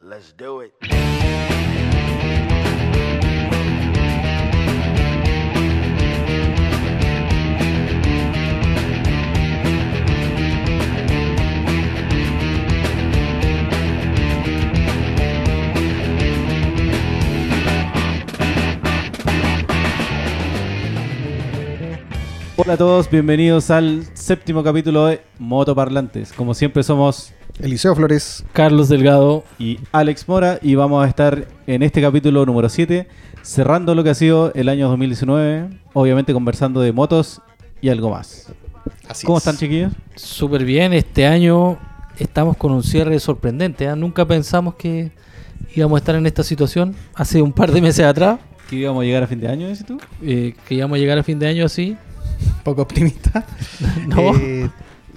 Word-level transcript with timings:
Let's 0.00 0.32
do 0.32 0.60
it. 0.60 1.77
Hola 22.60 22.72
a 22.72 22.76
todos, 22.76 23.08
bienvenidos 23.08 23.70
al 23.70 24.04
séptimo 24.14 24.64
capítulo 24.64 25.06
de 25.06 25.20
Motoparlantes. 25.38 26.32
Como 26.32 26.54
siempre 26.54 26.82
somos 26.82 27.32
Eliseo 27.60 27.94
Flores. 27.94 28.44
Carlos 28.52 28.88
Delgado. 28.88 29.44
y 29.60 29.78
Alex 29.92 30.28
Mora 30.28 30.58
y 30.60 30.74
vamos 30.74 31.04
a 31.04 31.08
estar 31.08 31.46
en 31.68 31.82
este 31.84 32.00
capítulo 32.02 32.44
número 32.44 32.68
7 32.68 33.06
cerrando 33.42 33.94
lo 33.94 34.02
que 34.02 34.10
ha 34.10 34.14
sido 34.14 34.52
el 34.54 34.68
año 34.68 34.88
2019, 34.88 35.68
obviamente 35.94 36.32
conversando 36.32 36.80
de 36.80 36.92
motos 36.92 37.40
y 37.80 37.90
algo 37.90 38.10
más. 38.10 38.52
Así 39.08 39.24
¿Cómo 39.24 39.38
es. 39.38 39.46
están 39.46 39.56
chiquillos? 39.56 39.92
Súper 40.16 40.64
bien, 40.64 40.92
este 40.92 41.26
año 41.26 41.78
estamos 42.18 42.56
con 42.56 42.72
un 42.72 42.82
cierre 42.82 43.18
sorprendente. 43.20 43.86
¿ah? 43.86 43.94
Nunca 43.94 44.26
pensamos 44.26 44.74
que 44.74 45.12
íbamos 45.76 45.96
a 45.96 45.98
estar 46.00 46.16
en 46.16 46.26
esta 46.26 46.42
situación 46.42 46.96
hace 47.14 47.40
un 47.40 47.52
par 47.52 47.70
de 47.70 47.80
meses 47.80 48.04
atrás, 48.04 48.40
¿Que 48.68 48.76
íbamos 48.76 49.00
a 49.02 49.04
llegar 49.06 49.22
a 49.22 49.26
fin 49.26 49.40
de 49.40 49.48
año, 49.48 49.68
dices 49.68 49.86
tú? 49.86 49.98
eh, 50.20 50.54
que 50.66 50.74
íbamos 50.74 50.96
a 50.96 50.98
llegar 50.98 51.16
a 51.18 51.22
fin 51.22 51.38
de 51.38 51.46
año 51.48 51.64
así. 51.64 51.96
Poco 52.64 52.82
optimista. 52.82 53.44
No, 54.06 54.34
Eh, 54.36 54.68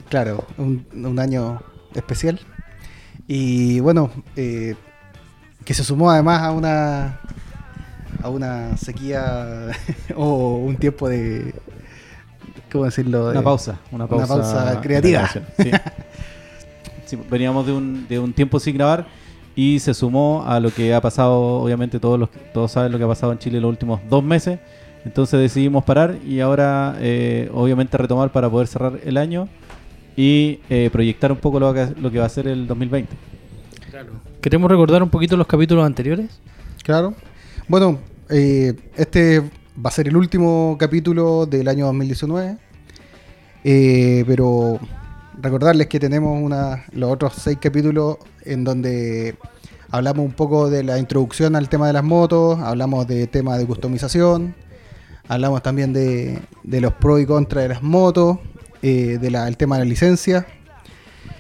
claro, 0.09 0.45
un, 0.57 0.85
un 0.93 1.19
año 1.19 1.61
especial. 1.95 2.39
Y 3.27 3.79
bueno, 3.79 4.09
eh, 4.35 4.75
que 5.65 5.73
se 5.73 5.83
sumó 5.83 6.09
además 6.11 6.41
a 6.41 6.51
una 6.51 7.19
a 8.23 8.29
una 8.29 8.77
sequía 8.77 9.71
o 10.15 10.55
un 10.57 10.75
tiempo 10.75 11.07
de 11.09 11.53
¿cómo 12.71 12.85
decirlo? 12.85 13.25
Una 13.29 13.39
De- 13.39 13.41
pausa, 13.41 13.79
una 13.91 14.07
pausa, 14.07 14.79
creativa. 14.81 15.29
grabación, 15.33 15.45
Sí. 15.57 15.71
Sí, 17.05 17.17
veníamos 17.29 17.65
de 17.65 17.73
un, 17.73 18.07
de 18.07 18.19
un 18.19 18.31
tiempo 18.33 18.59
sin 18.59 18.75
grabar 18.75 19.05
y 19.55 19.79
se 19.79 19.93
sumó 19.93 20.43
a 20.47 20.59
lo 20.61 20.73
que 20.73 20.93
ha 20.93 21.01
pasado, 21.01 21.39
obviamente 21.61 21.99
todos 21.99 22.17
los 22.19 22.29
todos 22.53 22.71
saben 22.71 22.91
lo 22.91 22.97
que 22.97 23.03
ha 23.03 23.07
pasado 23.07 23.31
en 23.33 23.39
Chile 23.39 23.59
los 23.59 23.69
últimos 23.69 23.99
dos 24.09 24.23
meses. 24.23 24.59
Entonces 25.05 25.39
decidimos 25.39 25.83
parar 25.83 26.17
y 26.25 26.39
ahora 26.39 26.95
eh, 26.99 27.49
obviamente 27.53 27.97
retomar 27.97 28.31
para 28.31 28.49
poder 28.49 28.67
cerrar 28.67 28.99
el 29.03 29.17
año 29.17 29.47
y 30.15 30.59
eh, 30.69 30.89
proyectar 30.91 31.31
un 31.31 31.39
poco 31.39 31.59
lo 31.59 31.73
que, 31.73 31.87
lo 31.99 32.11
que 32.11 32.19
va 32.19 32.25
a 32.25 32.29
ser 32.29 32.47
el 32.47 32.67
2020. 32.67 33.11
queremos 34.41 34.69
recordar 34.69 35.01
un 35.01 35.09
poquito 35.09 35.37
los 35.37 35.47
capítulos 35.47 35.85
anteriores. 35.85 36.39
Claro. 36.83 37.15
Bueno, 37.67 37.99
eh, 38.29 38.73
este 38.95 39.39
va 39.39 39.89
a 39.89 39.91
ser 39.91 40.07
el 40.07 40.17
último 40.17 40.75
capítulo 40.79 41.45
del 41.45 41.67
año 41.67 41.85
2019. 41.85 42.57
Eh, 43.63 44.23
pero 44.27 44.79
recordarles 45.39 45.87
que 45.87 45.99
tenemos 45.99 46.41
una, 46.41 46.85
los 46.93 47.11
otros 47.11 47.33
seis 47.35 47.57
capítulos 47.61 48.17
en 48.43 48.63
donde 48.63 49.35
hablamos 49.91 50.25
un 50.25 50.31
poco 50.31 50.69
de 50.69 50.83
la 50.83 50.97
introducción 50.97 51.55
al 51.55 51.69
tema 51.69 51.87
de 51.87 51.93
las 51.93 52.03
motos, 52.03 52.59
hablamos 52.59 53.07
de 53.07 53.27
tema 53.27 53.57
de 53.57 53.65
customización, 53.65 54.55
hablamos 55.33 55.61
también 55.63 55.93
de, 55.93 56.39
de 56.63 56.81
los 56.81 56.93
pros 56.93 57.21
y 57.21 57.25
contras 57.25 57.63
de 57.63 57.69
las 57.69 57.81
motos, 57.81 58.37
eh, 58.81 59.17
del 59.21 59.57
tema 59.57 59.77
de 59.77 59.85
la 59.85 59.89
licencia. 59.89 60.45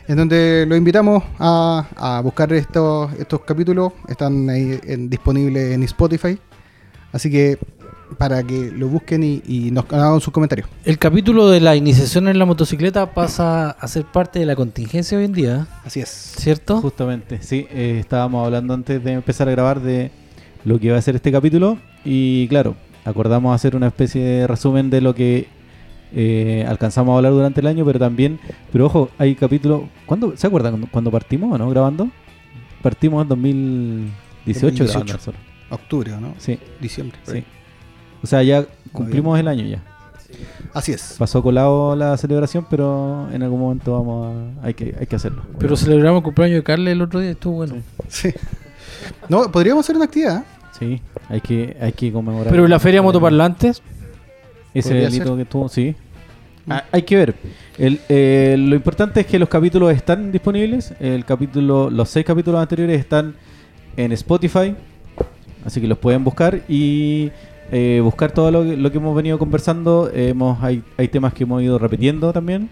En 0.07 0.17
donde 0.17 0.65
los 0.67 0.77
invitamos 0.77 1.23
a, 1.39 1.85
a 1.95 2.21
buscar 2.21 2.51
estos, 2.53 3.11
estos 3.19 3.41
capítulos, 3.41 3.93
están 4.07 4.49
ahí 4.49 4.79
en- 4.83 5.09
disponibles 5.09 5.73
en 5.73 5.83
Spotify. 5.83 6.37
Así 7.11 7.29
que 7.29 7.57
para 8.17 8.43
que 8.43 8.71
lo 8.71 8.87
busquen 8.89 9.23
y, 9.23 9.41
y 9.47 9.71
nos 9.71 9.85
hagan 9.91 10.19
sus 10.19 10.33
comentarios. 10.33 10.67
El 10.83 10.97
capítulo 10.97 11.49
de 11.49 11.61
la 11.61 11.75
iniciación 11.77 12.27
en 12.27 12.37
la 12.39 12.45
motocicleta 12.45 13.13
pasa 13.13 13.71
a 13.71 13.87
ser 13.87 14.03
parte 14.05 14.39
de 14.39 14.45
la 14.45 14.55
contingencia 14.55 15.17
hoy 15.17 15.25
en 15.25 15.33
día, 15.33 15.67
Así 15.85 16.01
es. 16.01 16.09
¿cierto? 16.09 16.81
Justamente, 16.81 17.41
sí, 17.41 17.67
eh, 17.71 17.97
estábamos 18.01 18.45
hablando 18.45 18.73
antes 18.73 19.01
de 19.01 19.13
empezar 19.13 19.47
a 19.47 19.51
grabar 19.51 19.79
de 19.81 20.11
lo 20.65 20.77
que 20.77 20.91
va 20.91 20.97
a 20.97 21.01
ser 21.01 21.15
este 21.15 21.31
capítulo 21.31 21.77
y 22.03 22.47
claro, 22.49 22.75
acordamos 23.05 23.55
hacer 23.55 23.75
una 23.75 23.87
especie 23.87 24.23
de 24.23 24.47
resumen 24.47 24.89
de 24.89 25.01
lo 25.01 25.15
que 25.15 25.47
eh, 26.13 26.65
alcanzamos 26.67 27.13
a 27.13 27.17
hablar 27.17 27.31
durante 27.31 27.61
el 27.61 27.67
año, 27.67 27.85
pero 27.85 27.99
también, 27.99 28.39
pero 28.71 28.85
ojo, 28.87 29.09
hay 29.17 29.35
capítulos, 29.35 29.83
¿cuándo, 30.05 30.35
¿se 30.35 30.47
acuerdan 30.47 30.87
cuando- 30.91 31.11
partimos 31.11 31.53
o 31.53 31.57
no 31.57 31.69
grabando? 31.69 32.09
Partimos 32.81 33.21
en 33.23 33.29
2018, 33.29 34.13
2018. 34.45 34.85
grabando 34.85 35.13
nosotros. 35.13 35.41
Octubre, 35.69 36.11
¿no? 36.19 36.33
Sí, 36.37 36.59
Diciembre. 36.81 37.17
sí. 37.23 37.43
O 38.23 38.27
sea, 38.27 38.43
ya 38.43 38.65
cumplimos 38.91 39.39
el 39.39 39.47
año 39.47 39.65
ya. 39.65 39.83
Así 40.73 40.91
es. 40.93 41.15
Pasó 41.17 41.41
colado 41.43 41.95
la 41.95 42.15
celebración, 42.17 42.65
pero 42.69 43.27
en 43.33 43.41
algún 43.43 43.59
momento 43.59 43.93
vamos 43.93 44.35
a, 44.61 44.67
hay 44.67 44.73
que 44.73 44.95
hay 44.99 45.05
que 45.07 45.15
hacerlo. 45.15 45.43
Pero 45.59 45.75
celebramos 45.75 46.19
el 46.19 46.23
cumpleaños 46.23 46.57
de 46.57 46.63
Carle 46.63 46.91
el 46.91 47.01
otro 47.01 47.19
día, 47.19 47.31
estuvo 47.31 47.55
bueno. 47.55 47.75
Sí. 48.07 48.29
No, 49.29 49.51
podríamos 49.51 49.83
hacer 49.85 49.95
una 49.95 50.05
actividad. 50.05 50.43
Sí, 50.81 50.99
hay 51.29 51.39
que 51.41 51.77
hay 51.79 51.91
que 51.93 52.11
conmemorar. 52.11 52.49
Pero 52.51 52.67
la 52.67 52.79
feria 52.79 53.01
Motoparlantes, 53.03 53.81
Ese 54.73 54.95
delito 54.95 55.35
ser. 55.35 55.37
que 55.37 55.45
tuvo, 55.45 55.69
sí. 55.69 55.95
Ah, 56.67 56.83
hay 56.91 57.03
que 57.03 57.15
ver. 57.15 57.35
El, 57.77 57.99
eh, 58.09 58.55
lo 58.57 58.75
importante 58.75 59.19
es 59.21 59.25
que 59.27 59.37
los 59.39 59.47
capítulos 59.47 59.93
están 59.93 60.31
disponibles. 60.31 60.93
El 60.99 61.23
capítulo, 61.25 61.89
los 61.89 62.09
seis 62.09 62.25
capítulos 62.25 62.59
anteriores 62.61 62.99
están 62.99 63.35
en 63.95 64.11
Spotify, 64.13 64.75
así 65.65 65.79
que 65.81 65.87
los 65.87 65.97
pueden 65.99 66.23
buscar 66.23 66.61
y 66.67 67.29
eh, 67.71 67.99
buscar 68.03 68.31
todo 68.31 68.49
lo, 68.51 68.63
que- 68.63 68.75
lo 68.77 68.91
que 68.91 68.97
hemos 68.97 69.15
venido 69.15 69.37
conversando. 69.37 70.09
Hemos, 70.13 70.61
hay, 70.63 70.81
hay 70.97 71.07
temas 71.09 71.33
que 71.33 71.43
hemos 71.43 71.61
ido 71.61 71.77
repitiendo 71.77 72.33
también, 72.33 72.69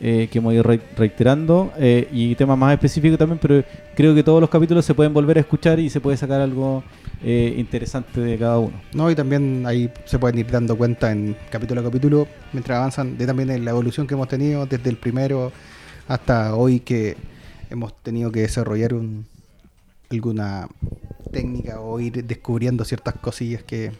eh, 0.00 0.28
que 0.30 0.38
hemos 0.38 0.54
ido 0.54 0.62
re- 0.62 0.80
reiterando 0.96 1.72
eh, 1.78 2.08
y 2.12 2.34
temas 2.34 2.56
más 2.58 2.72
específicos 2.72 3.18
también. 3.18 3.38
Pero 3.40 3.64
creo 3.94 4.14
que 4.14 4.22
todos 4.22 4.40
los 4.40 4.50
capítulos 4.50 4.84
se 4.84 4.94
pueden 4.94 5.12
volver 5.12 5.38
a 5.38 5.40
escuchar 5.40 5.78
y 5.80 5.90
se 5.90 6.00
puede 6.00 6.16
sacar 6.16 6.40
algo 6.40 6.84
eh, 7.22 7.54
interesante 7.58 8.20
de 8.20 8.38
cada 8.38 8.58
uno. 8.58 8.80
¿no? 8.94 9.10
Y 9.10 9.14
también 9.14 9.64
ahí 9.66 9.90
se 10.04 10.18
pueden 10.18 10.38
ir 10.38 10.50
dando 10.50 10.76
cuenta 10.76 11.10
en 11.10 11.36
capítulo 11.50 11.80
a 11.80 11.84
capítulo, 11.84 12.28
mientras 12.52 12.78
avanzan, 12.78 13.18
de 13.18 13.26
también 13.26 13.48
de 13.48 13.58
la 13.58 13.70
evolución 13.70 14.06
que 14.06 14.14
hemos 14.14 14.28
tenido 14.28 14.66
desde 14.66 14.88
el 14.90 14.96
primero 14.96 15.52
hasta 16.06 16.54
hoy 16.54 16.80
que 16.80 17.16
hemos 17.70 17.94
tenido 18.02 18.32
que 18.32 18.40
desarrollar 18.40 18.94
un, 18.94 19.26
alguna 20.10 20.68
técnica 21.32 21.80
o 21.80 22.00
ir 22.00 22.24
descubriendo 22.24 22.84
ciertas 22.84 23.14
cosillas 23.16 23.62
que 23.62 23.92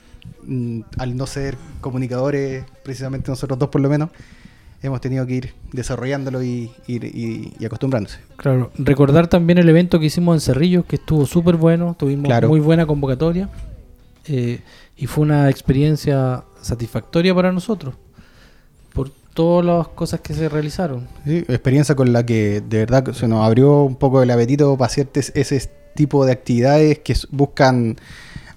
mm, 0.47 0.81
al 0.97 1.17
no 1.17 1.27
ser 1.27 1.57
comunicadores, 1.81 2.65
precisamente 2.83 3.31
nosotros 3.31 3.59
dos 3.59 3.69
por 3.69 3.81
lo 3.83 3.91
menos, 3.91 4.11
hemos 4.83 5.01
tenido 5.01 5.27
que 5.27 5.35
ir 5.35 5.55
desarrollándolo 5.73 6.43
y, 6.43 6.71
ir- 6.87 7.05
y- 7.05 7.53
y 7.59 7.65
acostumbrándose. 7.65 8.19
Claro, 8.37 8.71
recordar 8.79 9.27
también 9.27 9.59
el 9.59 9.69
evento 9.69 9.99
que 9.99 10.07
hicimos 10.07 10.37
en 10.37 10.41
Cerrillos, 10.41 10.85
que 10.85 10.97
estuvo 10.97 11.27
súper 11.27 11.57
bueno, 11.57 11.97
tuvimos 11.99 12.27
Claro. 12.27 12.49
muy 12.49 12.61
buena 12.61 12.87
convocatoria 12.87 13.49
eh, 14.27 14.61
y 14.97 15.07
fue 15.07 15.25
una 15.25 15.49
experiencia 15.51 16.45
satisfactoria 16.63 17.35
para 17.35 17.51
nosotros 17.53 17.95
por 18.93 19.11
todas 19.35 19.65
las 19.65 19.89
cosas 19.89 20.21
que 20.21 20.35
se 20.35 20.49
realizaron. 20.49 21.07
Sí, 21.25 21.39
experiencia 21.49 21.95
con 21.95 22.13
la 22.13 22.25
que 22.27 22.61
de 22.61 22.79
verdad 22.79 23.13
se 23.13 23.29
nos 23.29 23.45
abrió 23.45 23.83
un 23.83 23.97
poco 23.97 24.23
el 24.23 24.31
apetito 24.31 24.77
para 24.77 24.89
ciertos 24.91 25.31
ese 25.35 25.71
tipo 25.95 26.25
de 26.27 26.33
actividades 26.33 26.99
que 27.01 27.15
buscan 27.31 27.97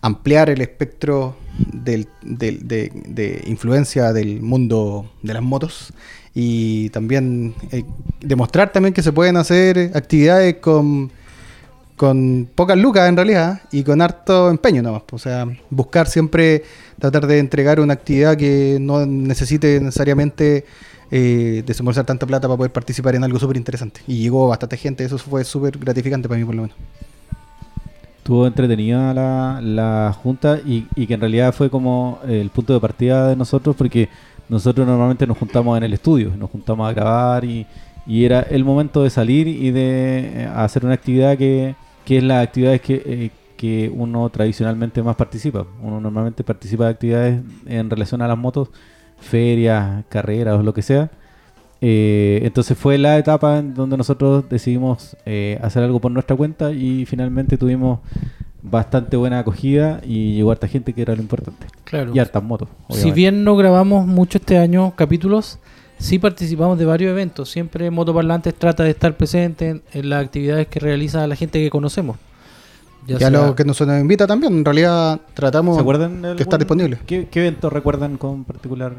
ampliar 0.01 0.49
el 0.49 0.61
espectro 0.61 1.35
del- 1.72 2.07
del- 2.22 2.67
de, 2.67 2.91
de 3.07 3.44
influencia 3.47 4.13
del 4.13 4.41
mundo 4.41 5.09
de 5.22 5.33
las 5.33 5.44
motos 5.44 5.94
y 6.33 6.89
también 6.89 7.53
eh, 7.72 7.83
demostrar 8.22 8.72
también 8.72 8.94
que 8.94 9.03
se 9.03 9.11
pueden 9.11 9.38
hacer 9.38 9.91
actividades 9.94 10.55
con, 10.55 11.11
con 11.97 12.47
pocas 12.55 12.78
lucas 12.78 13.09
en 13.09 13.16
realidad 13.16 13.61
y 13.72 13.84
con 13.84 14.02
harto 14.02 14.49
empeño 14.49 14.81
nomás. 14.81 15.03
O 15.11 15.19
sea, 15.19 15.46
buscar 15.69 16.08
siempre 16.08 16.63
tratar 16.99 17.28
de 17.28 17.40
entregar 17.40 17.79
una 17.79 17.93
actividad 17.93 18.37
que 18.37 18.78
no 18.79 19.05
necesite 19.05 19.79
necesariamente 19.79 20.66
eh, 21.11 21.63
desembolsar 21.66 22.05
tanta 22.05 22.25
plata 22.25 22.47
para 22.47 22.58
poder 22.58 22.72
participar 22.72 23.16
en 23.16 23.23
algo 23.23 23.37
súper 23.37 23.58
interesante. 23.58 24.02
Y 24.08 24.19
llegó 24.23 24.47
bastante 24.47 24.78
gente, 24.78 25.03
eso 25.03 25.17
fue 25.17 25.43
súper 25.43 25.78
gratificante 25.78 26.29
para 26.29 26.40
mí 26.40 26.46
por 26.46 26.55
lo 26.55 26.61
menos. 26.63 26.78
Estuvo 28.22 28.46
entretenida 28.46 29.16
la, 29.16 29.59
la 29.64 30.14
junta 30.14 30.59
y, 30.64 30.85
y 30.96 31.08
que 31.08 31.16
en 31.16 31.22
realidad 31.22 31.52
fue 31.52 31.72
como 31.72 32.20
el 32.28 32.52
punto 32.52 32.72
de 32.72 32.79
partida 32.79 33.29
de 33.29 33.35
nosotros 33.35 33.76
porque 33.76 34.09
nosotros 34.47 34.85
normalmente 34.85 35.26
nos 35.26 35.40
juntamos 35.40 35.76
en 35.76 35.85
el 35.85 35.94
estudio, 35.94 36.32
nos 36.38 36.52
juntamos 36.52 36.88
a 36.88 36.94
grabar 36.94 37.44
y, 37.44 37.66
y 38.06 38.23
era 38.23 38.41
el 38.41 38.64
momento 38.64 39.02
de 39.02 39.09
salir 39.09 39.47
y 39.47 39.72
de 39.72 40.44
eh, 40.44 40.50
hacer 40.53 40.85
una 40.85 40.94
actividad 40.94 41.35
que, 41.35 41.73
que 42.06 42.20
es 42.20 42.23
las 42.23 42.44
actividades 42.44 42.82
que, 42.82 43.02
eh, 43.03 43.32
que 43.58 43.91
uno 43.91 44.29
tradicionalmente 44.29 45.02
más 45.02 45.16
participa. 45.16 45.66
Uno 45.82 46.00
normalmente 46.00 46.44
participa 46.44 46.84
de 46.84 46.90
actividades 46.91 47.41
en 47.66 47.90
relación 47.90 48.22
a 48.22 48.28
las 48.28 48.38
motos, 48.38 48.70
ferias, 49.20 50.03
carreras 50.09 50.59
o 50.59 50.64
lo 50.64 50.76
que 50.76 50.84
sea. 50.84 51.09
Eh, 51.83 52.41
entonces 52.43 52.78
fue 52.78 52.99
la 52.99 53.17
etapa 53.17 53.57
en 53.57 53.73
donde 53.73 53.97
nosotros 53.97 54.47
decidimos 54.47 55.17
eh, 55.25 55.59
hacer 55.63 55.83
algo 55.83 55.99
por 55.99 56.11
nuestra 56.11 56.35
cuenta 56.35 56.72
y 56.72 57.05
finalmente 57.07 57.57
tuvimos 57.57 57.99
bastante 58.61 59.17
buena 59.17 59.39
acogida 59.39 59.99
y 60.05 60.35
llegó 60.35 60.51
harta 60.51 60.67
gente 60.67 60.93
que 60.93 61.01
era 61.01 61.16
lo 61.16 61.22
importante. 61.22 61.66
Claro. 61.83 62.11
Y 62.13 62.19
hartas 62.19 62.43
motos. 62.43 62.69
Si 62.89 63.11
bien 63.11 63.43
no 63.43 63.55
grabamos 63.55 64.05
mucho 64.05 64.37
este 64.37 64.59
año 64.59 64.95
capítulos, 64.95 65.57
sí 65.97 66.19
participamos 66.19 66.78
de 66.78 66.85
varios 66.85 67.09
eventos. 67.11 67.49
Siempre 67.49 67.89
Motoparlantes 67.89 68.53
trata 68.53 68.84
de 68.84 68.91
estar 68.91 69.17
presente 69.17 69.69
en, 69.69 69.81
en 69.93 70.09
las 70.11 70.23
actividades 70.23 70.67
que 70.67 70.79
realiza 70.79 71.25
la 71.25 71.35
gente 71.35 71.59
que 71.59 71.72
conocemos. 71.72 72.17
Ya 73.07 73.13
Ya 73.17 73.19
sea- 73.19 73.29
lo 73.31 73.55
que 73.55 73.65
nos 73.65 73.81
nos 73.81 73.99
invita 74.01 74.27
también, 74.27 74.53
en 74.53 74.63
realidad 74.65 75.19
tratamos 75.33 75.75
¿Se 75.75 75.81
acuerdan? 75.81 76.21
de 76.21 76.35
que 76.35 76.43
está 76.43 76.55
algún- 76.55 76.59
disponible. 76.59 76.97
¿Qué, 77.07 77.27
qué 77.31 77.39
evento 77.39 77.69
recuerdan 77.69 78.17
con 78.17 78.43
particular? 78.43 78.93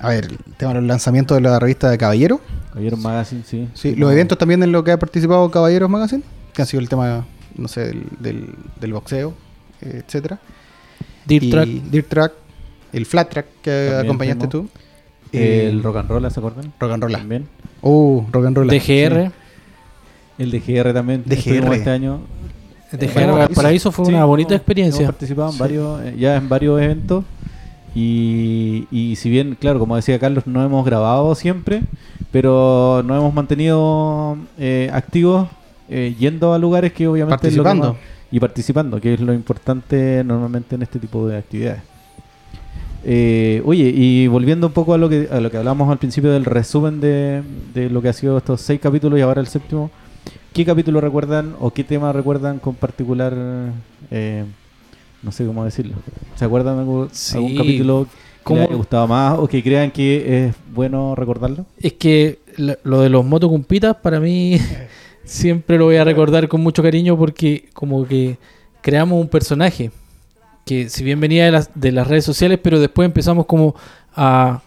A 0.00 0.08
ver, 0.08 0.24
el 0.26 0.54
tema 0.56 0.72
de 0.74 0.80
los 0.80 0.88
lanzamientos 0.88 1.36
de 1.36 1.40
la 1.42 1.58
revista 1.60 1.88
de 1.90 1.96
Caballero. 1.98 2.40
Caballero 2.70 2.96
Magazine, 2.96 3.42
sí. 3.46 3.68
Sí, 3.74 3.94
los 3.94 4.10
eventos 4.12 4.36
también 4.36 4.62
en 4.62 4.72
lo 4.72 4.82
que 4.82 4.90
ha 4.92 4.98
participado 4.98 5.48
Caballeros 5.50 5.88
Magazine, 5.88 6.22
que 6.52 6.62
ha 6.62 6.66
sido 6.66 6.80
el 6.80 6.88
tema, 6.88 7.24
no 7.56 7.68
sé, 7.68 7.86
del, 7.86 8.04
del, 8.18 8.54
del 8.80 8.92
boxeo, 8.92 9.32
etcétera. 9.80 10.40
Dirt 11.24 11.50
Track. 11.50 11.68
Dirt 11.68 12.08
Track, 12.08 12.32
el 12.92 13.06
Flat 13.06 13.28
Track 13.30 13.46
que 13.62 13.86
También 13.90 14.04
acompañaste 14.06 14.48
tú. 14.48 14.68
El 15.32 15.78
Eh, 15.78 15.80
Rock 15.82 15.96
and 15.98 16.08
Roll, 16.10 16.30
¿se 16.30 16.40
acuerdan? 16.40 16.72
Rock 16.80 16.92
and 16.92 17.02
Roll. 17.02 17.12
También. 17.12 17.46
Uh, 17.82 18.22
Rock 18.32 18.46
and 18.46 18.56
Roll. 18.56 18.68
DGR. 18.68 19.30
El 20.38 20.50
de 20.50 20.60
GR 20.60 20.92
también. 20.92 21.22
DGR. 21.24 21.38
estuvimos 21.38 21.76
este 21.76 21.90
año. 21.90 22.20
DGR 22.96 23.12
Bueno, 23.14 23.36
Valparaíso 23.36 23.92
fue 23.92 24.06
Sí, 24.06 24.12
una 24.12 24.24
bonita 24.24 24.50
hemos- 24.50 24.60
experiencia. 24.60 25.02
Hemos 25.02 25.14
participado 25.14 25.48
en 25.48 25.52
Sí. 25.54 25.58
varios, 25.60 26.02
eh, 26.02 26.14
ya 26.18 26.36
en 26.36 26.48
varios 26.48 26.80
eventos. 26.80 27.24
Y, 27.94 28.86
y 28.90 29.16
si 29.16 29.30
bien, 29.30 29.56
claro, 29.58 29.78
como 29.78 29.96
decía 29.96 30.18
Carlos, 30.18 30.46
no 30.46 30.62
hemos 30.62 30.84
grabado 30.84 31.34
siempre, 31.34 31.82
pero 32.30 33.02
nos 33.06 33.16
hemos 33.18 33.32
mantenido 33.32 34.36
eh, 34.58 34.90
activos, 34.92 35.48
eh, 35.88 36.14
yendo 36.18 36.52
a 36.52 36.58
lugares 36.58 36.92
que 36.92 37.08
obviamente 37.08 37.48
es 37.48 37.56
lo 37.56 37.62
que 37.62 37.68
Participando. 37.68 37.94
más- 37.94 38.02
y 38.30 38.40
participando, 38.40 39.00
que 39.00 39.14
es 39.14 39.20
lo 39.20 39.32
importante 39.32 40.22
normalmente 40.24 40.74
en 40.74 40.82
este 40.82 40.98
tipo 40.98 41.26
de 41.26 41.38
actividades. 41.38 41.80
Eh, 43.04 43.62
oye, 43.64 43.92
y 43.94 44.26
volviendo 44.26 44.66
un 44.66 44.72
poco 44.72 44.92
a 44.92 44.98
lo 44.98 45.08
que 45.08 45.28
a 45.30 45.38
lo 45.40 45.48
que 45.50 45.56
hablamos 45.56 45.88
al 45.90 45.98
principio 45.98 46.32
del 46.32 46.44
resumen 46.44 47.00
de, 47.00 47.42
de 47.72 47.88
lo 47.88 48.02
que 48.02 48.08
ha 48.08 48.12
sido 48.12 48.36
estos 48.36 48.60
seis 48.60 48.80
capítulos 48.80 49.16
y 49.18 49.22
ahora 49.22 49.40
el 49.40 49.46
séptimo, 49.46 49.90
¿qué 50.56 50.64
capítulo 50.64 51.02
recuerdan 51.02 51.54
o 51.60 51.70
qué 51.70 51.84
tema 51.84 52.14
recuerdan 52.14 52.60
con 52.60 52.74
particular, 52.74 53.34
eh, 54.10 54.42
no 55.22 55.30
sé 55.30 55.44
cómo 55.44 55.66
decirlo? 55.66 55.96
¿Se 56.34 56.46
acuerdan 56.46 56.76
de 56.76 56.80
algún, 56.80 57.08
Sí. 57.12 57.36
algún 57.36 57.56
capítulo 57.56 58.06
que 58.46 58.54
les 58.54 58.70
gustado 58.70 59.06
más 59.06 59.38
o 59.38 59.46
que 59.48 59.62
crean 59.62 59.90
que 59.90 60.46
es 60.46 60.54
bueno 60.74 61.14
recordarlo? 61.14 61.66
Es 61.78 61.92
que 61.92 62.38
lo 62.84 63.02
de 63.02 63.10
los 63.10 63.22
motocumpitas 63.22 63.96
para 63.96 64.18
mí 64.18 64.58
siempre 65.24 65.76
lo 65.76 65.84
voy 65.84 65.96
a 65.96 66.04
recordar 66.04 66.48
con 66.48 66.62
mucho 66.62 66.82
cariño 66.82 67.18
porque 67.18 67.68
como 67.74 68.06
que 68.06 68.38
creamos 68.80 69.20
un 69.20 69.28
personaje 69.28 69.90
que 70.64 70.88
si 70.88 71.04
bien 71.04 71.20
venía 71.20 71.44
de 71.44 71.50
las, 71.50 71.70
de 71.74 71.92
las 71.92 72.08
redes 72.08 72.24
sociales, 72.24 72.58
pero 72.62 72.80
después 72.80 73.04
empezamos 73.04 73.44
como 73.44 73.74
a, 74.14 74.62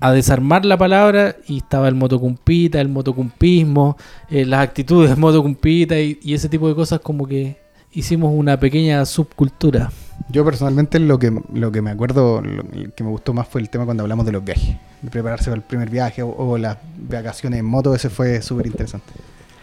a 0.00 0.12
desarmar 0.12 0.64
la 0.64 0.76
palabra 0.76 1.36
y 1.46 1.58
estaba 1.58 1.88
el 1.88 1.94
motocumpita, 1.94 2.80
el 2.80 2.88
motocumpismo, 2.88 3.96
eh, 4.28 4.44
las 4.44 4.60
actitudes 4.60 5.10
de 5.10 5.16
motocumpita 5.16 5.98
y, 5.98 6.18
y 6.22 6.34
ese 6.34 6.48
tipo 6.48 6.68
de 6.68 6.74
cosas 6.74 7.00
como 7.00 7.26
que 7.26 7.56
hicimos 7.92 8.30
una 8.34 8.60
pequeña 8.60 9.04
subcultura. 9.06 9.90
Yo 10.28 10.44
personalmente 10.44 10.98
lo 10.98 11.18
que, 11.18 11.32
lo 11.52 11.72
que 11.72 11.80
me 11.80 11.90
acuerdo, 11.90 12.42
lo 12.42 12.64
que 12.94 13.04
me 13.04 13.10
gustó 13.10 13.32
más 13.32 13.48
fue 13.48 13.60
el 13.60 13.70
tema 13.70 13.84
cuando 13.84 14.02
hablamos 14.02 14.26
de 14.26 14.32
los 14.32 14.44
viajes. 14.44 14.76
De 15.00 15.10
prepararse 15.10 15.46
para 15.46 15.56
el 15.56 15.62
primer 15.62 15.88
viaje 15.88 16.22
o, 16.22 16.28
o 16.28 16.58
las 16.58 16.76
vacaciones 17.08 17.60
en 17.60 17.66
moto, 17.66 17.94
ese 17.94 18.10
fue 18.10 18.42
súper 18.42 18.66
interesante. 18.66 19.12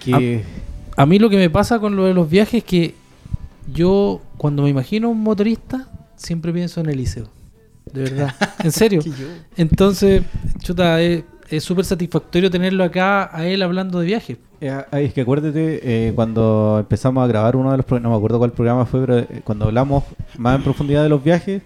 Que, 0.04 0.44
A 0.98 1.06
mí 1.06 1.20
lo 1.20 1.30
que 1.30 1.38
me 1.38 1.50
pasa 1.50 1.80
con 1.80 1.96
lo 1.96 2.06
de 2.06 2.14
los 2.14 2.30
viajes 2.30 2.56
es 2.56 2.64
que 2.64 2.96
yo 3.72 4.22
cuando 4.38 4.64
me 4.64 4.70
imagino 4.70 5.10
un 5.10 5.22
motorista 5.22 5.88
siempre 6.16 6.52
pienso 6.52 6.82
en 6.82 6.90
Eliseo. 6.90 7.28
De 7.94 8.04
verdad. 8.04 8.36
En 8.64 8.72
serio. 8.72 9.02
Entonces, 9.56 10.24
chuta, 10.62 11.02
es 11.02 11.24
es 11.50 11.64
súper 11.64 11.86
satisfactorio 11.86 12.50
tenerlo 12.50 12.84
acá 12.84 13.30
a 13.36 13.46
él 13.46 13.62
hablando 13.62 14.00
de 14.00 14.08
viajes. 14.08 14.38
Eh, 14.60 14.84
ay, 14.92 15.06
es 15.06 15.14
que 15.14 15.22
acuérdate, 15.22 15.80
eh, 15.84 16.14
cuando 16.14 16.78
empezamos 16.80 17.24
a 17.24 17.28
grabar 17.28 17.56
uno 17.56 17.72
de 17.72 17.78
los 17.78 17.86
programas, 17.86 18.04
no 18.04 18.10
me 18.12 18.18
acuerdo 18.18 18.40
cuál 18.40 18.52
programa 18.52 18.86
fue, 18.86 19.02
pero 19.02 19.20
eh, 19.20 19.42
cuando 19.44 19.66
hablamos 19.66 20.04
más 20.38 20.56
en 20.56 20.64
profundidad 20.64 21.04
de 21.04 21.10
los 21.10 21.24
viajes, 21.24 21.62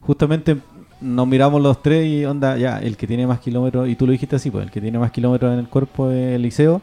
justamente 0.00 0.58
nos 1.00 1.26
miramos 1.26 1.62
los 1.62 1.82
tres 1.82 2.06
y 2.06 2.24
onda, 2.24 2.56
ya, 2.56 2.78
el 2.78 2.96
que 2.96 3.06
tiene 3.06 3.26
más 3.26 3.40
kilómetros, 3.40 3.88
y 3.88 3.96
tú 3.96 4.06
lo 4.06 4.12
dijiste 4.12 4.36
así, 4.36 4.50
pues 4.50 4.64
el 4.64 4.70
que 4.70 4.80
tiene 4.80 4.98
más 4.98 5.10
kilómetros 5.10 5.52
en 5.52 5.60
el 5.60 5.68
cuerpo 5.68 6.10
es 6.10 6.36
Eliseo. 6.36 6.82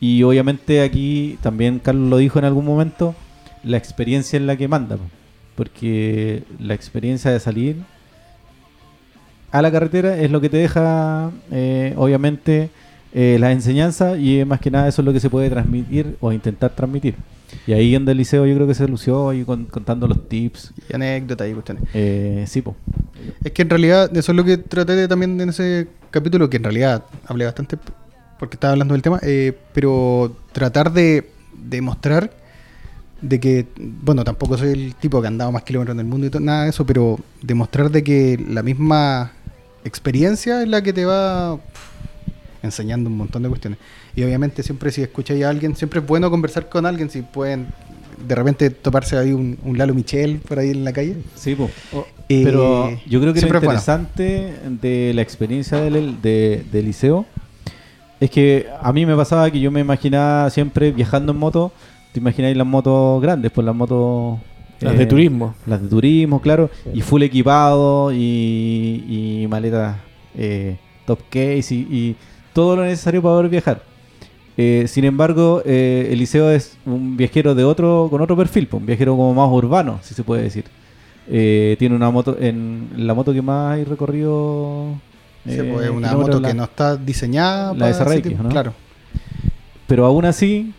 Y 0.00 0.22
obviamente 0.22 0.82
aquí 0.82 1.38
también 1.42 1.78
Carlos 1.78 2.08
lo 2.08 2.16
dijo 2.18 2.38
en 2.38 2.44
algún 2.44 2.64
momento, 2.64 3.14
la 3.62 3.76
experiencia 3.76 4.36
en 4.36 4.46
la 4.46 4.56
que 4.56 4.68
manda, 4.68 4.98
porque 5.54 6.44
la 6.58 6.74
experiencia 6.74 7.30
de 7.30 7.40
salir 7.40 7.76
a 9.54 9.62
la 9.62 9.70
carretera 9.70 10.18
es 10.18 10.30
lo 10.30 10.40
que 10.40 10.48
te 10.48 10.56
deja, 10.56 11.30
eh, 11.52 11.94
obviamente, 11.96 12.70
eh, 13.14 13.36
las 13.38 13.52
enseñanzas 13.52 14.18
y 14.18 14.40
eh, 14.40 14.44
más 14.44 14.60
que 14.60 14.70
nada 14.70 14.88
eso 14.88 15.00
es 15.02 15.06
lo 15.06 15.12
que 15.12 15.20
se 15.20 15.30
puede 15.30 15.48
transmitir 15.48 16.16
o 16.20 16.32
intentar 16.32 16.70
transmitir. 16.74 17.14
Y 17.66 17.72
ahí 17.72 17.94
en 17.94 18.08
el 18.08 18.16
liceo 18.16 18.44
yo 18.46 18.54
creo 18.56 18.66
que 18.66 18.74
se 18.74 18.88
lució 18.88 19.28
ahí 19.28 19.44
con- 19.44 19.66
contando 19.66 20.08
los 20.08 20.28
tips. 20.28 20.72
Y 20.90 20.96
anécdotas 20.96 21.48
y 21.48 21.52
cuestiones. 21.52 21.84
Eh, 21.94 22.44
sí, 22.48 22.62
po. 22.62 22.74
Es 23.44 23.52
que 23.52 23.62
en 23.62 23.70
realidad, 23.70 24.10
eso 24.16 24.32
es 24.32 24.36
lo 24.36 24.44
que 24.44 24.56
traté 24.58 24.96
de 24.96 25.06
también 25.06 25.40
en 25.40 25.48
ese 25.50 25.86
capítulo, 26.10 26.50
que 26.50 26.56
en 26.56 26.64
realidad 26.64 27.04
hablé 27.26 27.44
bastante 27.44 27.78
porque 28.40 28.56
estaba 28.56 28.72
hablando 28.72 28.94
del 28.94 29.02
tema, 29.02 29.20
eh, 29.22 29.56
pero 29.72 30.36
tratar 30.52 30.92
de, 30.92 31.30
de 31.56 31.80
mostrar 31.80 32.32
de 33.22 33.38
que, 33.38 33.66
bueno, 33.78 34.24
tampoco 34.24 34.58
soy 34.58 34.70
el 34.72 34.94
tipo 34.96 35.20
que 35.20 35.28
ha 35.28 35.30
andado 35.30 35.52
más 35.52 35.62
kilómetros 35.62 35.94
en 35.94 36.00
el 36.00 36.06
mundo 36.06 36.26
y 36.26 36.30
todo, 36.30 36.40
nada 36.40 36.64
de 36.64 36.70
eso, 36.70 36.84
pero 36.84 37.18
demostrar 37.40 37.90
de 37.90 38.02
que 38.02 38.44
la 38.50 38.62
misma 38.64 39.30
experiencia 39.84 40.62
es 40.62 40.68
la 40.68 40.82
que 40.82 40.92
te 40.92 41.04
va 41.04 41.58
enseñando 42.62 43.10
un 43.10 43.16
montón 43.16 43.42
de 43.42 43.48
cuestiones. 43.48 43.78
Y 44.16 44.22
obviamente 44.22 44.62
siempre 44.62 44.90
si 44.90 45.02
escucháis 45.02 45.44
a 45.44 45.50
alguien, 45.50 45.76
siempre 45.76 46.00
es 46.00 46.06
bueno 46.06 46.30
conversar 46.30 46.68
con 46.68 46.86
alguien, 46.86 47.10
si 47.10 47.22
pueden 47.22 47.68
de 48.26 48.34
repente 48.34 48.70
toparse 48.70 49.18
ahí 49.18 49.32
un, 49.32 49.58
un 49.64 49.76
Lalo 49.76 49.94
Michel 49.94 50.38
por 50.38 50.58
ahí 50.58 50.70
en 50.70 50.84
la 50.84 50.92
calle. 50.92 51.16
Sí, 51.34 51.54
po. 51.54 51.70
Eh, 52.28 52.42
Pero 52.44 52.90
yo 53.06 53.20
creo 53.20 53.34
que 53.34 53.40
lo 53.40 53.46
siempre 53.46 53.58
es 53.58 53.64
bueno. 53.64 53.78
interesante 53.80 54.54
de 54.80 55.12
la 55.14 55.22
experiencia 55.22 55.78
del, 55.78 56.22
de, 56.22 56.64
del 56.72 56.86
liceo 56.86 57.26
es 58.20 58.30
que 58.30 58.66
a 58.80 58.92
mí 58.92 59.04
me 59.04 59.14
pasaba 59.16 59.50
que 59.50 59.60
yo 59.60 59.70
me 59.70 59.80
imaginaba 59.80 60.48
siempre 60.48 60.92
viajando 60.92 61.32
en 61.32 61.38
moto, 61.38 61.72
te 62.12 62.20
imagináis 62.20 62.56
las 62.56 62.66
motos 62.66 63.20
grandes, 63.20 63.50
pues 63.52 63.64
las 63.64 63.74
motos... 63.74 64.38
Las 64.84 64.94
eh, 64.94 64.98
de 64.98 65.06
turismo. 65.06 65.54
Las 65.66 65.82
de 65.82 65.88
turismo, 65.88 66.40
claro, 66.40 66.70
y 66.92 67.00
full 67.00 67.22
equipado 67.22 68.12
y, 68.12 68.16
y 69.42 69.46
maletas 69.48 69.96
eh, 70.36 70.76
top 71.06 71.20
case 71.30 71.74
y, 71.74 71.78
y 71.90 72.16
todo 72.52 72.76
lo 72.76 72.84
necesario 72.84 73.22
para 73.22 73.34
poder 73.36 73.48
viajar. 73.50 73.82
Eh, 74.56 74.84
sin 74.86 75.04
embargo, 75.04 75.62
eh, 75.64 76.08
Eliseo 76.12 76.50
es 76.50 76.76
un 76.86 77.16
viajero 77.16 77.54
de 77.56 77.64
otro 77.64 78.06
con 78.10 78.20
otro 78.20 78.36
perfil, 78.36 78.68
pues, 78.68 78.80
un 78.80 78.86
viajero 78.86 79.16
como 79.16 79.34
más 79.34 79.50
urbano, 79.52 79.98
si 80.02 80.14
se 80.14 80.22
puede 80.22 80.42
decir. 80.42 80.64
Eh, 81.28 81.74
tiene 81.78 81.96
una 81.96 82.10
moto, 82.10 82.36
en 82.38 82.90
la 82.96 83.14
moto 83.14 83.32
que 83.32 83.42
más 83.42 83.74
hay 83.74 83.84
recorrido. 83.84 84.94
Sí, 85.46 85.54
eh, 85.54 85.70
pues, 85.72 85.86
es 85.86 85.90
una 85.90 86.12
moto 86.14 86.38
la- 86.40 86.48
que 86.48 86.54
no 86.54 86.64
está 86.64 86.96
diseñada 86.96 87.74
la 87.74 87.90
ese 87.90 88.04
SRX, 88.04 88.38
¿no? 88.42 88.48
Claro. 88.50 88.72
Pero 89.86 90.06
aún 90.06 90.24
así, 90.24 90.72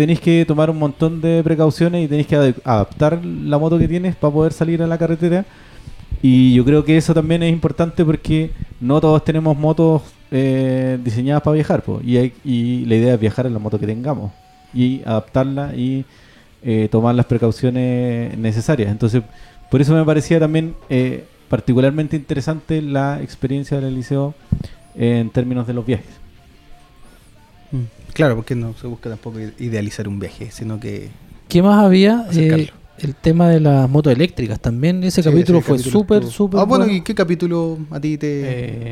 tenéis 0.00 0.20
que 0.26 0.44
tomar 0.46 0.68
un 0.70 0.78
montón 0.78 1.20
de 1.20 1.42
precauciones 1.44 1.98
y 2.04 2.08
tenéis 2.08 2.26
que 2.26 2.36
ade- 2.36 2.54
adaptar 2.64 3.12
la 3.24 3.58
moto 3.58 3.78
que 3.78 3.86
tienes 3.94 4.16
para 4.16 4.32
poder 4.32 4.52
salir 4.60 4.82
a 4.82 4.86
la 4.86 4.96
carretera. 5.02 5.44
Y 6.22 6.54
yo 6.54 6.64
creo 6.64 6.84
que 6.86 6.96
eso 6.96 7.12
también 7.14 7.42
es 7.42 7.52
importante 7.52 8.04
porque 8.04 8.50
no 8.80 9.00
todos 9.00 9.22
tenemos 9.24 9.56
motos 9.56 10.02
eh, 10.30 10.98
diseñadas 11.04 11.42
para 11.42 11.54
viajar. 11.54 11.82
po, 11.82 12.00
y, 12.10 12.16
hay- 12.16 12.32
y 12.44 12.84
la 12.86 12.94
idea 13.00 13.14
es 13.14 13.20
viajar 13.20 13.44
en 13.46 13.52
la 13.52 13.58
moto 13.58 13.78
que 13.78 13.86
tengamos 13.86 14.30
y 14.72 15.02
adaptarla 15.04 15.74
y 15.76 16.04
eh, 16.62 16.88
tomar 16.90 17.14
las 17.14 17.26
precauciones 17.26 18.36
necesarias. 18.38 18.90
Entonces, 18.90 19.22
por 19.70 19.80
eso 19.82 19.94
me 19.94 20.04
parecía 20.04 20.38
también 20.40 20.74
eh, 20.88 21.24
particularmente 21.48 22.16
interesante 22.16 22.80
la 22.82 23.20
experiencia 23.22 23.80
del 23.80 23.94
liceo 23.94 24.34
en 24.94 25.28
términos 25.30 25.66
de 25.66 25.74
los 25.74 25.84
viajes. 25.84 26.14
Claro, 28.12 28.36
porque 28.36 28.54
no 28.54 28.74
se 28.80 28.86
busca 28.86 29.08
tampoco 29.08 29.38
idealizar 29.58 30.08
un 30.08 30.18
viaje, 30.18 30.50
sino 30.50 30.78
que 30.80 31.08
¿Qué 31.48 31.62
más 31.62 31.82
había? 31.84 32.26
Eh, 32.32 32.68
el 32.98 33.14
tema 33.14 33.48
de 33.48 33.60
las 33.60 33.88
motos 33.88 34.12
eléctricas 34.12 34.60
también. 34.60 35.02
Ese 35.02 35.22
Sí, 35.22 35.28
capítulo 35.30 35.58
ese 35.60 35.66
fue 35.68 35.78
súper, 35.78 36.24
súper 36.24 36.60
Ah, 36.60 36.64
bueno, 36.64 36.84
bueno. 36.84 36.96
¿y 36.98 37.02
qué 37.02 37.14
capítulo 37.14 37.78
a 37.90 37.98
ti 38.00 38.18
te...? 38.18 38.26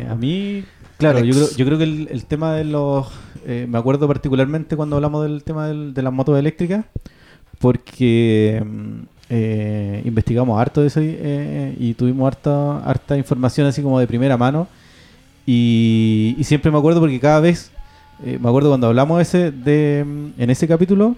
Eh, 0.03 0.07
a 0.09 0.15
mí, 0.15 0.65
claro, 0.99 1.21
yo 1.21 1.35
creo, 1.35 1.49
yo 1.57 1.65
creo 1.67 1.79
que 1.79 1.85
el, 1.85 2.09
el 2.11 2.25
tema 2.25 2.55
de 2.55 2.65
los... 2.65 3.07
eh, 3.47 3.67
me 3.69 3.79
acuerdo 3.79 4.09
particularmente 4.09 4.77
cuando 4.77 4.97
hablamos 4.97 5.23
del 5.25 5.45
tema 5.45 5.69
del- 5.69 5.93
de 5.95 6.03
las 6.03 6.13
motos 6.13 6.39
eléctricas, 6.39 6.85
porque 7.59 8.63
mm, 8.65 8.99
eh, 9.31 10.03
investigamos 10.05 10.61
harto 10.61 10.81
de 10.81 10.87
eso 10.87 11.03
y, 11.03 11.15
eh, 11.19 11.77
y 11.79 11.95
tuvimos 11.95 12.27
harta, 12.29 12.79
harta 12.79 13.17
información 13.17 13.67
así 13.67 13.83
como 13.83 13.99
de 14.01 14.07
primera 14.07 14.37
mano. 14.37 14.69
Y, 15.47 16.35
y 16.39 16.45
siempre 16.45 16.71
me 16.71 16.79
acuerdo 16.79 17.01
porque 17.01 17.19
cada 17.21 17.41
vez, 17.41 17.71
eh, 18.25 18.39
me 18.41 18.49
acuerdo 18.49 18.69
cuando 18.71 18.87
hablamos 18.89 19.21
ese, 19.23 19.51
de, 19.51 20.05
mm, 20.07 20.41
en 20.41 20.51
ese 20.51 20.67
capítulo, 20.69 21.17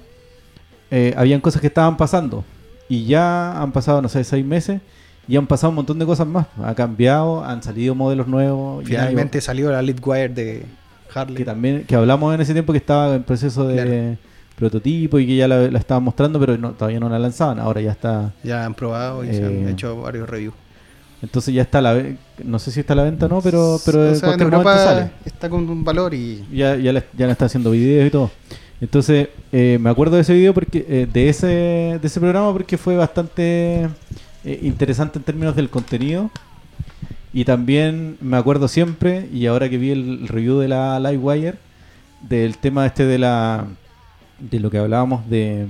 eh, 0.90 1.14
habían 1.16 1.40
cosas 1.40 1.60
que 1.60 1.66
estaban 1.68 1.96
pasando. 1.96 2.44
Y 2.88 3.04
ya 3.06 3.60
han 3.60 3.72
pasado, 3.72 4.02
no 4.02 4.08
sé, 4.08 4.24
seis 4.24 4.44
meses. 4.44 4.80
Y 5.28 5.36
han 5.36 5.46
pasado 5.46 5.68
un 5.70 5.76
montón 5.76 5.98
de 5.98 6.06
cosas 6.06 6.26
más. 6.26 6.46
Ha 6.62 6.74
cambiado, 6.74 7.44
han 7.44 7.62
salido 7.62 7.94
modelos 7.94 8.26
nuevos. 8.26 8.82
ya 8.84 8.88
Finalmente 9.00 9.40
salió 9.40 9.70
la 9.70 9.80
Litwire 9.80 10.28
de 10.34 10.64
Harley. 11.14 11.36
que 11.36 11.44
también 11.44 11.84
que 11.86 11.94
hablamos 11.94 12.34
en 12.34 12.40
ese 12.40 12.52
tiempo 12.52 12.72
que 12.72 12.78
estaba 12.78 13.14
en 13.14 13.22
proceso 13.22 13.66
de 13.68 13.74
Claro. 13.76 14.16
prototipo 14.56 15.18
y 15.20 15.26
que 15.26 15.36
ya 15.36 15.46
la, 15.46 15.70
la 15.70 15.78
estaban 15.78 16.02
mostrando, 16.02 16.40
pero 16.40 16.56
no- 16.58 16.72
todavía 16.72 16.98
no 16.98 17.08
la 17.08 17.18
lanzaban. 17.18 17.60
Ahora 17.60 17.80
ya 17.80 17.92
está. 17.92 18.32
Ya 18.42 18.64
han 18.64 18.74
probado 18.74 19.22
y 19.24 19.32
se 19.32 19.44
han 19.44 19.68
Eh, 19.68 19.70
hecho 19.70 20.00
varios 20.00 20.28
reviews. 20.28 20.54
Entonces 21.22 21.52
ya 21.54 21.62
está 21.62 21.78
a 21.78 21.82
la 21.82 22.02
no 22.44 22.58
sé 22.58 22.70
si 22.70 22.80
está 22.80 22.94
a 22.94 22.96
la 22.96 23.02
venta 23.04 23.26
o 23.26 23.28
no, 23.28 23.42
pero, 23.42 23.78
pero 23.84 24.10
O 24.10 24.14
sea, 24.14 24.32
en 24.34 24.40
Europa 24.40 24.76
sale. 24.78 25.10
está 25.26 25.50
con 25.50 25.68
un 25.68 25.84
valor 25.84 26.14
y 26.14 26.44
Ya, 26.50 26.76
ya, 26.76 26.92
le, 26.92 27.04
ya 27.16 27.26
le 27.26 27.32
está 27.32 27.44
haciendo 27.44 27.70
videos 27.72 28.06
y 28.08 28.10
todo. 28.10 28.30
Entonces, 28.80 29.28
eh, 29.52 29.76
me 29.80 29.90
acuerdo 29.90 30.16
de 30.16 30.22
ese 30.22 30.32
video 30.32 30.54
porque 30.54 30.86
eh, 30.88 31.06
de 31.12 31.28
ese 31.28 31.46
de 31.46 32.00
ese 32.02 32.18
programa 32.20 32.50
porque 32.52 32.78
fue 32.78 32.96
bastante 32.96 33.84
eh, 34.44 34.60
interesante 34.62 35.18
en 35.18 35.24
términos 35.24 35.54
del 35.54 35.68
contenido. 35.68 36.30
Y 37.32 37.44
también 37.44 38.16
me 38.20 38.36
acuerdo 38.38 38.66
siempre, 38.66 39.28
y 39.32 39.46
ahora 39.46 39.68
que 39.68 39.78
vi 39.78 39.90
el 39.92 40.26
review 40.26 40.58
de 40.58 40.66
la 40.68 40.98
Livewire, 40.98 41.58
del 42.28 42.56
tema 42.56 42.86
este 42.86 43.04
de 43.04 43.18
la 43.18 43.66
de 44.38 44.58
lo 44.58 44.70
que 44.70 44.78
hablábamos 44.78 45.28
de 45.28 45.66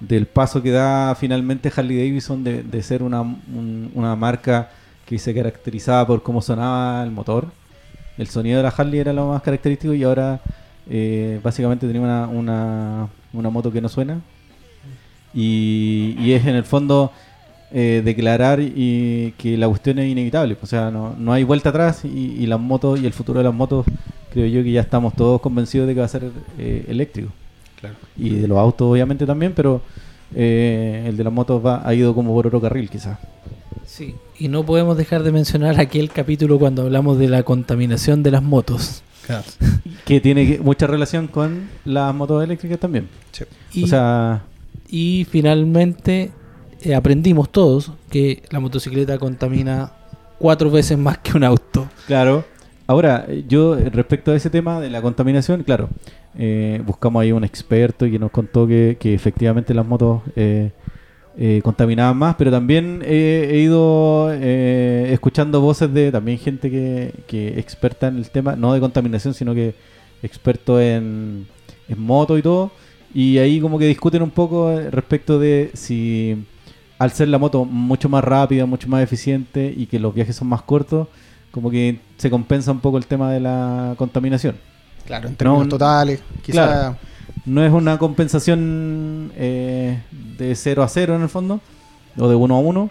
del 0.00 0.26
paso 0.26 0.62
que 0.62 0.70
da 0.70 1.14
finalmente 1.14 1.70
Harley 1.74 1.96
Davidson 1.98 2.42
de, 2.44 2.62
de 2.62 2.82
ser 2.82 3.02
una, 3.02 3.20
un- 3.20 3.90
una 3.94 4.16
marca 4.16 4.70
que 5.06 5.18
se 5.18 5.32
caracterizaba 5.34 6.06
por 6.06 6.22
cómo 6.22 6.42
sonaba 6.42 7.02
el 7.04 7.10
motor. 7.12 7.46
El 8.18 8.26
sonido 8.26 8.58
de 8.58 8.62
la 8.64 8.70
Harley 8.70 8.98
era 9.00 9.12
lo 9.12 9.28
más 9.28 9.42
característico 9.42 9.94
y 9.94 10.02
ahora 10.02 10.40
eh, 10.90 11.40
básicamente 11.42 11.86
tenía 11.86 12.02
una, 12.02 12.26
una, 12.26 13.08
una 13.32 13.50
moto 13.50 13.70
que 13.70 13.80
no 13.80 13.88
suena. 13.88 14.20
Y, 15.32 16.16
y 16.18 16.32
es 16.32 16.46
en 16.46 16.56
el 16.56 16.64
fondo 16.64 17.12
eh, 17.72 18.02
declarar 18.04 18.60
y 18.60 19.32
que 19.38 19.56
la 19.56 19.68
cuestión 19.68 19.98
es 19.98 20.10
inevitable. 20.10 20.56
O 20.60 20.66
sea, 20.66 20.90
no, 20.90 21.14
no 21.16 21.32
hay 21.32 21.44
vuelta 21.44 21.68
atrás 21.68 22.04
y, 22.04 22.34
y 22.38 22.46
las 22.46 22.58
motos 22.58 23.00
y 23.00 23.06
el 23.06 23.12
futuro 23.12 23.38
de 23.38 23.44
las 23.44 23.54
motos 23.54 23.86
creo 24.32 24.46
yo 24.46 24.62
que 24.62 24.72
ya 24.72 24.80
estamos 24.80 25.14
todos 25.14 25.40
convencidos 25.40 25.86
de 25.86 25.94
que 25.94 26.00
va 26.00 26.06
a 26.06 26.08
ser 26.08 26.30
eh, 26.58 26.84
eléctrico. 26.88 27.30
claro. 27.80 27.96
Y 28.16 28.30
de 28.30 28.48
los 28.48 28.58
autos 28.58 28.90
obviamente 28.90 29.24
también, 29.24 29.52
pero 29.54 29.82
el 30.34 31.16
de 31.16 31.24
las 31.24 31.32
motos 31.32 31.64
va, 31.64 31.86
ha 31.86 31.94
ido 31.94 32.12
como 32.14 32.34
por 32.34 32.46
otro 32.48 32.60
carril 32.60 32.90
quizás. 32.90 33.18
Sí, 33.84 34.14
y 34.38 34.48
no 34.48 34.64
podemos 34.64 34.96
dejar 34.96 35.22
de 35.22 35.32
mencionar 35.32 35.78
aquel 35.80 36.10
capítulo 36.10 36.58
cuando 36.58 36.82
hablamos 36.82 37.18
de 37.18 37.28
la 37.28 37.42
contaminación 37.42 38.22
de 38.22 38.30
las 38.30 38.42
motos. 38.42 39.02
Que 40.04 40.20
tiene 40.20 40.46
que- 40.46 40.60
mucha 40.60 40.86
relación 40.86 41.26
con 41.26 41.68
las 41.84 42.14
motos 42.14 42.44
eléctricas 42.44 42.78
también. 42.78 43.08
Sí. 43.32 43.44
Y, 43.72 43.84
O 43.84 43.86
sea, 43.88 44.42
y 44.88 45.26
finalmente 45.30 46.30
eh, 46.82 46.94
aprendimos 46.94 47.50
todos 47.50 47.92
que 48.10 48.42
la 48.50 48.60
motocicleta 48.60 49.18
contamina 49.18 49.92
cuatro 50.38 50.70
veces 50.70 50.96
más 50.96 51.18
que 51.18 51.36
un 51.36 51.42
auto. 51.44 51.88
Claro. 52.06 52.44
Ahora, 52.86 53.26
yo 53.48 53.76
eh, 53.76 53.90
respecto 53.90 54.30
a 54.30 54.36
ese 54.36 54.48
tema 54.48 54.80
de 54.80 54.90
la 54.90 55.02
contaminación, 55.02 55.64
claro, 55.64 55.88
eh, 56.38 56.80
buscamos 56.86 57.20
ahí 57.22 57.32
un 57.32 57.42
experto 57.42 58.06
que 58.06 58.18
nos 58.20 58.30
contó 58.30 58.66
que, 58.68 58.96
que 59.00 59.12
efectivamente 59.12 59.74
las 59.74 59.84
motos 59.86 60.22
eh, 60.36 60.70
eh, 61.38 61.60
contaminaban 61.62 62.16
más, 62.16 62.34
pero 62.36 62.50
también 62.50 63.02
he, 63.04 63.50
he 63.52 63.58
ido 63.58 64.30
eh, 64.32 65.10
escuchando 65.12 65.60
voces 65.60 65.92
de 65.92 66.10
también 66.10 66.38
gente 66.38 66.70
que, 66.70 67.12
que 67.26 67.58
experta 67.58 68.08
en 68.08 68.16
el 68.16 68.30
tema, 68.30 68.56
no 68.56 68.72
de 68.72 68.80
contaminación, 68.80 69.34
sino 69.34 69.54
que 69.54 69.74
experto 70.22 70.80
en, 70.80 71.46
en 71.88 72.00
moto 72.00 72.38
y 72.38 72.42
todo, 72.42 72.70
y 73.12 73.38
ahí 73.38 73.60
como 73.60 73.78
que 73.78 73.86
discuten 73.86 74.22
un 74.22 74.30
poco 74.30 74.70
eh, 74.70 74.90
respecto 74.90 75.38
de 75.38 75.70
si 75.74 76.36
al 76.98 77.10
ser 77.12 77.28
la 77.28 77.38
moto 77.38 77.64
mucho 77.64 78.08
más 78.08 78.24
rápida, 78.24 78.64
mucho 78.66 78.88
más 78.88 79.02
eficiente 79.02 79.72
y 79.76 79.86
que 79.86 79.98
los 79.98 80.14
viajes 80.14 80.36
son 80.36 80.48
más 80.48 80.62
cortos, 80.62 81.08
como 81.50 81.70
que 81.70 82.00
se 82.16 82.30
compensa 82.30 82.72
un 82.72 82.80
poco 82.80 82.98
el 82.98 83.06
tema 83.06 83.30
de 83.30 83.40
la 83.40 83.94
contaminación. 83.98 84.56
Claro, 85.04 85.28
en 85.28 85.36
términos 85.36 85.64
No, 85.64 85.68
totales. 85.68 86.22
Quizá 86.42 86.66
claro. 86.66 86.96
No 87.46 87.64
es 87.64 87.72
una 87.72 87.96
compensación 87.98 89.32
eh, 89.36 89.98
de 90.38 90.54
0 90.54 90.82
a 90.82 90.88
0 90.88 91.16
en 91.16 91.22
el 91.22 91.28
fondo, 91.28 91.60
o 92.18 92.28
de 92.28 92.34
1 92.34 92.54
a 92.56 92.58
1, 92.58 92.90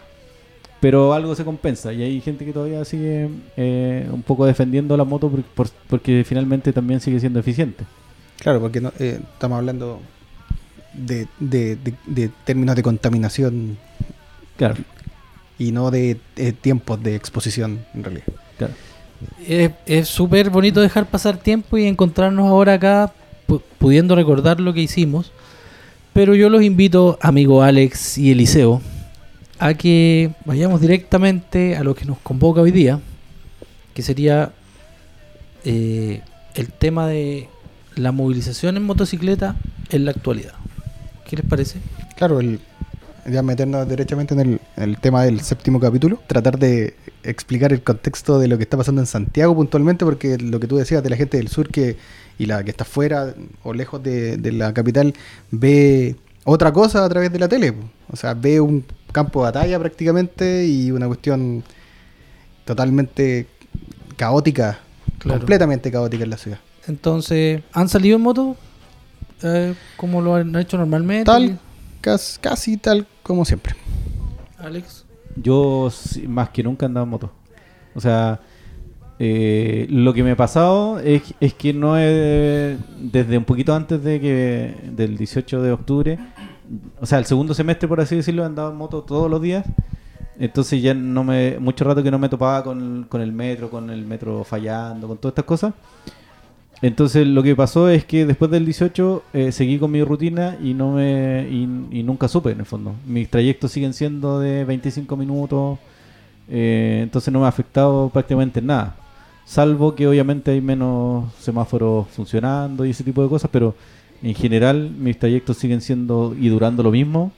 pero 0.79 1.13
algo 1.13 1.35
se 1.35 1.43
compensa. 1.43 1.91
Y 1.93 2.01
hay 2.03 2.21
gente 2.21 2.45
que 2.45 2.53
todavía 2.53 2.83
sigue 2.85 3.29
eh, 3.57 4.07
un 4.11 4.21
poco 4.23 4.45
defendiendo 4.45 4.95
la 4.95 5.03
moto 5.03 5.29
por- 5.29 5.43
por- 5.43 5.69
porque 5.89 6.23
finalmente 6.25 6.71
también 6.73 7.01
sigue 7.01 7.19
siendo 7.19 7.39
eficiente. 7.39 7.83
Claro, 8.39 8.61
porque 8.61 8.79
no- 8.81 8.93
eh, 8.99 9.19
estamos 9.33 9.57
hablando 9.57 9.99
de, 10.93 11.27
de- 11.39 11.75
de- 11.75 11.93
de 12.05 12.29
términos 12.45 12.75
de 12.77 12.83
contaminación 12.83 13.77
Claro, 14.57 14.75
y 15.59 15.71
no 15.73 15.91
de 15.91 16.17
eh, 16.37 16.53
tiempos 16.53 17.01
de 17.03 17.15
exposición 17.15 17.85
en 17.93 18.03
realidad. 18.03 18.25
claro. 18.57 18.73
Es 19.85 20.07
súper 20.07 20.49
bonito 20.49 20.81
dejar 20.81 21.05
pasar 21.07 21.37
tiempo 21.37 21.77
y 21.77 21.85
encontrarnos 21.85 22.47
ahora 22.47 22.73
acá 22.73 23.11
pudiendo 23.77 24.15
recordar 24.15 24.59
lo 24.59 24.73
que 24.73 24.81
hicimos. 24.81 25.31
Pero 26.13 26.33
yo 26.35 26.49
los 26.49 26.63
invito, 26.63 27.17
amigo 27.21 27.61
Alex 27.61 28.17
y 28.17 28.31
Eliseo, 28.31 28.81
a 29.59 29.73
que 29.73 30.31
vayamos 30.45 30.79
directamente 30.79 31.75
a 31.75 31.83
lo 31.83 31.95
que 31.95 32.05
nos 32.05 32.17
convoca 32.19 32.61
hoy 32.61 32.71
día, 32.71 32.99
que 33.93 34.01
sería 34.01 34.53
eh, 35.65 36.21
el 36.53 36.71
tema 36.71 37.07
de 37.07 37.49
la 37.95 38.11
movilización 38.11 38.77
en 38.77 38.83
motocicleta 38.83 39.55
en 39.89 40.05
la 40.05 40.11
actualidad. 40.11 40.53
¿Qué 41.27 41.35
les 41.37 41.45
parece? 41.45 41.79
Claro, 42.15 42.39
el, 42.39 42.59
ya 43.29 43.41
meternos 43.41 43.87
derechamente 43.87 44.33
en 44.35 44.39
el, 44.39 44.61
en 44.77 44.83
el 44.83 44.97
tema 44.97 45.23
del 45.23 45.41
séptimo 45.41 45.79
capítulo, 45.79 46.21
tratar 46.27 46.59
de 46.59 46.95
explicar 47.23 47.73
el 47.73 47.81
contexto 47.81 48.39
de 48.39 48.47
lo 48.47 48.57
que 48.57 48.63
está 48.63 48.77
pasando 48.77 49.01
en 49.01 49.07
Santiago 49.07 49.55
puntualmente, 49.55 50.05
porque 50.05 50.37
lo 50.37 50.59
que 50.59 50.67
tú 50.67 50.77
decías 50.77 51.03
de 51.03 51.09
la 51.09 51.17
gente 51.17 51.37
del 51.37 51.47
sur 51.47 51.69
que 51.69 51.97
y 52.37 52.45
la 52.45 52.63
que 52.63 52.71
está 52.71 52.85
fuera 52.85 53.33
o 53.63 53.73
lejos 53.73 54.01
de, 54.03 54.37
de 54.37 54.51
la 54.51 54.73
capital 54.73 55.13
ve 55.51 56.15
otra 56.43 56.71
cosa 56.73 57.03
a 57.05 57.09
través 57.09 57.31
de 57.31 57.39
la 57.39 57.47
tele. 57.47 57.73
O 58.11 58.15
sea, 58.15 58.33
ve 58.33 58.59
un 58.59 58.85
campo 59.11 59.39
de 59.39 59.45
batalla 59.51 59.79
prácticamente 59.79 60.65
y 60.65 60.91
una 60.91 61.07
cuestión 61.07 61.63
totalmente 62.65 63.47
caótica, 64.17 64.79
Claro. 65.19 65.39
completamente 65.39 65.91
caótica 65.91 66.23
en 66.23 66.29
la 66.29 66.37
ciudad. 66.37 66.59
Entonces, 66.87 67.63
¿han 67.73 67.89
salido 67.89 68.15
en 68.17 68.21
moto? 68.21 68.55
Eh, 69.41 69.73
como 69.97 70.21
lo 70.21 70.35
han 70.35 70.55
hecho 70.55 70.77
normalmente? 70.77 71.25
Tal, 71.25 71.59
cas- 72.01 72.37
casi 72.41 72.77
tal 72.77 73.07
como 73.23 73.43
siempre. 73.45 73.75
Alex. 74.59 75.03
Yo 75.35 75.91
más 76.27 76.49
que 76.49 76.63
nunca 76.63 76.85
andaba 76.85 77.03
en 77.05 77.09
moto. 77.09 77.31
O 77.95 78.01
sea, 78.01 78.39
eh, 79.19 79.87
lo 79.89 80.13
que 80.13 80.23
me 80.23 80.31
ha 80.31 80.35
pasado 80.35 80.99
es, 80.99 81.23
que 81.57 81.73
no 81.73 81.97
he, 81.97 82.77
desde 82.99 83.37
un 83.37 83.45
poquito 83.45 83.73
antes 83.73 84.03
de 84.03 84.19
que 84.19 84.75
del 84.91 85.17
18 85.17 85.61
de 85.61 85.71
octubre, 85.71 86.19
o 86.99 87.05
sea, 87.05 87.19
el 87.19 87.25
segundo 87.25 87.53
semestre 87.53 87.87
por 87.87 88.01
así 88.01 88.15
decirlo, 88.15 88.43
he 88.43 88.45
andado 88.45 88.71
en 88.71 88.77
moto 88.77 89.03
todos 89.03 89.29
los 89.29 89.41
días. 89.41 89.65
Entonces 90.37 90.81
ya 90.81 90.93
no 90.93 91.23
me, 91.23 91.57
mucho 91.59 91.85
rato 91.85 92.03
que 92.03 92.11
no 92.11 92.19
me 92.19 92.27
topaba 92.27 92.61
con, 92.63 93.05
con 93.07 93.21
el 93.21 93.31
metro, 93.31 93.69
con 93.69 93.89
el 93.89 94.05
metro 94.05 94.43
fallando, 94.43 95.07
con 95.07 95.17
todas 95.17 95.31
estas 95.31 95.45
cosas. 95.45 95.73
Entonces 96.81 97.25
lo 97.25 97.41
que 97.41 97.55
pasó 97.55 97.89
es 97.89 98.05
que 98.05 98.25
después 98.25 98.51
del 98.51 98.65
18 98.65 99.23
eh, 99.33 99.51
seguí 99.51 99.79
con 99.79 99.91
mi 99.91 100.03
rutina 100.03 100.57
y 100.61 100.73
no 100.73 100.91
me 100.91 101.47
y, 101.49 102.03
nunca 102.03 102.27
supe 102.27 102.51
en 102.51 102.59
el 102.59 102.65
fondo. 102.65 102.95
Mis 103.05 103.29
trayectos 103.29 103.71
siguen 103.71 103.93
siendo 103.93 104.39
de 104.39 104.65
25 104.65 105.15
minutos, 105.15 105.79
eh, 106.49 106.99
entonces 107.03 107.33
no 107.33 107.39
me 107.39 107.45
ha 107.45 107.49
afectado 107.49 108.09
prácticamente 108.09 108.59
en 108.59 108.67
nada. 108.67 108.95
Salvo 109.45 109.93
que 109.93 110.07
obviamente 110.07 110.51
hay 110.51 110.61
menos 110.61 111.31
semáforos 111.39 112.07
funcionando 112.09 112.85
y 112.85 112.89
ese 112.89 113.03
tipo 113.03 113.21
de 113.21 113.29
cosas, 113.29 113.49
pero 113.53 113.75
en 114.23 114.33
general 114.33 114.89
mis 114.89 115.19
trayectos 115.19 115.57
siguen 115.57 115.81
siendo 115.81 116.35
y 116.39 116.49
durando 116.49 116.81
lo 116.81 116.91
mismo. 116.91 117.31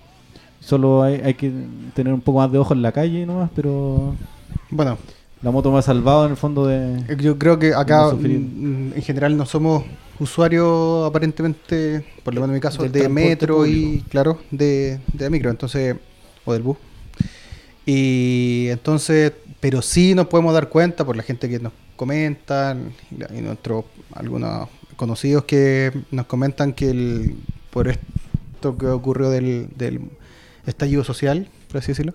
Solo 0.61 1.03
hay, 1.03 1.15
hay 1.23 1.33
que 1.33 1.51
tener 1.93 2.13
un 2.13 2.21
poco 2.21 2.39
más 2.39 2.51
de 2.51 2.57
ojo 2.57 2.73
en 2.73 2.81
la 2.81 2.91
calle 2.91 3.25
nomás, 3.25 3.49
pero 3.55 4.15
Bueno, 4.69 4.97
la 5.41 5.51
moto 5.51 5.71
me 5.71 5.79
ha 5.79 5.81
salvado 5.81 6.25
en 6.25 6.31
el 6.31 6.37
fondo 6.37 6.65
de... 6.65 7.03
Yo 7.17 7.37
creo 7.37 7.59
que 7.59 7.73
acá 7.73 8.11
No 8.13 8.25
en 8.25 9.01
general 9.03 9.37
no 9.37 9.45
somos 9.45 9.83
usuarios 10.19 11.07
aparentemente, 11.07 12.05
por 12.23 12.33
lo 12.33 12.41
menos 12.41 12.51
en 12.51 12.55
mi 12.55 12.61
caso, 12.61 12.83
de 12.83 13.09
metro 13.09 13.67
y, 13.67 14.03
claro, 14.09 14.39
de, 14.49 14.99
de 15.13 15.29
micro, 15.29 15.51
entonces, 15.51 15.95
o 16.43 16.53
del 16.53 16.63
bus. 16.63 16.77
Y 17.85 18.67
entonces, 18.69 19.31
pero 19.59 19.81
sí 19.81 20.15
nos 20.15 20.27
podemos 20.27 20.53
dar 20.53 20.69
cuenta 20.69 21.05
por 21.05 21.15
la 21.15 21.23
gente 21.23 21.47
que 21.49 21.59
nos 21.59 21.73
comenta 21.97 22.77
y, 23.11 23.41
nuestros 23.41 23.83
algunos 24.13 24.69
conocidos 24.95 25.43
que 25.43 25.91
nos 26.11 26.25
comentan 26.27 26.71
que 26.71 27.35
por 27.69 27.89
esto 27.89 28.77
que 28.77 28.87
ocurrió 28.87 29.29
del, 29.29 29.67
del 29.75 29.99
estallido 30.65 31.03
social, 31.03 31.49
por 31.67 31.79
así 31.79 31.89
decirlo, 31.91 32.13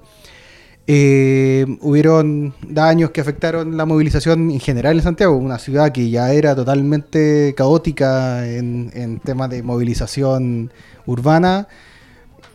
Eh, 0.88 1.64
hubieron 1.80 2.54
daños 2.66 3.12
que 3.12 3.20
afectaron 3.20 3.76
la 3.76 3.86
movilización 3.86 4.50
en 4.50 4.58
general 4.58 4.96
en 4.96 5.02
Santiago, 5.02 5.36
una 5.36 5.58
ciudad 5.58 5.92
que 5.92 6.10
ya 6.10 6.32
era 6.32 6.56
totalmente 6.56 7.54
caótica 7.56 8.44
en, 8.48 8.90
en 8.92 9.20
temas 9.20 9.48
de 9.50 9.62
movilización 9.62 10.72
urbana. 11.06 11.68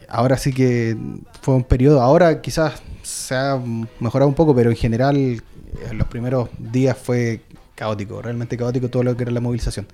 Ahora 0.10 0.36
sí 0.38 0.51
que 0.51 0.98
fue 1.41 1.55
un 1.55 1.63
periodo, 1.63 2.01
ahora 2.01 2.41
quizás 2.41 2.74
se 3.01 3.34
ha 3.34 3.62
mejorado 4.01 4.27
un 4.27 4.36
poco, 4.36 4.53
pero 4.53 4.72
en 4.72 4.75
general 4.75 5.41
en 5.89 5.97
los 5.97 6.07
primeros 6.07 6.50
días 6.57 6.97
fue 6.97 7.41
caótico, 7.75 8.21
realmente 8.21 8.57
caótico 8.57 8.89
todo 8.89 9.03
lo 9.03 9.15
que 9.15 9.24
era 9.24 9.31
la 9.31 9.41
movilización. 9.41 9.88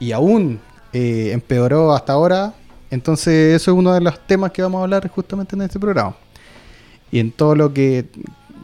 Y 0.00 0.12
aún 0.12 0.60
eh, 0.92 1.30
empeoró 1.32 1.94
hasta 1.94 2.12
ahora, 2.12 2.54
entonces 2.90 3.54
eso 3.54 3.70
es 3.70 3.76
uno 3.76 3.94
de 3.94 4.00
los 4.00 4.26
temas 4.26 4.52
que 4.52 4.62
vamos 4.62 4.80
a 4.80 4.82
hablar 4.84 5.08
justamente 5.08 5.56
en 5.56 5.62
este 5.62 5.78
programa 5.78 6.16
y 7.10 7.20
en 7.20 7.30
todo 7.30 7.54
lo 7.54 7.72
que 7.72 8.06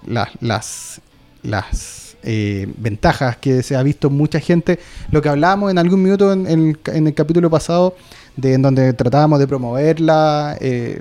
las, 0.06 0.30
las, 0.40 1.00
las 1.42 2.16
eh, 2.22 2.66
ventajas 2.76 3.36
que 3.36 3.62
se 3.62 3.76
ha 3.76 3.82
visto 3.82 4.10
mucha 4.10 4.40
gente, 4.40 4.78
lo 5.10 5.22
que 5.22 5.28
hablábamos 5.28 5.70
en 5.70 5.78
algún 5.78 6.02
minuto 6.02 6.32
en, 6.32 6.46
en, 6.46 6.78
en 6.86 7.06
el, 7.06 7.14
capítulo 7.14 7.48
pasado, 7.48 7.94
de 8.36 8.54
en 8.54 8.62
donde 8.62 8.92
tratábamos 8.92 9.38
de 9.38 9.46
promover 9.46 10.00
la, 10.00 10.56
eh, 10.60 11.00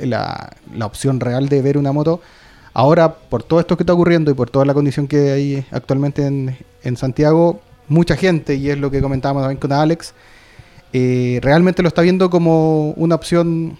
la, 0.00 0.56
la, 0.74 0.86
opción 0.86 1.20
real 1.20 1.48
de 1.48 1.62
ver 1.62 1.78
una 1.78 1.92
moto, 1.92 2.20
ahora 2.78 3.12
por 3.12 3.42
todo 3.42 3.58
esto 3.58 3.76
que 3.76 3.82
está 3.82 3.92
ocurriendo 3.92 4.30
y 4.30 4.34
por 4.34 4.50
toda 4.50 4.64
la 4.64 4.72
condición 4.72 5.08
que 5.08 5.32
hay 5.32 5.66
actualmente 5.72 6.24
en, 6.24 6.96
Santiago, 6.96 7.60
mucha 7.88 8.14
gente, 8.14 8.54
y 8.54 8.70
es 8.70 8.78
lo 8.78 8.88
que 8.88 9.02
comentábamos 9.02 9.42
también 9.42 9.58
con 9.58 9.72
Alex, 9.72 10.14
eh, 10.92 11.40
realmente 11.42 11.82
lo 11.82 11.88
está 11.88 12.02
viendo 12.02 12.30
como 12.30 12.90
una 12.90 13.16
opción 13.16 13.76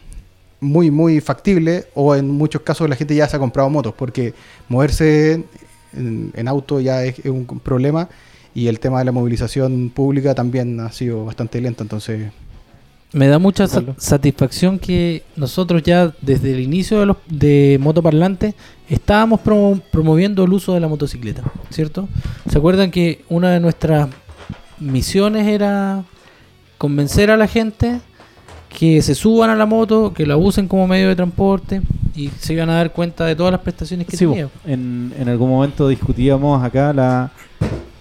muy, 0.58 0.90
muy 0.90 1.20
factible 1.20 1.84
o 1.94 2.16
en 2.16 2.28
muchos 2.28 2.62
casos 2.62 2.88
la 2.88 2.96
gente 2.96 3.14
ya 3.14 3.28
se 3.28 3.36
ha 3.36 3.38
comprado 3.38 3.70
motos 3.70 3.94
porque 3.96 4.34
moverse 4.68 5.44
en, 5.92 6.32
en 6.34 6.48
auto 6.48 6.80
ya 6.80 7.04
es, 7.04 7.20
es, 7.20 7.26
un 7.26 7.46
problema 7.46 8.08
y 8.52 8.66
el 8.66 8.80
tema 8.80 8.98
de 8.98 9.04
la 9.04 9.12
movilización 9.12 9.90
pública 9.90 10.34
también 10.34 10.80
ha 10.80 10.90
sido 10.90 11.24
bastante 11.24 11.60
lento, 11.60 11.84
entonces... 11.84 12.32
Me 13.12 13.26
da 13.26 13.38
mucha 13.38 13.66
sa 13.66 13.82
satisfacción 13.96 14.78
que 14.78 15.22
nosotros 15.34 15.82
ya 15.82 16.12
desde 16.20 16.52
el 16.52 16.60
inicio 16.60 17.00
de, 17.00 17.06
los, 17.06 17.16
de 17.26 17.78
Motoparlante 17.80 18.54
estábamos 18.88 19.40
promo 19.40 19.80
promoviendo 19.90 20.44
el 20.44 20.52
uso 20.52 20.74
de 20.74 20.80
la 20.80 20.88
motocicleta, 20.88 21.42
¿cierto? 21.70 22.06
¿Se 22.50 22.58
acuerdan 22.58 22.90
que 22.90 23.24
una 23.30 23.50
de 23.50 23.60
nuestras 23.60 24.08
misiones 24.78 25.46
era 25.46 26.04
convencer 26.76 27.30
a 27.30 27.38
la 27.38 27.46
gente 27.46 28.00
que 28.78 29.00
se 29.00 29.14
suban 29.14 29.48
a 29.48 29.56
la 29.56 29.64
moto, 29.64 30.12
que 30.12 30.26
la 30.26 30.36
usen 30.36 30.68
como 30.68 30.86
medio 30.86 31.08
de 31.08 31.16
transporte 31.16 31.80
y 32.14 32.28
se 32.38 32.52
iban 32.52 32.68
a 32.68 32.74
dar 32.74 32.92
cuenta 32.92 33.24
de 33.24 33.34
todas 33.34 33.52
las 33.52 33.62
prestaciones 33.62 34.06
que 34.06 34.18
sí, 34.18 34.26
tenía. 34.26 34.48
En, 34.66 35.14
en, 35.18 35.28
algún 35.28 35.48
momento 35.48 35.88
discutíamos 35.88 36.62
acá 36.62 36.92
la 36.92 37.32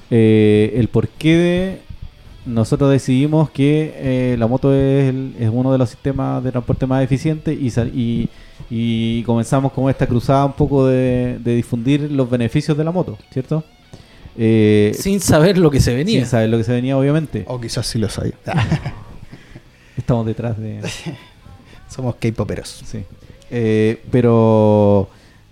eh, 0.09 0.73
el 0.75 0.87
porqué 0.89 1.35
de 1.37 1.86
nosotros 2.47 2.91
decidimos 2.91 3.49
que 3.49 3.93
eh, 3.95 4.35
la 4.37 4.47
moto 4.47 4.73
es, 4.73 5.09
el, 5.09 5.35
es, 5.39 5.49
uno 5.51 5.71
de 5.71 5.77
los 5.77 5.89
sistemas 5.89 6.43
de 6.43 6.51
transporte 6.51 6.87
más 6.87 7.03
eficientes 7.03 7.57
y, 7.59 7.67
y, 7.93 8.29
y, 8.69 9.23
comenzamos 9.23 9.71
con 9.71 9.89
esta 9.89 10.07
cruzada 10.07 10.45
un 10.45 10.53
poco 10.53 10.87
de, 10.87 11.37
de, 11.39 11.55
difundir 11.55 12.11
los 12.11 12.29
beneficios 12.29 12.77
de 12.77 12.83
la 12.83 12.91
moto, 12.91 13.17
¿cierto? 13.31 13.63
Eh, 14.37 14.95
sin 14.97 15.19
saber 15.19 15.57
lo 15.57 15.71
que 15.71 15.79
se 15.79 15.95
venía. 15.95 16.19
Sin 16.19 16.29
saber 16.29 16.49
lo 16.49 16.57
que 16.57 16.63
se 16.63 16.71
venía, 16.71 16.97
obviamente. 16.97 17.43
O 17.47 17.59
quizás 17.59 17.87
sí 17.87 17.97
lo 17.97 18.07
sabía. 18.07 18.35
Estamos 19.97 20.25
detrás 20.25 20.57
de. 20.57 20.81
Somos 21.89 22.15
K-poperos. 22.15 22.83
Sí. 22.85 23.03
Eh, 23.49 24.03
pero, 24.11 25.09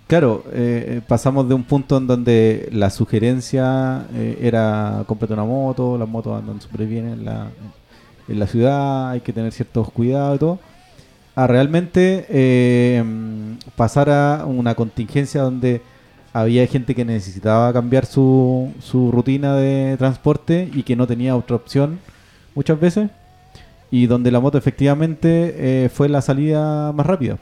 claro, 0.08 0.44
eh, 0.52 1.02
pasamos 1.08 1.48
de 1.48 1.54
un 1.54 1.64
punto 1.64 1.98
en 1.98 2.08
donde 2.08 2.70
la 2.72 2.90
sugerencia 2.90 4.06
eh, 4.14 4.40
era 4.42 5.04
comprarte 5.08 5.34
una 5.34 5.44
moto, 5.44 5.98
las 5.98 6.08
motos 6.08 6.38
andan 6.38 6.62
súper 6.62 6.86
bien 6.88 7.08
en 7.08 7.26
la, 7.26 7.50
en 8.28 8.40
la 8.40 8.48
ciudad, 8.48 9.10
hay 9.10 9.22
que 9.22 9.34
tener 9.34 9.52
ciertos 9.52 9.92
cuidados 9.92 10.36
y 10.36 10.40
todo, 10.40 10.60
a 11.36 11.48
realmente 11.48 12.26
eh, 12.30 13.04
pasar 13.76 14.10
a 14.10 14.46
una 14.46 14.76
contingencia 14.76 15.42
donde 15.42 15.82
había 16.34 16.68
gente 16.68 16.96
que 16.96 17.06
necesitaba 17.06 17.72
cambiar 17.74 18.06
su, 18.06 18.72
su 18.79 19.12
rutina 19.12 19.56
de 19.56 19.96
transporte 19.98 20.70
y 20.74 20.84
que 20.84 20.96
no 20.96 21.08
tenía 21.08 21.36
otra 21.36 21.56
opción 21.56 22.00
muchas 22.56 22.79
veces 22.79 23.10
y 23.92 24.08
donde 24.08 24.32
la 24.32 24.40
moto 24.40 24.58
efectivamente 24.58 25.56
eh, 25.58 25.90
fue 25.90 26.10
la 26.10 26.22
salida 26.22 26.92
más 26.92 27.06
rápida. 27.06 27.38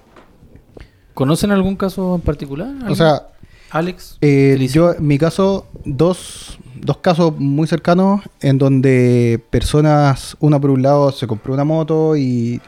¿Conocen 1.14 1.52
algún 1.52 1.76
caso 1.76 2.16
en 2.16 2.22
particular? 2.22 2.70
O 2.90 2.96
sea, 2.96 3.28
Alex. 3.70 4.18
Eh, 4.22 4.68
yo, 4.72 4.94
en 4.94 5.08
mi 5.08 5.18
caso, 5.18 5.68
dos, 5.86 6.60
dos 6.76 6.98
casos 6.98 7.34
muy 7.38 7.68
cercanos 7.68 8.22
en 8.40 8.58
donde 8.58 9.44
personas, 9.50 10.38
una 10.40 10.60
por 10.60 10.70
un 10.70 10.82
lado 10.82 11.12
se 11.12 11.28
compró 11.28 11.54
una 11.54 11.64
moto 11.64 12.16
y 12.16 12.62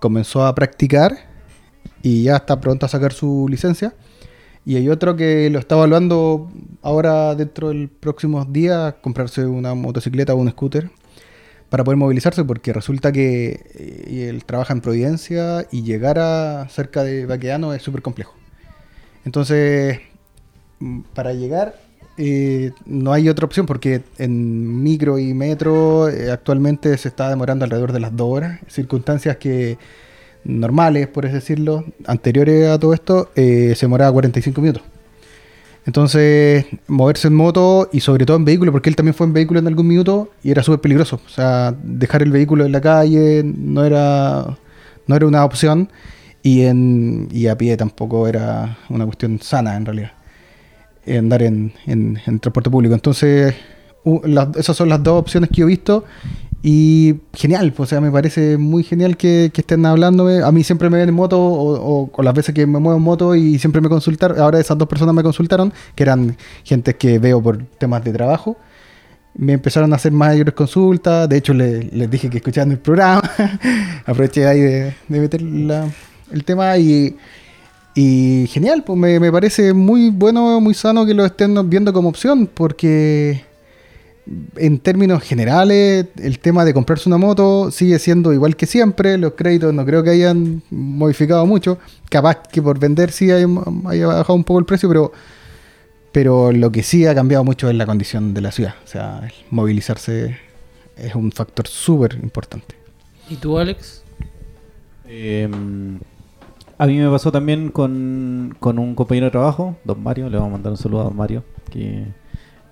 comenzó 0.00 0.44
a 0.44 0.54
practicar 0.54 1.16
y 2.02 2.24
ya 2.24 2.36
está 2.36 2.60
pronto 2.60 2.86
a 2.86 2.88
sacar 2.88 3.12
su 3.12 3.46
licencia. 3.48 3.94
Y 4.66 4.76
hay 4.76 4.88
otro 4.88 5.14
que 5.14 5.50
lo 5.50 5.58
está 5.58 5.74
evaluando 5.74 6.50
ahora 6.82 7.34
dentro 7.34 7.68
del 7.68 7.88
próximos 7.88 8.52
días, 8.52 8.94
comprarse 9.00 9.44
una 9.46 9.74
motocicleta 9.74 10.34
o 10.34 10.38
un 10.38 10.50
scooter 10.50 10.90
para 11.70 11.84
poder 11.84 11.96
movilizarse, 11.96 12.44
porque 12.44 12.72
resulta 12.72 13.12
que 13.12 13.60
eh, 13.74 14.28
él 14.30 14.44
trabaja 14.44 14.72
en 14.72 14.80
Providencia 14.80 15.66
y 15.70 15.82
llegar 15.82 16.18
a 16.18 16.68
cerca 16.68 17.02
de 17.02 17.26
Baqueano 17.26 17.74
es 17.74 17.82
súper 17.82 18.02
complejo. 18.02 18.34
Entonces, 19.24 20.00
mm, 20.80 21.00
para 21.14 21.32
llegar 21.32 21.84
eh, 22.16 22.72
no 22.86 23.12
hay 23.12 23.28
otra 23.28 23.46
opción, 23.46 23.66
porque 23.66 24.02
en 24.18 24.82
micro 24.82 25.18
y 25.18 25.34
metro 25.34 26.08
eh, 26.08 26.30
actualmente 26.30 26.96
se 26.96 27.08
está 27.08 27.28
demorando 27.28 27.64
alrededor 27.64 27.92
de 27.92 28.00
las 28.00 28.16
dos 28.16 28.30
horas, 28.32 28.60
circunstancias 28.68 29.36
que 29.38 29.78
normales, 30.44 31.08
por 31.08 31.26
así 31.26 31.34
decirlo, 31.34 31.84
anteriores 32.06 32.68
a 32.68 32.78
todo 32.78 32.94
esto, 32.94 33.30
eh, 33.34 33.74
se 33.76 33.86
demoraba 33.86 34.12
45 34.12 34.60
minutos. 34.60 34.82
Entonces, 35.86 36.64
moverse 36.88 37.28
en 37.28 37.34
moto 37.34 37.90
y 37.92 38.00
sobre 38.00 38.24
todo 38.24 38.38
en 38.38 38.44
vehículo, 38.44 38.72
porque 38.72 38.88
él 38.88 38.96
también 38.96 39.14
fue 39.14 39.26
en 39.26 39.34
vehículo 39.34 39.60
en 39.60 39.66
algún 39.66 39.86
minuto 39.86 40.30
y 40.42 40.50
era 40.50 40.62
súper 40.62 40.80
peligroso. 40.80 41.20
O 41.26 41.28
sea, 41.28 41.74
dejar 41.82 42.22
el 42.22 42.30
vehículo 42.30 42.64
en 42.64 42.72
la 42.72 42.80
calle 42.80 43.42
no 43.44 43.84
era, 43.84 44.56
no 45.06 45.16
era 45.16 45.26
una 45.26 45.44
opción 45.44 45.90
y, 46.42 46.62
en, 46.62 47.28
y 47.30 47.48
a 47.48 47.58
pie 47.58 47.76
tampoco 47.76 48.26
era 48.26 48.78
una 48.88 49.04
cuestión 49.04 49.38
sana 49.40 49.76
en 49.76 49.84
realidad. 49.84 50.12
Andar 51.06 51.42
en, 51.42 51.74
en, 51.86 52.18
en 52.26 52.38
transporte 52.38 52.70
público. 52.70 52.94
Entonces, 52.94 53.54
uh, 54.04 54.20
las, 54.24 54.56
esas 54.56 54.74
son 54.74 54.88
las 54.88 55.02
dos 55.02 55.20
opciones 55.20 55.50
que 55.50 55.56
yo 55.56 55.66
he 55.66 55.68
visto 55.68 56.04
y 56.66 57.16
genial, 57.34 57.74
pues, 57.74 57.88
o 57.88 57.90
sea, 57.90 58.00
me 58.00 58.10
parece 58.10 58.56
muy 58.56 58.84
genial 58.84 59.18
que, 59.18 59.52
estén 59.54 59.84
hablándome. 59.84 60.42
A 60.42 60.50
mí 60.50 60.64
siempre 60.64 60.88
me 60.88 60.96
ven 60.96 61.10
en 61.10 61.14
moto 61.14 61.38
o, 61.38 62.10
o, 62.10 62.22
las 62.22 62.32
veces 62.32 62.54
que 62.54 62.66
me 62.66 62.78
muevo 62.78 62.96
en 62.96 63.04
moto 63.04 63.34
y 63.34 63.58
siempre 63.58 63.82
me 63.82 63.90
consultaron. 63.90 64.40
Ahora 64.40 64.58
esas 64.58 64.78
dos 64.78 64.88
personas 64.88 65.14
me 65.14 65.22
consultaron, 65.22 65.74
que 65.94 66.04
eran 66.04 66.38
gente 66.64 66.96
que 66.96 67.18
veo 67.18 67.42
por 67.42 67.62
temas 67.76 68.02
de 68.02 68.14
trabajo. 68.14 68.56
Me 69.34 69.52
empezaron 69.52 69.92
a 69.92 69.96
hacer 69.96 70.12
mayores 70.12 70.54
consultas. 70.54 71.28
De 71.28 71.36
hecho, 71.36 71.52
le, 71.52 71.82
les 71.82 72.10
dije 72.10 72.30
que 72.30 72.38
escuchaban 72.38 72.70
el 72.70 72.78
programa. 72.78 73.30
Aproveché 74.06 74.46
ahí 74.46 74.60
de, 74.60 74.94
de 75.06 75.20
meter 75.20 75.42
la, 75.42 75.86
el 76.32 76.44
tema 76.44 76.78
y, 76.78 77.14
y 77.94 78.46
genial, 78.48 78.84
pues 78.84 78.98
me, 78.98 79.20
me 79.20 79.30
parece 79.30 79.74
muy 79.74 80.08
bueno, 80.08 80.58
muy 80.62 80.72
sano 80.72 81.04
que 81.04 81.12
lo 81.12 81.26
estén 81.26 81.68
viendo 81.68 81.92
como 81.92 82.08
opción 82.08 82.46
porque 82.46 83.44
en 84.56 84.78
términos 84.78 85.22
generales, 85.22 86.06
el 86.16 86.38
tema 86.38 86.64
de 86.64 86.72
comprarse 86.72 87.08
una 87.08 87.18
moto 87.18 87.70
sigue 87.70 87.98
siendo 87.98 88.32
igual 88.32 88.56
que 88.56 88.66
siempre. 88.66 89.18
Los 89.18 89.32
créditos 89.34 89.74
no 89.74 89.84
creo 89.84 90.02
que 90.02 90.10
hayan 90.10 90.62
modificado 90.70 91.44
mucho. 91.46 91.78
Capaz 92.08 92.42
que 92.50 92.62
por 92.62 92.78
vender 92.78 93.10
sí 93.12 93.30
haya, 93.30 93.46
haya 93.86 94.06
bajado 94.06 94.34
un 94.34 94.44
poco 94.44 94.60
el 94.60 94.64
precio, 94.64 94.88
pero, 94.88 95.12
pero 96.12 96.52
lo 96.52 96.72
que 96.72 96.82
sí 96.82 97.06
ha 97.06 97.14
cambiado 97.14 97.44
mucho 97.44 97.68
es 97.68 97.76
la 97.76 97.84
condición 97.84 98.32
de 98.32 98.40
la 98.40 98.50
ciudad. 98.50 98.74
O 98.84 98.86
sea, 98.86 99.28
movilizarse 99.50 100.38
es 100.96 101.14
un 101.14 101.30
factor 101.30 101.68
súper 101.68 102.14
importante. 102.22 102.76
¿Y 103.28 103.36
tú, 103.36 103.58
Alex? 103.58 104.02
Eh, 105.06 105.48
a 106.78 106.86
mí 106.86 106.98
me 106.98 107.10
pasó 107.10 107.30
también 107.30 107.68
con, 107.68 108.56
con, 108.58 108.78
un 108.78 108.94
compañero 108.94 109.26
de 109.26 109.32
trabajo, 109.32 109.76
don 109.84 110.02
Mario. 110.02 110.30
Le 110.30 110.36
vamos 110.38 110.50
a 110.50 110.52
mandar 110.52 110.72
un 110.72 110.78
saludo 110.78 111.02
a 111.02 111.04
don 111.04 111.16
Mario. 111.16 111.44
Que, 111.70 112.06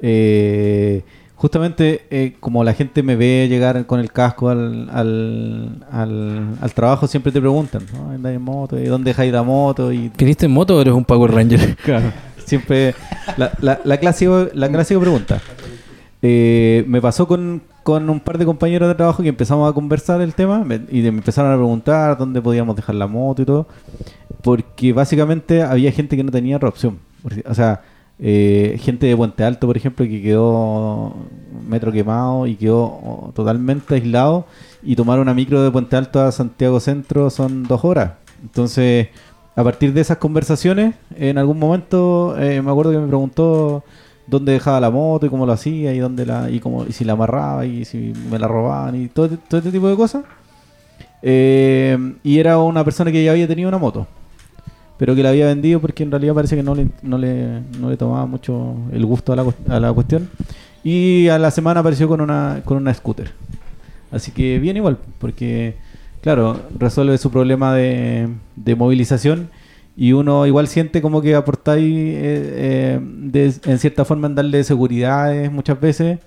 eh, 0.01 1.05
justamente 1.43 2.07
eh, 2.11 2.37
como 2.39 2.63
la 2.63 2.73
gente 2.73 3.03
me 3.03 3.17
ve 3.17 3.49
llegar 3.51 3.85
con 3.87 3.99
el 3.99 4.13
casco 4.13 4.49
al, 4.49 4.89
al, 4.91 5.85
al, 5.91 6.57
al 6.61 6.73
trabajo, 6.73 7.09
siempre 7.09 7.33
te 7.33 7.41
preguntan, 7.41 7.83
¿no? 7.93 8.13
¿Andas 8.13 8.33
en 8.33 8.43
moto? 8.43 8.79
¿Y 8.79 8.85
dónde 8.85 9.11
dejáis 9.11 9.33
la 9.33 9.43
moto? 9.43 9.93
Y... 9.93 10.13
¿Viniste 10.17 10.47
en 10.47 10.53
moto 10.53 10.77
o 10.77 10.81
eres 10.81 10.95
un 10.95 11.05
Power 11.05 11.33
Ranger? 11.33 11.75
claro, 11.85 12.13
siempre 12.47 12.95
la, 13.37 13.51
la, 13.61 13.81
la, 13.83 13.97
clásica, 13.97 14.51
la 14.55 14.69
clásica 14.69 15.01
pregunta. 15.01 15.41
Eh, 16.23 16.85
me 16.87 17.01
pasó 17.01 17.27
con, 17.27 17.61
con, 17.83 18.09
un 18.09 18.21
par 18.21 18.39
de 18.39 18.45
compañeros 18.45 18.89
de 18.89 18.95
trabajo 18.95 19.25
que 19.25 19.29
empezamos 19.29 19.69
a 19.69 19.75
conversar 19.75 20.21
el 20.21 20.35
tema 20.35 20.63
me, 20.63 20.77
y 20.93 21.03
me 21.03 21.09
empezaron 21.09 21.51
a 21.51 21.57
preguntar 21.57 22.19
dónde 22.19 22.41
podíamos 22.41 22.77
dejar 22.77 22.95
la 22.95 23.09
moto 23.09 23.43
y 23.43 23.47
todo. 23.47 23.67
porque 24.43 24.93
básicamente 24.93 25.65
había 25.65 25.91
gente 25.91 26.17
que 26.17 26.23
no 26.23 26.31
tenía 26.31 26.57
otra 26.57 26.69
opción. 26.69 27.01
O 27.47 27.55
sea, 27.55 27.83
eh, 28.25 28.79
gente 28.81 29.07
de 29.07 29.17
Puente 29.17 29.43
Alto, 29.43 29.67
por 29.67 29.77
ejemplo, 29.77 30.07
que 30.07 30.23
quedó 30.23 31.13
metro 31.69 31.91
quemado 31.91 32.47
y 32.47 32.55
quedó 32.55 32.85
oh, 32.85 33.33
totalmente 33.35 33.97
aislado 33.97 34.47
y 34.81 34.95
tomar 34.95 35.19
una 35.19 35.35
micro 35.35 35.61
de 35.61 35.73
Puente 35.73 35.97
Alto 35.97 36.21
a 36.21 36.31
Santiago 36.31 36.79
Centro 36.79 37.31
son 37.31 37.65
dos 37.65 37.85
horas. 37.85 38.13
Entonces, 38.41 39.09
a 39.57 39.65
partir 39.65 39.93
de 39.93 40.03
esas 40.03 40.19
conversaciones, 40.19 40.95
en 41.17 41.37
algún 41.37 41.59
momento 41.59 42.37
eh, 42.39 42.63
me 42.63 42.71
acuerdo 42.71 42.93
que 42.93 42.99
me 42.99 43.09
preguntó 43.09 43.83
dónde 44.29 44.53
dejaba 44.53 44.79
la 44.79 44.91
moto 44.91 45.27
y 45.27 45.29
cómo 45.29 45.45
lo 45.45 45.53
hacía 45.53 45.93
y 45.93 45.99
dónde 45.99 46.25
la 46.25 46.49
y 46.49 46.61
cómo 46.61 46.87
y 46.87 46.93
si 46.93 47.05
la 47.05 47.15
amarraba 47.15 47.67
y 47.67 47.85
si 47.85 48.13
me 48.31 48.39
la 48.39 48.47
robaban 48.47 48.95
y 48.95 49.09
todo, 49.09 49.31
todo 49.49 49.59
este 49.59 49.73
tipo 49.73 49.89
de 49.89 49.97
cosas. 49.97 50.23
Eh, 51.23 52.15
y 52.23 52.39
era 52.39 52.59
una 52.59 52.85
persona 52.85 53.11
que 53.11 53.25
ya 53.25 53.33
había 53.33 53.49
tenido 53.49 53.69
una 53.69 53.79
moto, 53.79 54.07
pero 55.03 55.17
que 55.17 55.23
la 55.25 55.31
había 55.31 55.47
vendido 55.47 55.81
porque 55.81 56.05
en 56.05 56.13
realidad 56.13 56.33
parece 56.33 56.55
que 56.55 56.63
no 56.63 56.77
le, 56.77 56.87
no 57.03 57.19
le, 57.19 57.59
no 57.81 57.91
le 57.91 57.97
tomaba 57.97 58.25
mucho 58.25 58.77
el 58.93 59.05
gusto 59.05 59.33
a 59.33 59.37
la, 59.37 59.45
a 59.69 59.81
la 59.81 59.93
cuestión. 59.93 60.31
Y 60.85 61.27
a 61.27 61.41
la 61.41 61.51
semana 61.51 61.81
apareció 61.81 62.07
con 62.07 62.21
una, 62.21 62.63
con 62.65 62.77
una 62.77 62.95
scooter. 62.95 63.33
Así 64.13 64.31
que 64.31 64.61
bien 64.61 64.77
igual, 64.77 64.99
porque 65.19 65.75
claro, 66.21 66.57
resuelve 66.79 67.19
su 67.19 67.33
problema 67.33 67.75
de, 67.75 68.29
de 68.55 68.77
movilización 68.77 69.51
y 69.97 70.13
uno 70.13 70.47
igual 70.47 70.69
siente 70.69 71.03
como 71.03 71.21
que 71.21 71.35
aportáis 71.35 71.85
eh, 71.85 72.21
eh, 72.23 73.01
de- 73.03 73.55
en 73.65 73.79
cierta 73.81 74.05
forma 74.05 74.29
en 74.29 74.37
darle 74.37 74.63
seguridades 74.63 75.51
muchas 75.51 75.81
veces. 75.81 76.21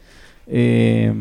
Eh, 0.48 1.14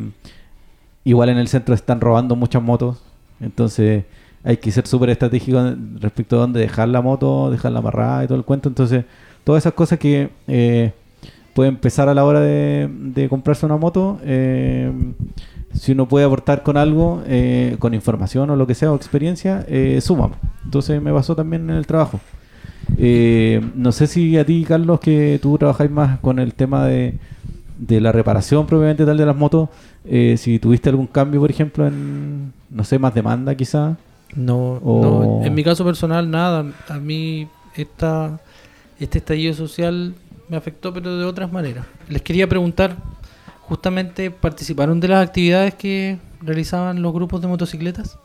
igual 1.05 1.29
en 1.29 1.39
el 1.39 1.47
centro 1.47 1.73
están 1.73 2.01
robando 2.01 2.35
muchas 2.35 2.65
motos, 2.65 3.01
entonces 3.41 4.03
hay 4.45 4.59
que 4.59 4.71
ser 4.71 4.87
súper 4.87 5.11
estratégico 5.11 5.75
respecto 6.01 6.37
a 6.37 6.41
dónde 6.41 6.61
dejar 6.61 6.89
la 6.89 7.01
moto, 7.01 7.51
dejarla 7.51 7.79
amarrada 7.79 8.25
y 8.25 8.27
todo 8.27 8.39
el 8.39 8.45
cuento. 8.45 8.69
Entonces, 8.69 9.05
todas 9.43 9.63
esas 9.63 9.73
cosas 9.73 9.99
que 9.99 10.29
eh, 10.47 10.93
pueden 11.55 11.75
empezar 11.75 12.09
a 12.09 12.15
la 12.15 12.25
hora 12.25 12.41
de, 12.41 13.27
comprarse 13.31 13.65
una 13.65 13.77
moto, 13.77 14.19
eh, 14.25 14.93
si 15.73 15.93
uno 15.93 16.07
puede 16.07 16.27
aportar 16.27 16.63
con 16.63 16.77
algo, 16.77 17.23
eh, 17.27 17.77
con 17.79 17.95
información 17.95 18.51
o 18.51 18.57
lo 18.57 18.67
que 18.67 18.75
sea, 18.75 18.93
o 18.93 18.97
experiencia, 18.97 19.65
eh, 19.69 20.01
suma. 20.03 20.31
Entonces 20.65 21.01
me 21.01 21.13
pasó 21.13 21.35
también 21.35 21.71
en 21.71 21.77
el 21.77 21.87
trabajo. 21.87 22.21
No 22.99 23.93
sé 23.93 24.07
si 24.07 24.37
a 24.37 24.45
ti, 24.45 24.65
Carlos, 24.67 25.01
que 25.01 25.39
tú 25.41 25.57
trabajáis 25.57 25.91
más 25.91 26.19
con 26.19 26.39
el 26.39 26.55
tema 26.55 26.85
de, 26.85 27.15
de 27.79 28.01
la 28.01 28.13
reparación 28.13 28.67
propiamente 28.67 29.07
tal 29.07 29.17
de 29.17 29.27
las 29.27 29.37
motos, 29.37 29.69
si 30.37 30.59
tuviste 30.59 30.91
algún 30.91 31.07
cambio, 31.07 31.41
por 31.41 31.51
ejemplo, 31.51 31.87
en, 31.87 32.53
no 32.71 32.85
sé, 32.85 32.99
más 32.99 33.15
demanda 33.15 33.55
quizá. 33.55 33.97
No, 34.35 34.75
O- 34.83 35.39
no, 35.41 35.47
en 35.47 35.55
mi 35.55 35.63
caso 35.65 35.85
personal 35.85 36.31
nada. 36.31 36.65
A 36.89 36.99
mí 36.99 37.49
esta, 37.77 38.41
este 38.99 39.19
estallido 39.19 39.55
social 39.55 40.15
me 40.49 40.57
afectó, 40.57 40.93
pero 40.93 41.17
de 41.17 41.25
otras 41.25 41.51
maneras. 41.53 41.87
Les 42.09 42.21
quería 42.23 42.49
preguntar, 42.49 42.97
justamente, 43.63 44.31
¿participaron 44.31 45.01
de 45.01 45.09
las 45.09 45.27
actividades 45.27 45.75
que 45.75 46.19
realizaban 46.41 47.01
los 47.01 47.13
grupos 47.13 47.41
de 47.41 47.47
motocicletas? 47.49 48.19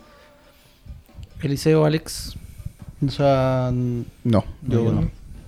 Eliseo, 1.41 1.85
Alex, 1.85 2.35
O 3.05 3.09
sea, 3.11 3.71
no, 3.71 4.03
No, 4.23 4.43
yo 4.67 4.91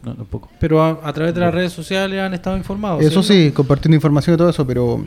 no. 0.04 0.14
tampoco. 0.16 0.50
pero 0.60 0.82
a, 0.82 1.00
a 1.04 1.12
través 1.12 1.34
de 1.36 1.42
las 1.42 1.54
redes 1.54 1.74
sociales 1.74 2.22
han 2.22 2.34
estado 2.34 2.56
informados. 2.56 3.02
Eso 3.02 3.22
¿cierto? 3.22 3.48
sí, 3.50 3.52
compartiendo 3.52 3.96
información 3.96 4.36
y 4.36 4.38
todo 4.38 4.50
eso, 4.50 4.66
pero 4.66 5.06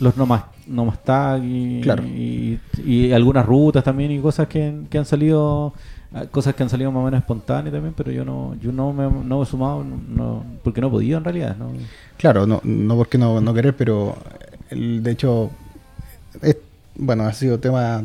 Los 0.00 0.16
nomás, 0.16 0.44
nomás 0.66 1.02
tag 1.02 1.42
y, 1.44 1.80
Claro. 1.82 2.04
y, 2.04 2.58
y 2.84 3.12
algunas 3.12 3.46
rutas 3.46 3.82
también 3.82 4.10
y 4.12 4.18
cosas 4.20 4.46
que, 4.46 4.82
que 4.90 4.98
han 4.98 5.06
salido 5.06 5.72
ah, 6.12 6.24
cosas 6.30 6.54
que 6.54 6.62
han 6.62 6.68
salido 6.68 6.92
más 6.92 7.00
o 7.00 7.04
menos 7.04 7.20
espontáneas 7.20 7.72
también 7.72 7.94
pero 7.96 8.10
yo 8.12 8.24
no 8.24 8.54
yo 8.60 8.72
no 8.72 8.92
me, 8.92 9.04
no 9.04 9.38
me 9.38 9.42
he 9.42 9.46
sumado 9.46 9.82
no, 9.84 10.44
porque 10.62 10.80
no 10.82 10.88
he 10.88 10.90
podido 10.90 11.16
en 11.18 11.24
realidad 11.24 11.56
no 11.56 11.70
claro, 12.18 12.46
no, 12.46 12.60
no 12.64 12.96
porque 12.96 13.16
no, 13.18 13.40
no 13.40 13.54
querer, 13.54 13.74
pero 13.76 14.16
el, 14.70 15.02
de 15.02 15.10
hecho, 15.12 15.50
es, 16.42 16.56
bueno, 16.96 17.24
ha 17.24 17.32
sido 17.32 17.58
temas 17.58 18.04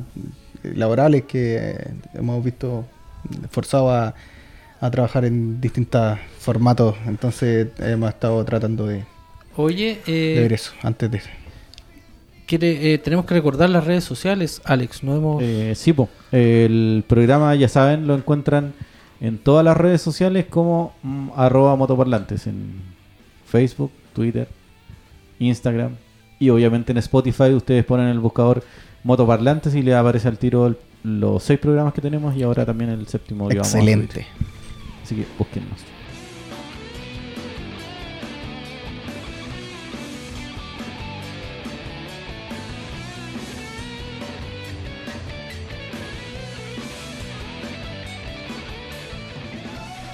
laborales 0.64 1.24
que 1.24 1.76
hemos 2.14 2.44
visto 2.44 2.86
forzados 3.50 3.92
a, 3.92 4.14
a 4.80 4.92
trabajar 4.92 5.26
en 5.26 5.60
distintos 5.62 6.18
formatos, 6.40 6.96
entonces 7.06 7.68
hemos 7.80 8.10
estado 8.10 8.44
tratando 8.46 8.86
de, 8.88 9.04
Oye, 9.58 10.00
de 10.06 10.38
eh, 10.38 10.40
ver 10.42 10.54
eso 10.54 10.72
antes 10.84 11.10
de... 11.12 11.22
quiere- 12.58 12.94
eh, 12.94 12.98
tenemos 12.98 13.26
que 13.26 13.34
recordar 13.34 13.70
las 13.70 13.86
redes 13.86 14.04
sociales, 14.04 14.62
Alex. 14.66 15.04
No 15.04 15.16
hemos. 15.16 15.42
Eh, 15.44 15.74
sí 15.76 15.94
po. 15.94 16.10
el 16.32 17.04
programa 17.08 17.56
ya 17.56 17.68
saben 17.68 18.08
lo 18.08 18.16
encuentran 18.16 18.74
en 19.20 19.38
todas 19.38 19.64
las 19.66 19.76
redes 19.78 20.02
sociales 20.02 20.46
como 20.50 20.94
mm, 21.04 21.30
arroba 21.36 21.76
motoparlantes 21.76 22.48
en 22.48 22.74
Facebook 23.46 23.92
Twitter 24.14 24.48
Instagram 25.40 25.96
y 26.40 26.50
obviamente 26.50 26.92
en 26.92 26.98
Spotify 27.00 27.54
ustedes 27.54 27.84
ponen 27.86 28.08
el 28.08 28.20
buscador 28.20 28.64
motoparlantes 29.04 29.74
y 29.76 29.82
le 29.82 29.94
aparece 29.96 30.28
al 30.28 30.38
tiro 30.38 30.68
el- 30.68 30.78
los 31.04 31.42
seis 31.44 31.60
programas 31.60 31.94
que 31.94 32.02
tenemos 32.02 32.36
y 32.36 32.44
ahora 32.44 32.66
también 32.66 32.92
el 32.92 33.08
séptimo. 33.08 33.50
Excelente. 33.50 34.26
Así 35.04 35.16
que 35.16 35.26
búsquennos. 35.38 35.80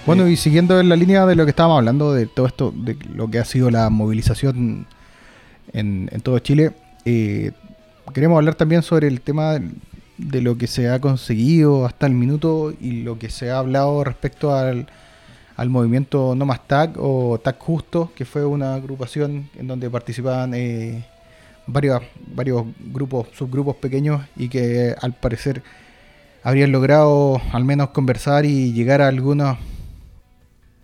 Bueno, 0.08 0.26
y 0.30 0.38
siguiendo 0.38 0.80
en 0.80 0.88
la 0.88 0.96
línea 0.96 1.26
de 1.26 1.36
lo 1.36 1.44
que 1.44 1.50
estábamos 1.50 1.80
hablando, 1.80 2.14
de 2.14 2.28
todo 2.28 2.48
esto, 2.48 2.74
de 2.74 2.98
lo 3.14 3.30
que 3.30 3.40
ha 3.40 3.46
sido 3.46 3.70
la 3.70 3.90
movilización 3.90 4.88
en, 5.74 6.10
en 6.14 6.22
todo 6.22 6.40
Chile, 6.40 6.72
eh, 7.04 7.52
queremos 8.14 8.38
hablar 8.38 8.56
también 8.56 8.84
sobre 8.84 9.10
el 9.10 9.20
tema 9.20 9.60
de 10.18 10.42
lo 10.42 10.58
que 10.58 10.66
se 10.68 10.88
ha 10.88 11.02
conseguido 11.02 11.86
hasta 11.86 12.08
el 12.08 12.14
minuto 12.14 12.74
y 12.80 13.04
lo 13.04 13.20
que 13.20 13.30
se 13.30 13.52
ha 13.52 13.60
hablado 13.60 14.06
respecto 14.06 14.56
al, 14.56 14.88
al 15.58 15.70
movimiento 15.70 16.36
No 16.36 16.46
Más 16.46 16.66
Tag 16.66 16.94
o 16.98 17.38
Tag 17.44 17.60
Justo, 17.60 18.14
que 18.16 18.24
fue 18.24 18.46
una 18.46 18.76
agrupación 18.76 19.50
en 19.60 19.68
donde 19.68 19.90
participaban 19.90 20.54
eh, 20.54 21.06
varios, 21.66 22.02
varios 22.34 22.64
grupos, 22.80 23.28
subgrupos 23.38 23.76
pequeños 23.76 24.22
y 24.38 24.48
que 24.48 24.96
al 25.02 25.12
parecer 25.12 25.64
habrían 26.44 26.72
logrado 26.72 27.42
al 27.52 27.66
menos 27.66 27.90
conversar 27.90 28.46
y 28.46 28.72
llegar 28.72 29.02
a 29.02 29.10
algunos 29.10 29.58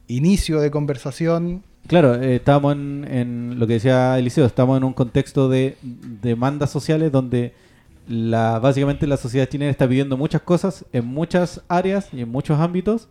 inicio 0.08 0.60
de 0.60 0.72
conversación. 0.72 1.64
Claro, 1.88 2.16
eh, 2.16 2.36
estamos 2.38 2.74
en, 2.74 3.56
lo 3.60 3.68
que 3.68 3.74
decía 3.74 4.18
Eliseo, 4.18 4.46
estamos 4.46 4.78
en 4.78 4.84
un 4.84 4.94
contexto 4.94 5.50
de 5.50 5.78
demandas 6.22 6.72
sociales 6.72 7.12
donde 7.12 7.54
la, 8.08 8.60
básicamente 8.60 9.08
la 9.08 9.18
sociedad 9.18 9.48
chilena 9.48 9.72
está 9.72 9.88
pidiendo 9.88 10.18
muchas 10.18 10.42
cosas 10.42 10.86
en 10.94 11.06
muchas 11.06 11.62
áreas 11.68 12.10
y 12.14 12.22
en 12.22 12.30
muchos 12.30 12.60
ámbitos. 12.60 13.10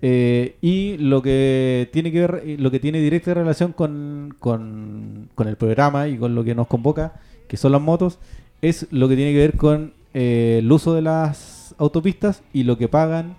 eh, 0.00 0.56
y 0.60 0.96
lo 0.98 1.22
que 1.22 1.88
tiene 1.92 2.12
que 2.12 2.20
ver, 2.20 2.60
lo 2.60 2.70
que 2.70 2.78
tiene 2.78 3.00
directa 3.00 3.34
relación 3.34 3.72
con 3.72 5.28
el 5.38 5.56
programa 5.56 6.08
y 6.08 6.18
con 6.18 6.34
lo 6.34 6.44
que 6.44 6.54
nos 6.54 6.66
convoca, 6.68 7.20
que 7.48 7.56
son 7.56 7.72
las 7.72 7.80
motos, 7.80 8.18
es 8.62 8.86
lo 8.90 9.08
que 9.08 9.16
tiene 9.16 9.32
que 9.32 9.38
ver 9.38 9.56
con 9.56 9.92
eh, 10.14 10.58
el 10.60 10.72
uso 10.72 10.94
de 10.94 11.02
las 11.02 11.74
autopistas 11.78 12.42
y 12.52 12.64
lo 12.64 12.78
que 12.78 12.88
pagan 12.88 13.36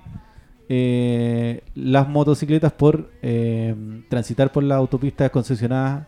eh, 0.72 1.64
las 1.74 2.08
motocicletas 2.08 2.72
por 2.72 3.10
eh, 3.24 3.76
transitar 4.08 4.52
por 4.52 4.64
las 4.64 4.78
autopistas 4.78 5.32
concesionadas 5.32 6.06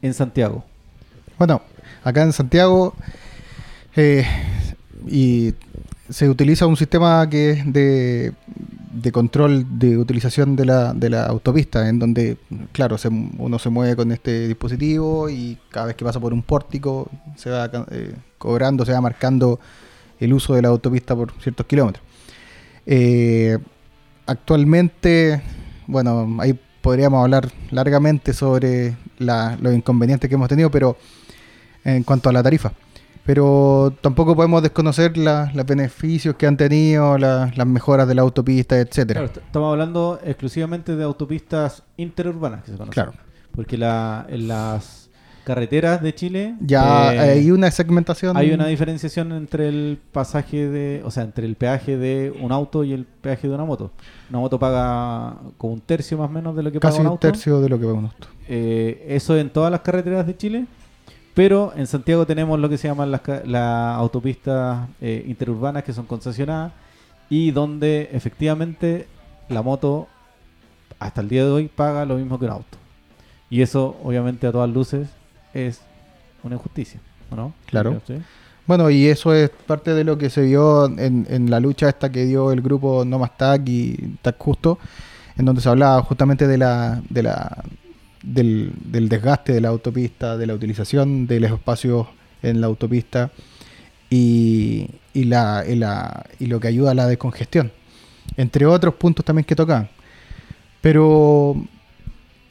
en 0.00 0.14
Santiago. 0.14 0.64
Bueno, 1.36 1.62
acá 2.04 2.22
en 2.22 2.32
Santiago 2.32 2.94
eh, 3.96 4.24
y 5.08 5.52
se 6.08 6.28
utiliza 6.28 6.68
un 6.68 6.76
sistema 6.76 7.28
que 7.28 7.50
es 7.50 7.72
de, 7.72 8.34
de 8.92 9.10
control 9.10 9.66
de 9.80 9.98
utilización 9.98 10.54
de 10.54 10.64
la, 10.64 10.94
de 10.94 11.10
la 11.10 11.26
autopista, 11.26 11.88
en 11.88 11.98
donde, 11.98 12.36
claro, 12.70 12.94
uno 13.38 13.58
se 13.58 13.68
mueve 13.68 13.96
con 13.96 14.12
este 14.12 14.46
dispositivo 14.46 15.28
y 15.28 15.58
cada 15.70 15.86
vez 15.86 15.96
que 15.96 16.04
pasa 16.04 16.20
por 16.20 16.32
un 16.32 16.42
pórtico 16.42 17.10
se 17.34 17.50
va 17.50 17.68
cobrando, 18.38 18.84
se 18.86 18.92
va 18.92 19.00
marcando 19.00 19.58
el 20.20 20.32
uso 20.32 20.54
de 20.54 20.62
la 20.62 20.68
autopista 20.68 21.16
por 21.16 21.32
ciertos 21.42 21.66
kilómetros. 21.66 22.04
Actualmente, 24.28 25.42
bueno, 25.86 26.36
ahí 26.40 26.58
podríamos 26.80 27.22
hablar 27.24 27.48
largamente 27.70 28.32
sobre 28.32 28.96
la- 29.18 29.56
los 29.60 29.74
inconvenientes 29.74 30.28
que 30.28 30.34
hemos 30.36 30.48
tenido, 30.48 30.70
pero 30.70 30.96
en 31.84 32.02
cuanto 32.04 32.28
a 32.28 32.32
la 32.32 32.42
tarifa. 32.42 32.72
Pero 33.24 33.92
tampoco 34.00 34.34
podemos 34.34 34.62
desconocer 34.62 35.16
la- 35.18 35.50
los 35.54 35.66
beneficios 35.66 36.34
que 36.36 36.46
han 36.46 36.56
tenido, 36.56 37.18
la- 37.18 37.52
las 37.54 37.66
mejoras 37.66 38.08
de 38.08 38.14
la 38.14 38.22
autopista, 38.22 38.78
etcétera. 38.78 39.20
Claro, 39.20 39.26
est- 39.26 39.36
estamos 39.46 39.72
hablando 39.72 40.18
exclusivamente 40.24 40.96
de 40.96 41.04
autopistas 41.04 41.82
interurbanas 41.98 42.62
que 42.64 42.70
se 42.72 42.76
conocen. 42.78 42.92
Claro. 42.92 43.12
Porque 43.54 43.76
la, 43.76 44.24
en 44.28 44.48
las 44.48 45.07
carreteras 45.48 46.02
de 46.02 46.14
Chile. 46.14 46.54
Ya 46.60 47.14
eh, 47.14 47.18
hay 47.18 47.50
una 47.50 47.70
segmentación. 47.70 48.36
hay 48.36 48.52
una 48.52 48.66
diferenciación 48.66 49.32
entre 49.32 49.68
el 49.68 49.98
pasaje 50.12 50.68
de, 50.68 51.00
o 51.04 51.10
sea, 51.10 51.22
entre 51.22 51.46
el 51.46 51.56
peaje 51.56 51.96
de 51.96 52.36
un 52.38 52.52
auto 52.52 52.84
y 52.84 52.92
el 52.92 53.06
peaje 53.06 53.48
de 53.48 53.54
una 53.54 53.64
moto. 53.64 53.90
Una 54.28 54.40
moto 54.40 54.58
paga 54.58 55.36
como 55.56 55.72
un 55.72 55.80
tercio 55.80 56.18
más 56.18 56.28
o 56.28 56.32
menos 56.32 56.54
de 56.54 56.62
lo 56.62 56.70
que 56.70 56.78
casi 56.78 56.98
paga 56.98 57.00
un 57.00 57.06
un 57.06 57.12
auto. 57.12 57.26
tercio 57.26 57.62
de 57.62 57.68
lo 57.70 57.78
que 57.78 57.86
paga 57.86 57.98
un 57.98 58.04
auto. 58.04 58.28
Eh, 58.46 59.06
eso 59.08 59.38
en 59.38 59.48
todas 59.48 59.72
las 59.72 59.80
carreteras 59.80 60.26
de 60.26 60.36
Chile. 60.36 60.66
Pero 61.32 61.72
en 61.76 61.86
Santiago 61.86 62.26
tenemos 62.26 62.58
lo 62.58 62.68
que 62.68 62.76
se 62.76 62.88
llaman 62.88 63.10
las, 63.10 63.22
las 63.46 63.96
autopistas 63.96 64.88
eh, 65.00 65.24
interurbanas 65.26 65.84
que 65.84 65.94
son 65.94 66.04
concesionadas 66.04 66.72
y 67.30 67.52
donde 67.52 68.10
efectivamente 68.12 69.06
la 69.48 69.62
moto 69.62 70.08
hasta 70.98 71.20
el 71.20 71.28
día 71.28 71.44
de 71.44 71.50
hoy 71.50 71.68
paga 71.68 72.04
lo 72.04 72.16
mismo 72.16 72.38
que 72.38 72.44
un 72.44 72.50
auto. 72.50 72.76
Y 73.48 73.62
eso 73.62 73.96
obviamente 74.04 74.46
a 74.46 74.52
todas 74.52 74.68
luces 74.68 75.08
es 75.54 75.80
una 76.42 76.54
injusticia, 76.56 77.00
¿o 77.30 77.36
¿no? 77.36 77.54
Claro. 77.66 78.00
¿Sí? 78.06 78.14
Bueno, 78.66 78.90
y 78.90 79.06
eso 79.06 79.32
es 79.34 79.48
parte 79.50 79.94
de 79.94 80.04
lo 80.04 80.18
que 80.18 80.28
se 80.28 80.42
vio 80.42 80.86
en, 80.86 81.26
en 81.30 81.50
la 81.50 81.58
lucha 81.58 81.88
esta 81.88 82.10
que 82.12 82.26
dio 82.26 82.52
el 82.52 82.60
grupo 82.60 83.04
No 83.04 83.18
Más 83.18 83.36
Tag 83.36 83.66
y 83.68 84.16
Tag 84.20 84.36
Justo, 84.38 84.78
en 85.38 85.46
donde 85.46 85.62
se 85.62 85.68
hablaba 85.70 86.02
justamente 86.02 86.46
de 86.46 86.58
la, 86.58 87.00
de 87.08 87.22
la 87.22 87.64
del, 88.22 88.72
del 88.84 89.08
desgaste 89.08 89.52
de 89.54 89.60
la 89.62 89.68
autopista, 89.68 90.36
de 90.36 90.46
la 90.46 90.54
utilización 90.54 91.26
de 91.26 91.40
los 91.40 91.50
espacios 91.52 92.08
en 92.42 92.60
la 92.60 92.66
autopista 92.66 93.30
y, 94.10 94.88
y, 95.14 95.24
la, 95.24 95.64
y, 95.66 95.74
la- 95.76 96.26
y 96.38 96.46
lo 96.46 96.60
que 96.60 96.68
ayuda 96.68 96.90
a 96.90 96.94
la 96.94 97.06
descongestión, 97.06 97.72
entre 98.36 98.66
otros 98.66 98.94
puntos 98.94 99.24
también 99.24 99.44
que 99.44 99.56
tocan. 99.56 99.88
Pero 100.82 101.56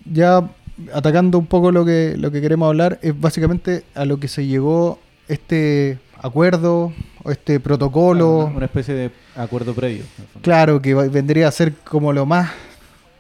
ya 0.05 0.49
atacando 0.93 1.37
un 1.37 1.45
poco 1.47 1.71
lo 1.71 1.85
que, 1.85 2.15
lo 2.17 2.31
que 2.31 2.41
queremos 2.41 2.67
hablar, 2.67 2.99
es 3.01 3.19
básicamente 3.19 3.83
a 3.95 4.05
lo 4.05 4.19
que 4.19 4.27
se 4.27 4.45
llegó 4.45 4.99
este 5.27 5.99
acuerdo 6.21 6.93
o 7.23 7.31
este 7.31 7.59
protocolo, 7.59 8.45
Una, 8.45 8.55
una 8.57 8.65
especie 8.65 8.93
de 8.93 9.11
acuerdo 9.35 9.73
previo. 9.73 10.03
claro, 10.41 10.81
que 10.81 10.93
vendría 10.93 11.47
a 11.47 11.51
ser 11.51 11.73
como 11.83 12.13
lo 12.13 12.25
más, 12.25 12.49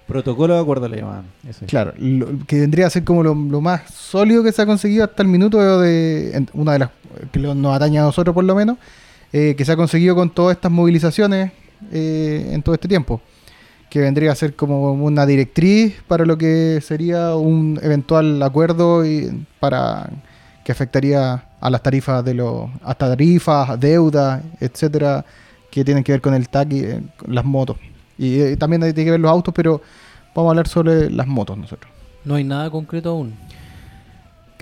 Protocolo 0.07 0.53
de 0.53 0.61
acuerdo 0.61 0.87
le 0.87 0.97
llaman. 1.01 1.25
Eso 1.49 1.65
es. 1.65 1.69
claro, 1.69 1.93
lo- 1.97 2.27
que 2.47 2.61
vendría 2.61 2.87
a 2.87 2.89
ser 2.89 3.03
como 3.03 3.23
lo, 3.23 3.35
lo 3.35 3.59
más 3.59 3.93
sólido 3.93 4.41
que 4.41 4.53
se 4.53 4.61
ha 4.61 4.65
conseguido 4.65 5.03
hasta 5.03 5.21
el 5.21 5.27
minuto 5.27 5.81
de 5.81 6.31
en- 6.33 6.49
una 6.53 6.71
de 6.73 6.79
las 6.79 6.89
que 7.33 7.39
nos 7.39 7.75
atañe 7.75 7.99
a 7.99 8.03
nosotros 8.03 8.33
por 8.33 8.45
lo 8.45 8.55
menos, 8.55 8.77
eh, 9.33 9.53
que 9.57 9.65
se 9.65 9.73
ha 9.73 9.75
conseguido 9.75 10.15
con 10.15 10.29
todas 10.29 10.55
estas 10.55 10.71
movilizaciones 10.71 11.51
eh, 11.91 12.51
en 12.53 12.63
todo 12.63 12.73
este 12.73 12.87
tiempo. 12.87 13.19
Que 13.89 14.01
vendría 14.01 14.31
a 14.31 14.35
ser 14.35 14.55
como 14.55 14.91
una 14.91 15.25
directriz 15.25 16.01
para 16.07 16.25
lo 16.25 16.37
que 16.37 16.79
sería 16.81 17.35
un 17.35 17.79
eventual 17.81 18.41
acuerdo 18.43 19.05
y 19.05 19.45
para 19.59 20.09
que 20.63 20.71
afectaría 20.73 21.45
a 21.61 21.69
las 21.69 21.81
tarifas 21.81 22.23
de 22.25 22.33
los 22.33 22.69
hasta 22.83 23.07
tarifas, 23.07 23.79
deudas, 23.79 24.43
etcétera, 24.59 25.23
que 25.71 25.85
tienen 25.85 26.03
que 26.03 26.11
ver 26.11 26.21
con 26.21 26.33
el 26.33 26.49
TAC 26.49 26.73
y 26.73 26.79
eh, 26.79 27.01
con 27.17 27.33
las 27.33 27.45
motos. 27.45 27.77
Y 28.17 28.39
eh, 28.39 28.57
también 28.57 28.81
tiene 28.81 29.05
que 29.05 29.11
ver 29.11 29.19
los 29.19 29.31
autos, 29.31 29.53
pero 29.53 29.81
vamos 30.35 30.49
a 30.49 30.51
hablar 30.51 30.67
sobre 30.67 31.09
las 31.09 31.27
motos 31.27 31.57
nosotros. 31.57 31.91
No 32.25 32.35
hay 32.35 32.43
nada 32.43 32.69
concreto 32.69 33.11
aún. 33.11 33.33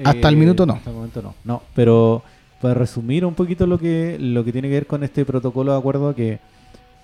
Hasta 0.04 0.30
el 0.30 0.38
minuto 0.38 0.66
no. 0.66 0.74
Hasta 0.74 0.90
el 0.90 0.96
momento 0.96 1.22
no. 1.22 1.36
No, 1.44 1.64
pero 1.74 2.22
para 2.62 2.74
resumir 2.74 3.26
un 3.26 3.34
poquito 3.34 3.66
lo 3.66 3.80
que 3.80 4.18
lo 4.20 4.44
que 4.44 4.52
tiene 4.52 4.68
que 4.68 4.74
ver 4.76 4.88
con 4.88 5.04
este 5.04 5.26
protocolo 5.26 5.72
de 5.72 5.78
acuerdo 5.78 6.14
que 6.16 6.40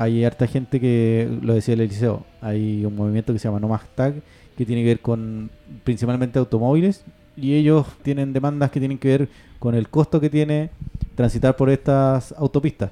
hay 0.02 0.26
harta 0.26 0.48
gente 0.48 0.80
que 0.80 1.30
lo 1.42 1.54
decía 1.54 1.76
el 1.76 1.82
Eliseo, 1.82 2.26
hay 2.42 2.84
un 2.86 2.96
movimiento 2.96 3.34
que 3.34 3.40
se 3.40 3.48
llama 3.48 3.60
No 3.60 3.68
Más 3.68 3.84
Tag 3.94 4.16
que 4.58 4.66
tiene 4.66 4.82
que 4.82 4.88
ver 4.88 5.00
con 5.00 5.52
principalmente 5.84 6.40
automóviles 6.40 7.04
y 7.38 7.54
ellos 7.54 7.86
tienen 8.02 8.34
demandas 8.34 8.72
que 8.72 8.80
tienen 8.80 8.98
que 8.98 9.08
ver 9.08 9.30
con 9.60 9.76
el 9.76 9.90
costo 9.90 10.20
que 10.20 10.30
tiene 10.30 10.72
transitar 11.16 11.56
por 11.56 11.70
estas 11.70 12.34
autopistas. 12.38 12.92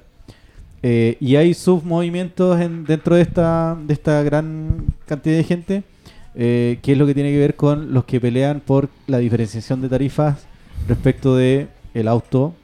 Eh, 0.82 1.16
y 1.20 1.34
hay 1.34 1.52
submovimientos 1.52 2.60
en, 2.60 2.84
dentro 2.84 3.16
de 3.16 3.22
esta, 3.22 3.76
de 3.86 3.92
esta 3.92 4.22
gran 4.22 4.86
cantidad 5.04 5.36
de 5.36 5.44
gente, 5.44 5.82
eh, 6.36 6.78
que 6.80 6.92
es 6.92 6.98
lo 6.98 7.06
que 7.06 7.14
tiene 7.14 7.32
que 7.32 7.38
ver 7.38 7.56
con 7.56 7.92
los 7.92 8.04
que 8.04 8.20
pelean 8.20 8.60
por 8.60 8.88
la 9.08 9.18
diferenciación 9.18 9.82
de 9.82 9.88
tarifas 9.88 10.46
respecto 10.86 11.34
de 11.34 11.66
el 11.92 12.06
auto 12.06 12.54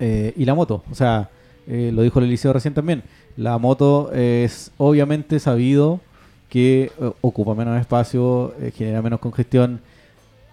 eh, 0.00 0.32
y 0.36 0.46
la 0.46 0.54
moto. 0.54 0.82
O 0.90 0.94
sea, 0.94 1.28
lo 1.66 2.02
dijo 2.02 2.18
el 2.18 2.24
Eliseo 2.24 2.52
recién 2.52 2.74
también. 2.74 3.02
La 3.36 3.58
moto 3.58 4.12
es 4.12 4.72
obviamente 4.76 5.38
sabido 5.38 6.00
que 6.50 6.92
eh, 7.00 7.12
ocupa 7.22 7.54
menos 7.54 7.80
espacio, 7.80 8.54
eh, 8.60 8.72
genera 8.76 9.00
menos 9.00 9.20
congestión. 9.20 9.80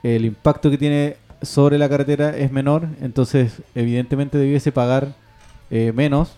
El 0.01 0.23
impacto 0.23 0.71
que 0.71 0.77
tiene 0.77 1.17
sobre 1.41 1.77
la 1.77 1.89
carretera 1.89 2.37
es 2.37 2.53
menor, 2.53 2.87
entonces 3.01 3.61
evidentemente 3.75 4.37
debiese 4.37 4.71
pagar 4.71 5.13
eh, 5.69 5.91
menos. 5.93 6.37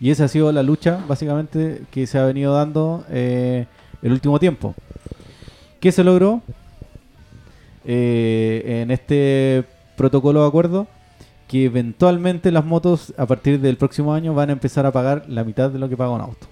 Y 0.00 0.10
esa 0.10 0.24
ha 0.24 0.28
sido 0.28 0.50
la 0.52 0.62
lucha 0.62 1.04
básicamente 1.06 1.82
que 1.90 2.06
se 2.06 2.18
ha 2.18 2.24
venido 2.24 2.54
dando 2.54 3.04
el 3.10 3.66
último 4.02 4.38
tiempo. 4.38 4.76
¿Qué 5.80 5.90
se 5.90 6.04
logró? 6.04 6.40
En 7.84 8.92
este 8.92 9.64
protocolo 9.96 10.42
de 10.42 10.48
acuerdo 10.48 10.86
que 11.48 11.64
eventualmente 11.64 12.52
las 12.52 12.64
motos 12.64 13.14
a 13.16 13.26
partir 13.26 13.58
del 13.58 13.78
próximo 13.78 14.12
año 14.12 14.34
van 14.34 14.50
a 14.50 14.52
empezar 14.52 14.84
a 14.84 14.92
pagar 14.92 15.24
la 15.28 15.42
mitad 15.42 15.70
de 15.70 15.78
lo 15.78 15.88
que 15.88 15.96
paga 15.96 16.10
un 16.10 16.20
auto. 16.20 16.46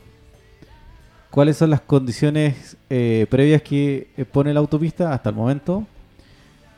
¿Cuáles 1.31 1.59
son 1.59 1.69
las 1.69 1.83
condiciones 1.83 2.79
eh, 2.89 3.27
previas 3.29 3.61
que 3.61 4.09
pone 4.33 4.55
la 4.55 4.61
autopista 4.61 5.13
hasta 5.13 5.29
el 5.29 5.37
momento? 5.37 5.87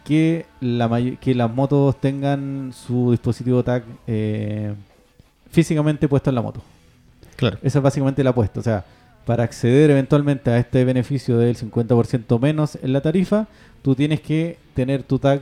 Que, 0.04 0.46
la 0.60 0.90
que 1.20 1.34
las 1.34 1.54
motos 1.54 2.00
tengan 2.00 2.72
su 2.72 3.12
dispositivo 3.12 3.62
TAC 3.62 3.84
eh, 4.06 4.74
físicamente 5.50 6.08
puesto 6.08 6.30
en 6.30 6.34
la 6.34 6.42
moto. 6.42 6.60
Claro. 7.36 7.58
Esa 7.62 7.78
es 7.78 7.82
básicamente 7.82 8.24
la 8.24 8.30
apuesta. 8.30 8.58
O 8.58 8.62
sea, 8.64 8.84
para 9.26 9.44
acceder 9.44 9.90
eventualmente 9.90 10.50
a 10.50 10.58
este 10.58 10.84
beneficio 10.84 11.38
del 11.38 11.56
50% 11.56 12.40
menos 12.40 12.78
en 12.82 12.92
la 12.92 13.00
tarifa, 13.00 13.46
tú 13.82 13.94
tienes 13.94 14.20
que 14.20 14.58
tener 14.74 15.04
tu 15.04 15.20
tag 15.20 15.40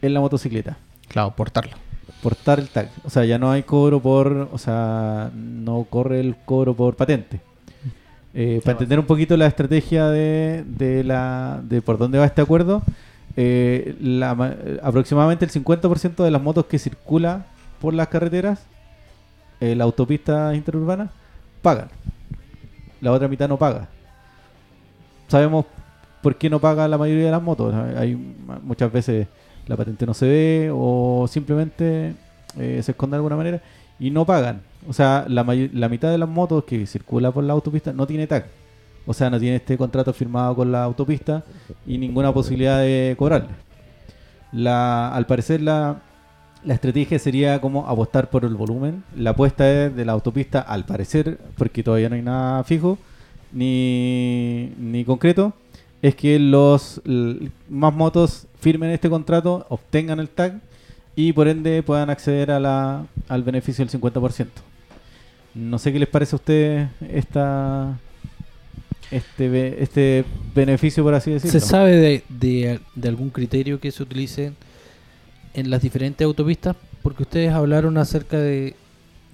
en 0.00 0.14
la 0.14 0.20
motocicleta. 0.20 0.78
Claro, 1.06 1.36
portarlo. 1.36 1.76
Portar 2.22 2.60
el 2.60 2.68
tag. 2.68 2.90
O 3.04 3.10
sea, 3.10 3.24
ya 3.24 3.38
no 3.38 3.50
hay 3.50 3.64
cobro 3.64 4.00
por. 4.00 4.48
O 4.52 4.58
sea, 4.58 5.30
no 5.34 5.84
corre 5.90 6.20
el 6.20 6.36
cobro 6.44 6.74
por 6.74 6.94
patente. 6.94 7.40
Eh, 8.34 8.60
para 8.64 8.72
entender 8.72 8.98
un 8.98 9.06
poquito 9.06 9.36
la 9.36 9.46
estrategia 9.46 10.08
de, 10.08 10.64
de, 10.66 11.04
la, 11.04 11.60
de 11.64 11.82
por 11.82 11.98
dónde 11.98 12.18
va 12.18 12.24
este 12.24 12.40
acuerdo, 12.40 12.82
eh, 13.36 13.94
la 14.00 14.30
aproximadamente 14.82 15.44
el 15.44 15.50
50% 15.50 16.24
de 16.24 16.30
las 16.30 16.42
motos 16.42 16.66
que 16.66 16.78
circula 16.78 17.46
por 17.80 17.92
las 17.92 18.08
carreteras, 18.08 18.64
eh, 19.60 19.74
la 19.74 19.84
autopista 19.84 20.54
interurbana, 20.54 21.10
pagan. 21.60 21.88
La 23.00 23.12
otra 23.12 23.28
mitad 23.28 23.48
no 23.48 23.58
paga. 23.58 23.88
Sabemos 25.28 25.66
por 26.22 26.36
qué 26.36 26.48
no 26.48 26.60
paga 26.60 26.86
la 26.88 26.96
mayoría 26.96 27.26
de 27.26 27.30
las 27.32 27.42
motos. 27.42 27.74
Hay 27.74 28.14
muchas 28.62 28.92
veces 28.92 29.26
la 29.66 29.76
patente 29.76 30.06
no 30.06 30.14
se 30.14 30.26
ve 30.26 30.70
o 30.72 31.26
simplemente 31.28 32.14
eh, 32.58 32.80
se 32.82 32.92
esconde 32.92 33.14
de 33.14 33.18
alguna 33.18 33.36
manera 33.36 33.62
y 33.98 34.10
no 34.10 34.26
pagan. 34.26 34.62
O 34.88 34.92
sea, 34.92 35.26
la, 35.28 35.44
mitad 35.44 36.10
de 36.10 36.18
las 36.18 36.28
motos 36.28 36.64
que 36.64 36.86
circula 36.86 37.30
por 37.30 37.44
la 37.44 37.52
autopista 37.52 37.92
no 37.92 38.06
tiene 38.06 38.26
tag. 38.26 38.46
O 39.06 39.14
sea, 39.14 39.30
no 39.30 39.38
tiene 39.38 39.56
este 39.56 39.76
contrato 39.76 40.12
firmado 40.12 40.54
con 40.54 40.72
la 40.72 40.82
autopista 40.84 41.44
y 41.86 41.98
ninguna 41.98 42.32
posibilidad 42.32 42.80
de 42.80 43.14
cobrarle. 43.18 43.50
La, 44.52 45.12
al 45.12 45.26
parecer 45.26 45.62
la, 45.62 46.02
la 46.64 46.74
estrategia 46.74 47.18
sería 47.18 47.60
como 47.60 47.86
apostar 47.88 48.30
por 48.30 48.44
el 48.44 48.54
volumen. 48.54 49.04
La 49.16 49.30
apuesta 49.30 49.70
es 49.70 49.94
de 49.94 50.04
la 50.04 50.12
autopista, 50.12 50.60
al 50.60 50.84
parecer, 50.84 51.38
porque 51.56 51.82
todavía 51.82 52.08
no 52.08 52.16
hay 52.16 52.22
nada 52.22 52.64
fijo 52.64 52.98
ni, 53.52 54.72
ni 54.78 55.04
concreto, 55.04 55.52
es 56.02 56.14
que 56.16 56.38
los 56.38 57.00
más 57.70 57.94
motos 57.94 58.46
firmen 58.60 58.90
este 58.90 59.08
contrato, 59.08 59.64
obtengan 59.68 60.18
el 60.20 60.28
tag 60.28 60.60
y 61.16 61.32
por 61.32 61.46
ende 61.48 61.82
puedan 61.82 62.10
acceder 62.10 62.50
a 62.50 62.58
la, 62.60 63.06
al 63.28 63.42
beneficio 63.44 63.84
del 63.86 64.00
50%. 64.00 64.48
No 65.54 65.78
sé 65.78 65.92
qué 65.92 65.98
les 65.98 66.08
parece 66.08 66.34
a 66.34 66.36
ustedes 66.36 66.88
esta, 67.10 67.98
este, 69.10 69.82
este 69.82 70.24
beneficio, 70.54 71.04
por 71.04 71.14
así 71.14 71.30
decirlo. 71.30 71.60
¿Se 71.60 71.64
sabe 71.64 71.96
de, 71.96 72.24
de- 72.28 72.80
de 72.94 73.08
algún 73.08 73.30
criterio 73.30 73.78
que 73.78 73.90
se 73.92 74.02
utilice 74.02 74.52
en 75.54 75.70
las 75.70 75.82
diferentes 75.82 76.24
autopistas? 76.24 76.74
Porque 77.02 77.24
ustedes 77.24 77.52
hablaron 77.52 77.98
acerca 77.98 78.38
de 78.38 78.74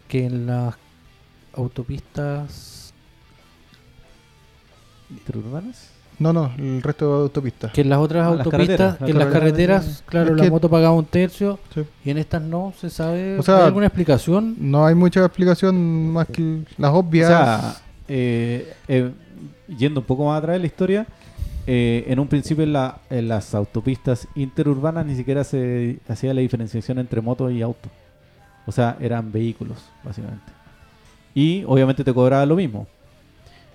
que 0.08 0.26
en 0.26 0.46
las 0.46 0.74
autopistas, 1.54 2.92
¿Interurbanas? 5.10 5.90
No, 6.18 6.32
no, 6.32 6.50
el 6.58 6.82
resto 6.82 7.16
de 7.18 7.22
autopistas. 7.22 7.72
que 7.72 7.82
en 7.82 7.88
las 7.90 7.98
otras 8.00 8.26
Ah, 8.26 8.30
las 8.34 8.46
autopistas, 8.46 8.96
carreteras, 8.96 8.96
que 8.98 9.02
las 9.04 9.10
en 9.10 9.18
las 9.18 9.28
carreteras, 9.28 9.80
carreteras, 9.82 10.02
claro, 10.06 10.34
la 10.34 10.42
que- 10.44 10.50
moto 10.50 10.68
pagaba 10.68 10.94
un 10.94 11.04
tercio 11.04 11.58
Sí. 11.72 11.82
y 12.04 12.10
en 12.10 12.18
estas 12.18 12.42
no, 12.42 12.72
¿se 12.78 12.90
sabe? 12.90 13.38
O 13.38 13.42
sea, 13.42 13.58
¿Hay 13.58 13.62
alguna 13.64 13.86
explicación? 13.86 14.56
No 14.58 14.84
hay 14.84 14.94
mucha 14.96 15.24
explicación 15.24 16.10
más 16.12 16.26
que 16.26 16.62
las 16.76 16.90
O 16.92 16.96
obvias. 16.96 17.28
sea, 17.28 17.76
eh, 18.08 18.72
eh, 18.88 19.12
yendo 19.78 20.00
un 20.00 20.06
poco 20.06 20.26
más 20.26 20.38
atrás 20.38 20.54
de 20.54 20.58
la 20.60 20.66
historia, 20.66 21.06
eh, 21.68 22.04
en 22.08 22.18
un 22.18 22.26
principio 22.26 22.64
en, 22.64 22.72
la- 22.72 22.98
en 23.10 23.28
las 23.28 23.54
autopistas 23.54 24.26
interurbanas 24.34 25.06
ni 25.06 25.14
siquiera 25.14 25.44
se 25.44 25.98
hacía 26.08 26.34
la 26.34 26.40
diferenciación 26.40 26.98
entre 26.98 27.20
moto 27.20 27.48
y 27.50 27.62
auto. 27.62 27.88
O 28.66 28.72
sea, 28.72 28.96
eran 29.00 29.30
vehículos, 29.30 29.78
básicamente. 30.02 30.50
Y 31.34 31.62
obviamente 31.66 32.02
te 32.02 32.12
cobraba 32.12 32.44
lo 32.46 32.56
mismo. 32.56 32.86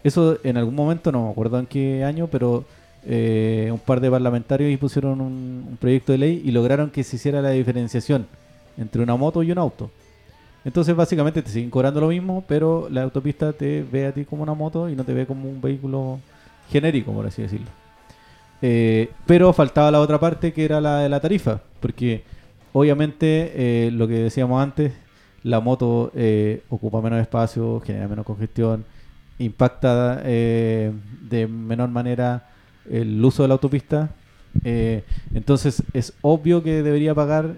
Eso 0.03 0.37
en 0.43 0.57
algún 0.57 0.75
momento, 0.75 1.11
no 1.11 1.25
me 1.25 1.31
acuerdo 1.31 1.59
en 1.59 1.65
qué 1.65 2.03
año, 2.03 2.27
pero 2.27 2.65
eh, 3.05 3.69
un 3.71 3.79
par 3.79 3.99
de 3.99 4.09
parlamentarios 4.09 4.71
impusieron 4.71 5.19
un, 5.19 5.77
proyecto 5.79 6.13
de 6.13 6.17
ley 6.17 6.41
y 6.43 6.51
lograron 6.51 6.89
que 6.89 7.03
se 7.03 7.17
hiciera 7.17 7.41
la 7.41 7.49
diferenciación 7.49 8.27
entre 8.77 9.01
una 9.01 9.15
moto 9.15 9.43
y 9.43 9.51
un 9.51 9.57
auto. 9.57 9.91
Entonces 10.65 10.95
básicamente 10.95 11.41
te 11.41 11.49
siguen 11.49 11.69
cobrando 11.69 11.99
lo 11.99 12.07
mismo, 12.07 12.43
pero 12.47 12.87
la 12.89 13.03
autopista 13.03 13.51
te 13.51 13.83
ve 13.83 14.07
a 14.07 14.13
ti 14.13 14.23
como 14.23 14.43
una 14.43 14.53
moto 14.53 14.89
y 14.89 14.95
no 14.95 15.03
te 15.03 15.13
ve 15.13 15.25
como 15.25 15.49
un 15.49 15.59
vehículo 15.61 16.19
genérico, 16.69 17.11
por 17.11 17.27
así 17.27 17.41
decirlo. 17.41 17.67
Eh, 18.61 19.09
pero 19.25 19.51
faltaba 19.51 19.91
la 19.91 19.99
otra 19.99 20.19
parte 20.19 20.53
que 20.53 20.63
era 20.63 20.79
la 20.79 20.99
de 20.99 21.09
la 21.09 21.19
tarifa, 21.19 21.59
porque 21.81 22.23
obviamente 22.71 23.51
eh, 23.87 23.91
lo 23.91 24.07
que 24.07 24.15
decíamos 24.15 24.61
antes, 24.63 24.93
la 25.43 25.59
moto 25.59 26.11
ocupa 26.69 27.01
menos 27.01 27.19
espacio, 27.19 27.81
genera 27.81 28.07
menos 28.07 28.25
congestión, 28.25 28.85
impacta 29.39 30.21
eh, 30.23 30.91
de 31.29 31.47
menor 31.47 31.89
manera 31.89 32.49
el 32.89 33.23
uso 33.23 33.43
de 33.43 33.47
la 33.49 33.53
autopista. 33.55 34.09
eh, 34.63 35.03
entonces 35.33 35.81
es 35.93 36.13
obvio 36.21 36.61
que 36.63 36.83
debería 36.83 37.15
pagar 37.15 37.55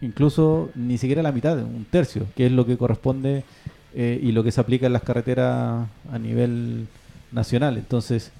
incluso 0.00 0.70
ni 0.74 0.98
siquiera 0.98 1.22
la 1.22 1.30
mitad, 1.32 1.58
un 1.58 1.86
tercio, 1.88 2.26
que 2.36 2.46
es 2.46 2.52
lo 2.52 2.66
que 2.66 2.76
corresponde 2.76 3.44
eh, 3.94 4.18
y 4.22 4.32
lo 4.32 4.42
que 4.42 4.50
se 4.50 4.60
aplica 4.60 4.86
en 4.86 4.92
las 4.94 5.02
carreteras 5.02 5.86
a 6.10 6.18
nivel 6.18 6.88
nacional. 7.30 7.76
Entonces, 7.76 8.32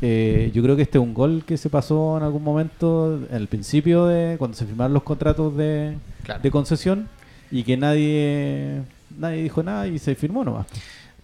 eh, 0.00 0.50
yo 0.54 0.62
creo 0.62 0.76
que 0.76 0.82
este 0.82 0.98
es 0.98 1.04
un 1.04 1.12
gol 1.14 1.42
que 1.46 1.56
se 1.56 1.68
pasó 1.68 2.16
en 2.16 2.22
algún 2.22 2.42
momento, 2.44 3.20
al 3.32 3.46
principio 3.48 4.06
de 4.06 4.36
cuando 4.38 4.56
se 4.56 4.64
firmaron 4.66 4.94
los 4.94 5.02
contratos 5.02 5.56
de, 5.56 5.96
Claro. 6.22 6.42
de 6.42 6.50
concesión 6.50 7.08
y 7.50 7.62
que 7.62 7.76
nadie 7.76 8.82
nadie 9.18 9.42
dijo 9.42 9.62
nada 9.62 9.86
y 9.88 9.98
se 9.98 10.14
firmó 10.14 10.44
nomás. 10.44 10.66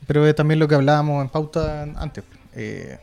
Pero 0.06 0.26
es 0.26 0.34
también 0.34 0.58
lo 0.58 0.68
que 0.68 0.74
hablábamos 0.74 1.22
en 1.22 1.28
pauta 1.28 1.82
antes. 1.82 2.24
eh, 2.54 2.98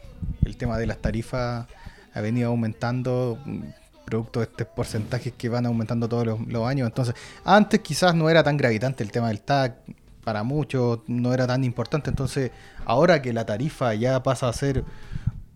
el 0.45 0.57
tema 0.57 0.77
de 0.77 0.85
las 0.85 0.97
tarifas 0.97 1.65
ha 2.13 2.21
venido 2.21 2.49
aumentando 2.49 3.39
mm, 3.45 3.61
producto 4.05 4.39
de 4.39 4.45
estos 4.45 4.67
porcentajes 4.67 5.33
que 5.37 5.49
van 5.49 5.65
aumentando 5.65 6.09
todos 6.09 6.39
los, 6.47 6.67
años. 6.67 6.87
Entonces, 6.87 7.15
antes 7.45 7.79
quizás 7.81 8.15
no 8.15 8.29
era 8.29 8.43
tan 8.43 8.57
gravitante 8.57 9.03
el 9.03 9.11
tema 9.11 9.27
del 9.29 9.41
TAC, 9.41 9.75
para 10.23 10.43
muchos 10.43 10.99
no 11.07 11.33
era 11.33 11.47
tan 11.47 11.63
importante. 11.63 12.09
Entonces, 12.09 12.51
ahora 12.85 13.21
que 13.21 13.33
la 13.33 13.45
tarifa 13.45 13.93
ya 13.93 14.21
pasa 14.23 14.49
a 14.49 14.53
ser 14.53 14.83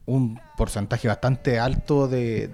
un 0.06 0.40
porcentaje 0.58 1.08
bastante 1.08 1.60
alto 1.60 2.08
de, 2.08 2.52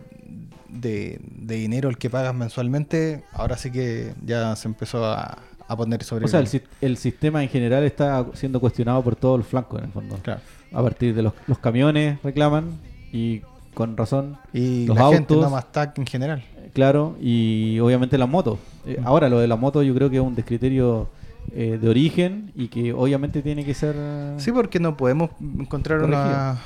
de, 0.69 1.19
de 1.21 1.55
dinero 1.55 1.89
el 1.89 1.97
que 1.97 2.09
pagas 2.09 2.33
mensualmente, 2.33 3.23
ahora 3.33 3.57
sí 3.57 3.71
que 3.71 4.13
ya 4.23 4.55
se 4.55 4.67
empezó 4.67 5.05
a, 5.05 5.37
a 5.69 5.77
poner 5.77 6.03
sobre 6.03 6.25
O 6.25 6.27
sea, 6.27 6.39
el, 6.41 6.47
si- 6.47 6.61
el 6.81 6.97
sistema 6.97 7.41
en 7.43 7.49
general 7.49 7.83
está 7.83 8.25
siendo 8.33 8.59
cuestionado 8.59 9.01
por 9.03 9.15
todos 9.15 9.37
los 9.39 9.47
flancos 9.47 9.79
en 9.79 9.85
el 9.85 9.91
fondo. 9.91 10.17
Claro. 10.21 10.41
A 10.73 10.81
partir 10.83 11.15
de 11.15 11.21
los, 11.21 11.33
los 11.47 11.57
camiones 11.59 12.19
reclaman 12.23 12.71
y 13.13 13.41
con 13.73 13.95
razón, 13.95 14.37
Y 14.51 14.85
Los 14.87 14.97
la 14.97 15.09
gente 15.09 15.33
autos. 15.35 15.45
no 15.45 15.49
más 15.51 15.71
TAC 15.71 15.97
en 15.99 16.05
general. 16.07 16.43
eh, 16.57 16.69
claro, 16.73 17.15
y 17.21 17.79
obviamente 17.79 18.17
las 18.17 18.27
motos. 18.27 18.59
Eh, 18.85 18.97
Mm. 18.99 19.07
ahora 19.07 19.29
lo 19.29 19.39
de 19.39 19.47
la 19.47 19.55
moto 19.55 19.81
yo 19.83 19.93
creo 19.95 20.09
que 20.09 20.17
es 20.17 20.21
un 20.21 20.35
descriterio 20.35 21.07
eh, 21.53 21.77
de 21.81 21.87
origen 21.89 22.51
y 22.55 22.67
que 22.67 22.91
obviamente 22.93 23.41
tiene 23.41 23.63
que 23.63 23.73
ser... 23.73 23.95
Sí, 24.37 24.51
porque 24.51 24.79
no 24.79 24.97
podemos 24.97 25.29
encontrar 25.59 26.01
una, 26.03 26.57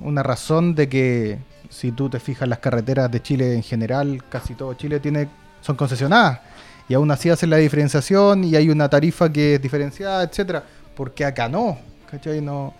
una 0.00 0.22
razón 0.22 0.74
de 0.74 0.88
que 0.88 1.38
si 1.68 1.92
tú 1.92 2.08
te 2.10 2.20
fijas 2.20 2.48
las 2.48 2.58
carreteras 2.58 3.10
de 3.10 3.22
Chile 3.22 3.54
en 3.54 3.62
general, 3.62 4.22
casi 4.28 4.54
todo 4.54 4.74
Chile 4.74 5.00
tiene 5.00 5.28
son 5.62 5.76
concesionadas 5.76 6.40
y 6.90 6.94
aún 6.94 7.08
así 7.12 7.30
hacen 7.30 7.50
la 7.50 7.56
diferenciación 7.58 8.42
y 8.42 8.56
hay 8.56 8.68
una 8.68 8.88
tarifa 8.88 9.32
que 9.32 9.54
es 9.54 9.62
diferenciada, 9.62 10.24
etcétera, 10.24 10.64
porque 10.96 11.24
acá 11.24 11.48
no, 11.48 11.78
¿cachai? 12.10 12.40
No 12.40 12.74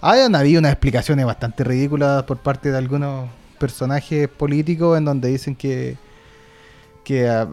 han 0.00 0.34
habido 0.34 0.58
unas 0.58 0.72
explicaciones 0.72 1.24
bastante 1.24 1.62
ridículas 1.62 2.24
por 2.24 2.38
parte 2.38 2.72
de 2.72 2.78
algunos 2.78 3.30
personajes 3.60 4.26
políticos 4.26 4.98
en 4.98 5.04
donde 5.04 5.28
dicen 5.28 5.54
que 5.54 5.96
que 7.04 7.28
a, 7.28 7.48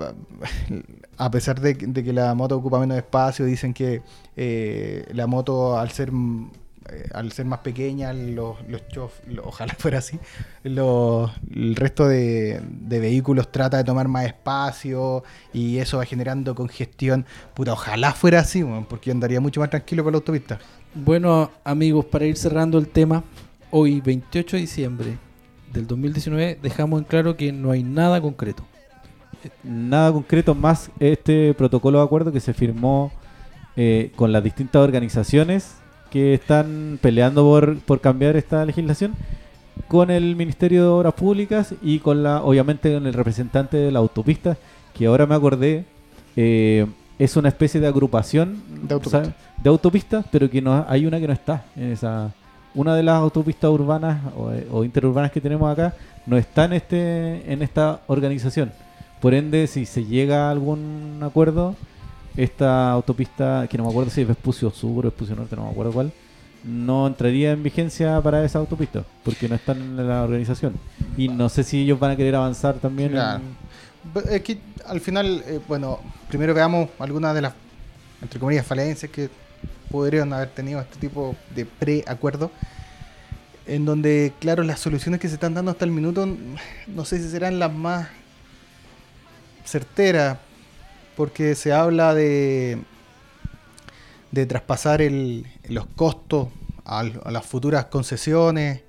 a 1.18 1.30
pesar 1.30 1.62
de, 1.62 1.78
que 1.78 2.14
la 2.14 2.34
moto 2.34 2.58
ocupa 2.58 2.80
menos 2.80 2.98
espacio, 2.98 3.46
dicen 3.46 3.76
que 3.76 4.02
eh, 4.36 5.06
la 5.14 5.28
moto 5.28 5.78
al 5.78 5.92
ser 5.92 6.12
eh, 6.92 7.08
al 7.14 7.32
ser 7.32 7.46
más 7.46 7.60
pequeña, 7.60 8.14
los, 8.14 8.58
los 8.68 8.82
chof- 8.88 9.24
lo- 9.28 9.44
ojalá 9.46 9.74
fuera 9.78 10.00
así, 10.00 10.20
los- 10.64 11.32
el 11.54 11.76
resto 11.76 12.08
de, 12.08 12.62
de 12.70 13.00
vehículos 13.00 13.52
trata 13.52 13.78
de 13.78 13.84
tomar 13.84 14.08
más 14.08 14.26
espacio 14.26 15.24
y 15.54 15.78
eso 15.78 15.98
va 15.98 16.06
generando 16.06 16.56
congestión. 16.56 17.26
Puta, 17.54 17.74
ojalá 17.74 18.14
fuera 18.14 18.40
así, 18.40 18.64
porque 18.90 19.08
yo 19.08 19.14
andaría 19.14 19.42
mucho 19.42 19.60
más 19.60 19.70
tranquilo 19.70 20.04
por 20.04 20.14
la 20.14 20.18
autopista. 20.18 20.60
Bueno, 20.96 21.52
amigos, 21.64 22.06
para 22.06 22.26
ir 22.26 22.36
cerrando 22.38 22.78
el 22.80 22.88
tema, 22.88 23.24
hoy 23.72 24.02
28 24.02 24.56
de 24.56 24.62
diciembre 24.62 25.18
del 25.72 25.86
2019 25.86 26.58
dejamos 26.62 27.00
en 27.02 27.06
claro 27.06 27.38
que 27.38 27.52
no 27.52 27.72
hay 27.72 27.84
nada 27.84 28.20
concreto. 28.22 28.66
Nada 29.64 30.12
concreto 30.12 30.54
más 30.56 30.92
este 31.00 31.54
protocolo 31.54 32.00
de 32.00 32.06
acuerdo 32.06 32.32
que 32.32 32.40
se 32.42 32.54
firmó 32.54 33.12
eh, 33.78 34.12
con 34.16 34.32
las 34.34 34.44
distintas 34.44 34.82
organizaciones 34.82 35.76
que 36.10 36.34
están 36.34 37.00
peleando 37.02 37.44
por, 37.44 37.80
por 37.80 38.02
cambiar 38.02 38.36
esta 38.36 38.66
legislación 38.66 39.14
con 39.88 40.12
el 40.12 40.36
Ministerio 40.36 40.84
de 40.84 40.90
Obras 40.90 41.14
Públicas 41.14 41.74
y 41.82 42.00
con 42.00 42.24
la 42.24 42.44
obviamente 42.44 42.94
con 42.94 43.08
el 43.08 43.14
representante 43.14 43.78
de 43.78 43.92
la 43.92 44.00
autopista 44.00 44.58
que 44.94 45.06
ahora 45.06 45.26
me 45.26 45.36
acordé 45.36 45.86
eh, 46.36 46.86
es 47.18 47.36
una 47.36 47.50
especie 47.50 47.80
de 47.80 47.88
agrupación 47.88 48.62
De 48.84 48.94
autopista. 48.94 49.34
autopistas 49.66 50.26
pero 50.32 50.50
que 50.50 50.62
no 50.62 50.86
hay 50.88 51.06
una 51.06 51.20
que 51.20 51.28
no 51.28 51.34
está 51.34 51.66
en 51.76 51.92
esa 51.92 52.32
una 52.76 52.96
de 52.96 53.04
las 53.04 53.16
autopistas 53.16 53.70
urbanas 53.70 54.22
o, 54.36 54.52
eh, 54.52 54.68
o 54.72 54.84
interurbanas 54.84 55.32
que 55.32 55.42
tenemos 55.42 55.72
acá 55.72 55.94
no 56.26 56.38
está 56.38 56.66
en 56.66 56.74
este 56.74 57.52
en 57.52 57.62
esta 57.62 58.02
organización 58.08 58.72
por 59.20 59.34
ende, 59.34 59.68
si 59.68 59.86
se 59.86 60.06
llega 60.06 60.48
a 60.48 60.52
algún 60.52 61.20
acuerdo, 61.22 61.76
esta 62.44 62.92
autopista, 62.92 63.68
que 63.70 63.78
no 63.78 63.84
me 63.84 63.90
acuerdo 63.90 64.10
si 64.10 64.22
es 64.22 64.28
Vespucio 64.28 64.72
Sur 64.72 65.06
o 65.06 65.10
Vespucio 65.10 65.36
Norte, 65.36 65.58
no 65.58 65.66
me 65.66 65.72
acuerdo 65.72 65.92
cuál, 65.92 66.14
no 66.64 67.06
entraría 67.06 67.52
en 67.52 67.62
vigencia 67.62 68.22
para 68.22 68.44
esa 68.46 68.60
autopista, 68.60 69.04
porque 69.26 69.50
no 69.50 69.56
están 69.56 69.78
en 69.78 70.08
la 70.08 70.24
organización. 70.24 70.74
Y 71.18 71.28
no 71.28 71.50
sé 71.50 71.64
si 71.64 71.82
ellos 71.82 72.00
van 72.00 72.12
a 72.12 72.16
querer 72.16 72.36
avanzar 72.36 72.76
también. 72.76 73.14
Es 74.30 74.42
que 74.42 74.58
al 74.86 75.02
final, 75.02 75.44
eh, 75.46 75.60
bueno, 75.68 76.00
primero 76.30 76.54
veamos 76.54 76.90
algunas 76.98 77.36
de 77.36 77.42
las, 77.42 77.54
entre 78.22 78.40
comillas, 78.40 78.66
falencias 78.66 79.12
que 79.12 79.30
podrían 79.92 80.32
haber 80.32 80.50
tenido 80.50 80.80
este 80.80 80.98
tipo 80.98 81.36
de 81.54 81.66
preacuerdo. 81.66 82.52
En 83.68 83.86
donde, 83.86 84.34
claro, 84.40 84.64
las 84.64 84.80
soluciones 84.80 85.20
que 85.20 85.28
se 85.28 85.34
están 85.34 85.54
dando 85.54 85.72
hasta 85.72 85.84
el 85.84 85.92
minuto, 85.92 86.26
no 86.88 87.06
sé 87.06 87.22
si 87.22 87.30
serán 87.30 87.60
las 87.60 87.72
más 87.72 88.08
certeras, 89.66 90.38
porque 91.20 91.54
se 91.54 91.74
habla 91.74 92.14
de, 92.14 92.80
de 94.32 94.46
traspasar 94.46 95.02
el- 95.02 95.46
los 95.68 95.86
costos 95.88 96.48
a 96.86 97.04
las 97.04 97.46
futuras 97.46 97.86
concesiones. 97.86 98.84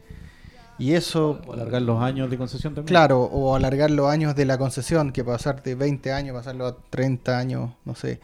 Y 0.79 0.93
eso 0.95 1.40
o 1.45 1.53
alargar 1.55 1.83
los 1.83 2.01
años 2.01 2.31
de 2.31 2.38
concesión 2.38 2.73
también. 2.73 2.87
Claro, 2.87 3.23
o 3.23 3.57
alargar 3.57 3.90
los 3.90 4.09
años 4.09 4.37
de 4.37 4.45
la 4.45 4.59
concesión, 4.59 5.11
que 5.11 5.25
pasar 5.25 5.61
de 5.64 5.75
20 5.75 6.12
años, 6.12 6.37
pasarlo 6.37 6.66
a 6.69 6.77
30 6.88 7.37
años, 7.37 7.71
no 7.85 7.97
sé. 7.97 8.21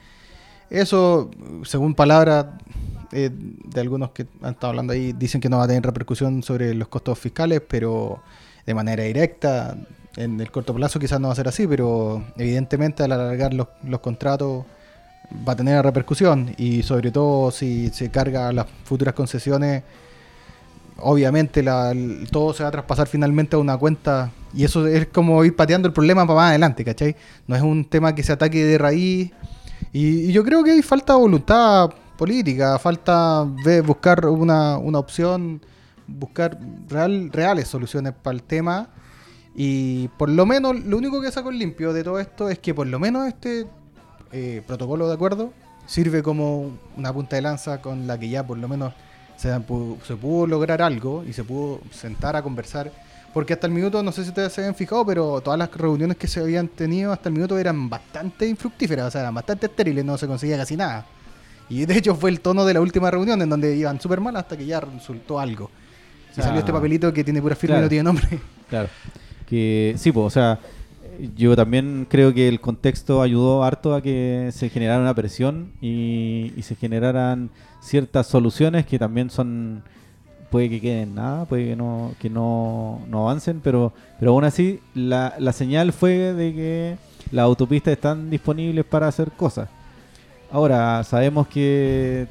Eso, 0.71 1.29
según 1.64 1.97
palabras 1.97 2.47
eh, 3.11 3.31
de 3.33 3.81
algunos 3.81 4.12
que 4.12 4.29
han 4.40 4.53
estado 4.53 4.69
hablando 4.69 4.92
ahí, 4.92 5.14
dicen 5.14 5.40
que 5.40 5.49
no 5.49 5.59
va 5.59 5.64
a 5.64 5.66
tener 5.66 5.83
repercusión 5.83 6.45
sobre 6.45 6.75
los 6.75 6.87
costos 6.87 7.19
fiscales, 7.19 7.61
pero 7.69 8.23
de 8.64 8.73
manera 8.73 9.03
directa, 9.03 9.77
en 10.16 10.40
el 10.40 10.50
corto 10.50 10.74
plazo 10.74 10.98
quizás 10.98 11.20
no 11.20 11.29
va 11.29 11.33
a 11.33 11.37
ser 11.37 11.48
así, 11.48 11.66
pero 11.66 12.24
evidentemente 12.37 13.02
al 13.02 13.12
alargar 13.12 13.52
los, 13.55 13.68
los 13.85 14.00
contratos 14.00 14.64
va 15.46 15.52
a 15.52 15.57
tener 15.57 15.83
repercusión 15.85 16.55
y 16.57 16.83
sobre 16.83 17.11
todo 17.11 17.50
si 17.50 17.90
se 17.90 18.11
carga 18.11 18.52
las 18.52 18.66
futuras 18.85 19.12
concesiones 19.14 19.83
obviamente 20.98 21.62
la- 21.62 21.90
el- 21.90 22.29
todo 22.31 22.55
se 22.55 22.62
va 22.62 22.70
a 22.70 22.72
traspasar 22.72 23.07
finalmente 23.07 23.57
a 23.57 23.59
una 23.59 23.76
cuenta 23.76 24.31
y 24.55 24.64
eso 24.64 24.87
es 24.87 25.09
como 25.09 25.44
ir 25.44 25.55
pateando 25.55 25.88
el 25.88 25.92
problema 25.92 26.26
para 26.26 26.37
más 26.37 26.48
adelante, 26.50 26.85
¿cachai? 26.85 27.14
No 27.47 27.55
es 27.55 27.62
un 27.62 27.84
tema 27.84 28.14
que 28.14 28.22
se 28.22 28.32
ataque 28.32 28.64
de 28.64 28.78
raíz 28.78 29.30
y, 29.93 30.07
y 30.30 30.32
yo 30.32 30.43
creo 30.45 30.64
que 30.64 30.70
hay 30.70 30.82
falta 30.82 31.12
de 31.12 31.18
voluntad 31.18 31.91
política, 32.16 32.78
falta 32.78 33.45
de 33.64 33.82
buscar 33.82 34.24
una, 34.26 34.78
una 34.78 34.99
opción, 34.99 35.61
buscar 36.07 36.59
real, 36.88 37.30
reales 37.30 37.68
soluciones 37.68 38.14
para 38.14 38.34
el 38.34 38.43
tema 38.43 38.88
y 39.59 40.09
por 40.18 40.28
lo 40.28 40.44
menos 40.44 40.78
lo 40.84 40.98
único 40.98 41.20
que 41.22 41.32
saco 41.32 41.50
en 41.50 41.59
limpio 41.59 41.92
de 41.94 42.04
todo 42.04 42.20
esto 42.20 42.48
es 42.50 42.59
que 42.59 42.74
por 42.74 42.86
lo 42.86 42.98
menos 42.98 43.26
este 43.26 43.66
eh, 44.32 44.62
protocolo 44.66 45.09
de 45.09 45.14
acuerdo 45.14 45.52
sirve 45.86 46.22
como 46.22 46.72
una 46.96 47.12
punta 47.12 47.36
de 47.36 47.42
lanza 47.42 47.80
con 47.80 48.07
la 48.07 48.18
que 48.18 48.28
ya 48.28 48.46
por 48.46 48.59
lo 48.59 48.68
menos 48.68 48.92
se, 49.36 49.48
pu- 49.59 49.96
se 50.07 50.14
pudo 50.16 50.46
lograr 50.46 50.82
algo 50.82 51.24
y 51.26 51.32
se 51.32 51.42
pudo 51.44 51.80
sentar 51.90 52.36
a 52.36 52.42
conversar 52.42 52.90
Porque 53.32 53.52
hasta 53.52 53.66
el 53.66 53.72
minuto, 53.72 54.02
no 54.02 54.12
sé 54.12 54.22
si 54.24 54.30
ustedes 54.30 54.52
se 54.52 54.62
habían 54.62 54.74
fijado, 54.74 55.04
pero 55.04 55.40
todas 55.42 55.59
las 55.59 55.70
reuniones 55.70 56.16
que 56.16 56.26
se 56.26 56.40
habían 56.40 56.68
tenido 56.68 57.12
hasta 57.12 57.28
el 57.28 57.34
minuto 57.34 57.59
eran 57.59 57.88
bastante 57.90 58.46
infructíferas, 58.48 59.07
o 59.07 59.11
sea, 59.11 59.20
eran 59.22 59.34
bastante 59.34 59.66
estériles, 59.66 60.04
no 60.07 60.16
se 60.16 60.26
conseguía 60.26 60.57
casi 60.57 60.74
nada. 60.76 61.04
Y 61.68 61.84
de 61.84 61.98
hecho 61.98 62.14
fue 62.14 62.30
el 62.30 62.40
tono 62.40 62.64
de 62.64 62.72
la 62.74 62.80
última 62.80 63.11
reunión 63.11 63.42
en 63.42 63.50
donde 63.50 63.76
iban 63.76 64.00
súper 64.00 64.20
mal 64.22 64.34
hasta 64.36 64.57
que 64.57 64.64
ya 64.64 64.80
resultó 64.80 65.38
algo. 65.38 65.70
Y 66.34 66.40
Ah. 66.40 66.44
salió 66.44 66.61
este 66.61 66.72
papelito 66.72 67.12
que 67.12 67.22
tiene 67.24 67.42
pura 67.42 67.54
firma 67.57 67.76
y 67.78 67.82
no 67.82 67.88
tiene 67.90 68.04
nombre. 68.04 68.26
Claro. 68.70 68.88
Que 69.47 69.94
sí, 69.97 70.12
pues, 70.12 70.26
o 70.26 70.30
sea, 70.30 70.59
yo 71.36 71.57
también 71.57 72.07
creo 72.11 72.34
que 72.34 72.49
el 72.49 72.61
contexto 72.61 73.22
ayudó 73.22 73.64
harto 73.64 73.94
a 73.94 74.03
que 74.03 74.51
se 74.53 74.68
generara 74.68 75.01
una 75.01 75.14
presión 75.14 75.72
y, 75.80 76.53
y 76.57 76.62
se 76.62 76.74
generaran 76.74 77.51
ciertas 77.80 78.26
soluciones 78.26 78.86
que 78.86 78.99
también 78.99 79.30
son 79.30 79.82
puede 80.51 80.70
que 80.70 80.80
queden 80.80 81.09
en 81.11 81.14
nada, 81.16 81.44
puede 81.44 81.68
que 81.68 81.76
no 81.76 82.12
que 82.20 82.30
no, 82.30 83.01
no 83.09 83.28
avancen, 83.28 83.61
pero 83.62 83.92
pero 84.18 84.32
aún 84.32 84.44
así 84.44 84.80
la, 84.94 85.34
la 85.38 85.53
señal 85.53 85.92
fue 85.92 86.11
de 86.34 86.55
que 86.55 86.97
las 87.32 87.44
autopistas 87.44 87.92
están 87.92 88.30
disponibles 88.30 88.84
para 88.84 89.09
hacer 89.09 89.30
cosas. 89.32 89.68
Ahora, 90.51 91.03
sabemos 91.05 91.49
que 91.49 92.26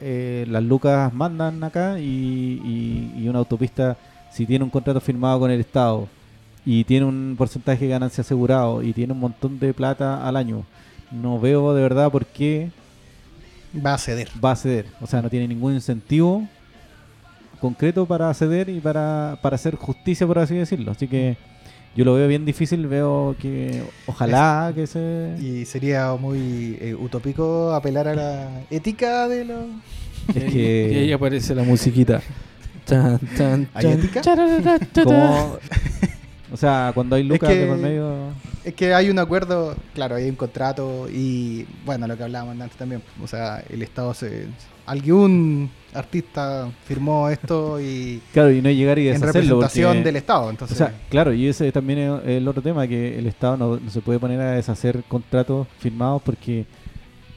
eh, 0.00 0.46
las 0.48 0.62
lucas 0.62 1.12
mandan 1.12 1.62
acá 1.62 1.98
y, 1.98 2.02
y- 2.64 3.12
y 3.22 3.28
una 3.28 3.38
autopista, 3.40 3.96
si 4.32 4.46
tiene 4.46 4.64
un 4.64 4.70
contrato 4.70 5.00
firmado 5.00 5.40
con 5.40 5.50
el 5.50 5.60
Estado 5.60 6.08
y 6.64 6.84
tiene 6.84 7.06
un 7.06 7.34
porcentaje 7.38 7.84
de 7.84 7.90
ganancia 7.90 8.22
asegurado 8.22 8.82
y 8.82 8.92
tiene 8.92 9.12
un 9.12 9.20
montón 9.20 9.58
de 9.58 9.72
plata 9.74 10.26
al 10.26 10.36
año, 10.36 10.64
no 11.10 11.40
veo 11.40 11.74
de 11.74 11.82
verdad 11.82 12.10
por 12.10 12.26
qué 12.26 12.70
Va 13.74 13.94
a 13.94 13.98
ceder. 13.98 14.28
va 14.44 14.52
a 14.52 14.56
ceder. 14.56 14.86
O 15.00 15.06
sea, 15.06 15.22
no 15.22 15.30
tiene 15.30 15.46
ningún 15.48 15.74
incentivo 15.74 16.46
concreto 17.60 18.06
para 18.06 18.32
ceder 18.34 18.68
y 18.68 18.80
para, 18.80 19.38
para 19.42 19.54
hacer 19.56 19.76
justicia, 19.76 20.26
por 20.26 20.38
así 20.38 20.54
decirlo. 20.54 20.90
Así 20.92 21.06
que 21.06 21.36
yo 21.94 22.04
lo 22.04 22.14
veo 22.14 22.26
bien 22.28 22.44
difícil, 22.44 22.86
veo 22.86 23.36
que 23.38 23.82
ojalá 24.06 24.72
que 24.74 24.86
se... 24.86 25.36
Y 25.40 25.64
sería 25.66 26.14
muy 26.18 26.78
eh, 26.80 26.94
utópico 26.98 27.72
apelar 27.72 28.08
a 28.08 28.14
la 28.14 28.48
ética 28.70 29.28
de 29.28 29.44
los... 29.44 29.64
Es 30.34 30.54
Y 30.54 30.96
ahí 30.96 31.06
que... 31.08 31.14
aparece 31.14 31.54
la 31.54 31.62
musiquita. 31.62 32.22
O 36.52 36.56
sea, 36.56 36.90
cuando 36.94 37.16
hay 37.16 37.22
lucas 37.22 37.48
que- 37.48 37.58
de 37.58 37.66
por 37.66 37.76
medio... 37.76 38.14
Es 38.64 38.74
que 38.74 38.92
hay 38.92 39.08
un 39.08 39.18
acuerdo, 39.18 39.74
claro, 39.94 40.16
hay 40.16 40.28
un 40.28 40.36
contrato 40.36 41.08
y 41.08 41.64
bueno, 41.86 42.06
lo 42.06 42.16
que 42.16 42.24
hablábamos 42.24 42.60
antes 42.60 42.76
también, 42.76 43.02
o 43.22 43.26
sea, 43.26 43.62
el 43.70 43.80
Estado 43.82 44.12
se... 44.12 44.46
Algún 44.84 45.70
artista 45.94 46.68
firmó 46.84 47.28
esto 47.30 47.80
y 47.80 48.20
Claro, 48.32 48.50
y 48.50 48.60
no 48.60 48.68
llegar 48.70 48.98
y 48.98 49.06
en 49.08 49.14
deshacerlo. 49.14 49.40
representación 49.60 49.88
porque- 49.98 50.04
del 50.04 50.16
Estado, 50.16 50.42
O 50.46 50.50
entonces... 50.50 50.76
sea, 50.76 50.92
claro, 51.08 51.32
y 51.32 51.46
ese 51.46 51.70
también 51.72 51.98
es 52.00 52.20
el 52.26 52.48
otro 52.48 52.60
tema, 52.60 52.86
que 52.88 53.18
el 53.18 53.26
Estado 53.28 53.56
no, 53.56 53.76
no 53.78 53.90
se 53.90 54.00
puede 54.00 54.18
poner 54.18 54.40
a 54.40 54.50
deshacer 54.52 55.02
contratos 55.08 55.66
firmados 55.78 56.20
porque 56.22 56.66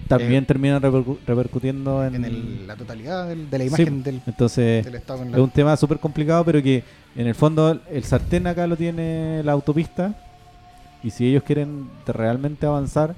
también 0.08 0.44
Eh, 0.44 0.48
terminan 0.48 0.82
repercu- 0.82 1.18
repercutiendo 1.26 2.06
en, 2.06 2.16
en 2.16 2.26
el- 2.26 2.68
la 2.68 2.76
totalidad 2.76 3.28
del- 3.28 3.50
de 3.50 3.58
la 3.58 3.64
Sí, 3.64 3.68
imagen 3.70 4.04
del, 4.04 4.22
Entonces, 4.26 4.86
del 4.86 4.96
Estado. 4.96 5.24
es 5.24 5.32
la- 5.32 5.42
un 5.42 5.50
tema 5.50 5.76
súper 5.78 6.00
complicado, 6.00 6.44
pero 6.46 6.62
que 6.62 6.84
en 7.16 7.28
el 7.28 7.36
fondo 7.36 7.80
el 7.92 8.04
sartén 8.04 8.48
acá 8.48 8.66
lo 8.68 8.76
tiene 8.78 9.42
la 9.44 9.52
autopista. 9.54 10.16
Y 11.04 11.10
si 11.12 11.28
ellos 11.28 11.44
quieren 11.44 11.90
realmente 12.08 12.66
avanzar 12.66 13.14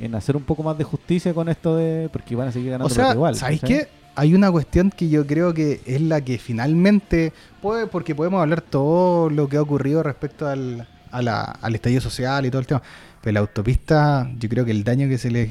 en 0.00 0.14
hacer 0.14 0.36
un 0.36 0.42
poco 0.44 0.62
más 0.62 0.76
de 0.78 0.84
justicia 0.84 1.34
con 1.34 1.48
esto 1.48 1.76
de. 1.76 2.08
Porque 2.12 2.36
van 2.36 2.48
a 2.48 2.52
seguir 2.52 2.70
ganando 2.70 2.86
O 2.86 2.90
sea, 2.90 3.12
igual. 3.12 3.34
¿sabéis 3.36 3.60
¿cachai? 3.60 3.78
qué? 3.80 3.88
Hay 4.16 4.32
una 4.34 4.50
cuestión 4.52 4.90
que 4.96 5.08
yo 5.08 5.26
creo 5.26 5.52
que 5.52 5.80
es 5.86 6.00
la 6.00 6.20
que 6.20 6.38
finalmente 6.38 7.32
puede, 7.60 7.88
porque 7.88 8.14
podemos 8.14 8.40
hablar 8.40 8.60
todo 8.60 9.28
lo 9.30 9.48
que 9.48 9.56
ha 9.56 9.62
ocurrido 9.62 10.04
respecto 10.04 10.46
al, 10.46 10.86
a 11.10 11.20
la- 11.22 11.42
al 11.42 11.74
estallido 11.74 12.00
social 12.00 12.46
y 12.46 12.50
todo 12.50 12.60
el 12.60 12.66
tema, 12.68 12.80
pero 13.20 13.34
la 13.34 13.40
autopista, 13.40 14.30
yo 14.38 14.48
creo 14.48 14.64
que 14.64 14.70
el 14.70 14.84
daño 14.84 15.08
que 15.08 15.18
se 15.18 15.32
le 15.32 15.50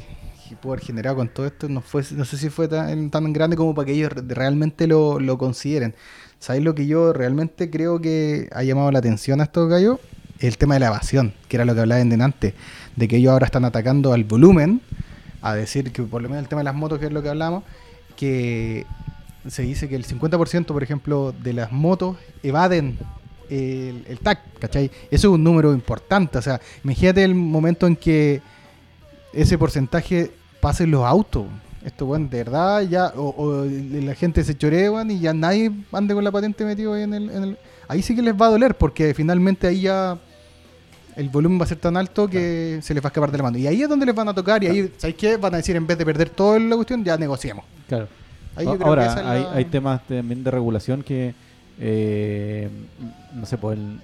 pudo 0.55 0.73
haber 0.73 0.85
generado 0.85 1.15
con 1.17 1.27
todo 1.29 1.45
esto 1.45 1.67
no 1.69 1.81
fue, 1.81 2.03
no 2.11 2.25
sé 2.25 2.37
si 2.37 2.49
fue 2.49 2.67
tan, 2.67 3.09
tan 3.09 3.31
grande 3.33 3.55
como 3.55 3.73
para 3.75 3.85
que 3.85 3.93
ellos 3.93 4.11
re- 4.11 4.21
realmente 4.27 4.87
lo, 4.87 5.19
lo 5.19 5.37
consideren. 5.37 5.95
¿Sabéis 6.39 6.63
lo 6.63 6.75
que 6.75 6.85
yo 6.87 7.13
realmente 7.13 7.69
creo 7.69 8.01
que 8.01 8.49
ha 8.51 8.63
llamado 8.63 8.91
la 8.91 8.99
atención 8.99 9.39
a 9.41 9.45
estos 9.45 9.69
gallos? 9.69 9.99
El 10.39 10.57
tema 10.57 10.73
de 10.73 10.81
la 10.81 10.87
evasión, 10.87 11.33
que 11.47 11.55
era 11.57 11.63
lo 11.65 11.73
que 11.73 11.81
hablaban 11.81 12.09
de 12.09 12.21
antes, 12.23 12.53
de 12.95 13.07
que 13.07 13.17
ellos 13.17 13.31
ahora 13.31 13.45
están 13.45 13.63
atacando 13.65 14.11
al 14.13 14.23
volumen, 14.25 14.81
a 15.41 15.55
decir 15.55 15.91
que 15.91 16.03
por 16.03 16.21
lo 16.21 16.27
menos 16.29 16.43
el 16.43 16.49
tema 16.49 16.59
de 16.61 16.65
las 16.65 16.75
motos, 16.75 16.99
que 16.99 17.05
es 17.05 17.11
lo 17.13 17.21
que 17.23 17.29
hablamos, 17.29 17.63
que 18.17 18.85
se 19.47 19.61
dice 19.63 19.87
que 19.87 19.95
el 19.95 20.05
50%, 20.05 20.65
por 20.65 20.83
ejemplo, 20.83 21.33
de 21.43 21.53
las 21.53 21.71
motos 21.71 22.17
evaden 22.43 22.97
el, 23.49 24.03
el 24.07 24.19
TAC, 24.19 24.39
¿cachai? 24.59 24.85
Eso 25.11 25.27
es 25.29 25.33
un 25.33 25.43
número 25.43 25.73
importante, 25.73 26.37
o 26.37 26.41
sea, 26.41 26.59
imagínate 26.83 27.23
el 27.23 27.35
momento 27.35 27.87
en 27.87 27.95
que 27.95 28.41
ese 29.33 29.57
porcentaje 29.57 30.31
pase 30.63 30.83
en 30.85 30.91
los 30.91 31.03
autos. 31.05 31.45
Esto, 31.85 32.05
bueno, 32.05 32.27
de 32.31 32.37
verdad, 32.37 32.81
ya, 32.81 33.07
o, 33.17 33.35
o 33.37 33.65
la 33.65 34.15
gente 34.15 34.43
se 34.43 34.57
chorea, 34.57 34.89
weón, 34.91 35.11
y 35.11 35.19
ya 35.19 35.33
nadie 35.33 35.69
ande 35.91 36.13
con 36.13 36.23
la 36.23 36.31
patente 36.31 36.63
metido 36.63 36.93
ahí 36.93 37.03
en 37.03 37.13
el, 37.13 37.29
en 37.29 37.43
el- 37.43 37.57
Ahí 37.89 38.01
sí 38.01 38.15
que 38.15 38.21
les 38.21 38.33
va 38.33 38.45
a 38.45 38.49
doler, 38.49 38.73
porque 38.75 39.13
finalmente 39.13 39.67
ahí 39.67 39.81
ya 39.81 40.17
el 41.17 41.27
volumen 41.29 41.59
va 41.59 41.65
a 41.65 41.67
ser 41.67 41.77
tan 41.79 41.97
alto 41.97 42.27
que 42.29 42.79
se 42.81 42.93
les 42.93 43.03
va 43.03 43.07
a 43.07 43.11
escapar 43.11 43.29
de 43.31 43.37
la 43.37 43.43
mano. 43.43 43.57
Y 43.57 43.67
ahí 43.67 43.81
es 43.83 43.89
donde 43.89 44.05
les 44.05 44.15
van 44.15 44.29
a 44.29 44.33
tocar, 44.33 44.63
y 44.63 44.67
ahí, 44.67 44.91
¿sabéis 44.97 45.17
qué? 45.17 45.35
Van 45.37 45.53
a 45.53 45.57
decir, 45.57 45.75
en 45.75 45.85
vez 45.85 45.97
de 45.97 46.05
perder 46.05 46.29
toda 46.29 46.57
la 46.59 46.75
cuestión, 46.77 47.03
ya 47.03 47.17
negociemos. 47.17 47.65
Claro. 47.89 48.07
Ahí 48.55 48.65
yo 48.65 48.71
creo 48.77 48.79
que 48.79 48.85
Ahora, 48.87 49.05
esa 49.07 49.29
hay, 49.31 49.41
la- 49.43 49.51
hay 49.53 49.65
temas 49.65 50.01
también 50.07 50.43
de 50.43 50.49
regulación 50.51 51.03
que, 51.03 51.33
eh, 51.79 52.69
no 53.35 53.45
sé, 53.45 53.57
pues 53.57 53.77
el, 53.77 53.99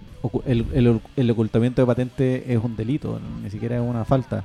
el, 0.45 0.66
el- 0.88 1.01
el 1.16 1.32
ocultamiento 1.32 1.82
de 1.82 1.86
patente 1.86 2.43
es 2.53 2.60
un 2.62 2.76
delito, 2.76 3.20
ni 3.41 3.49
siquiera 3.49 3.78
es 3.78 3.82
una 3.82 4.03
falta. 4.03 4.43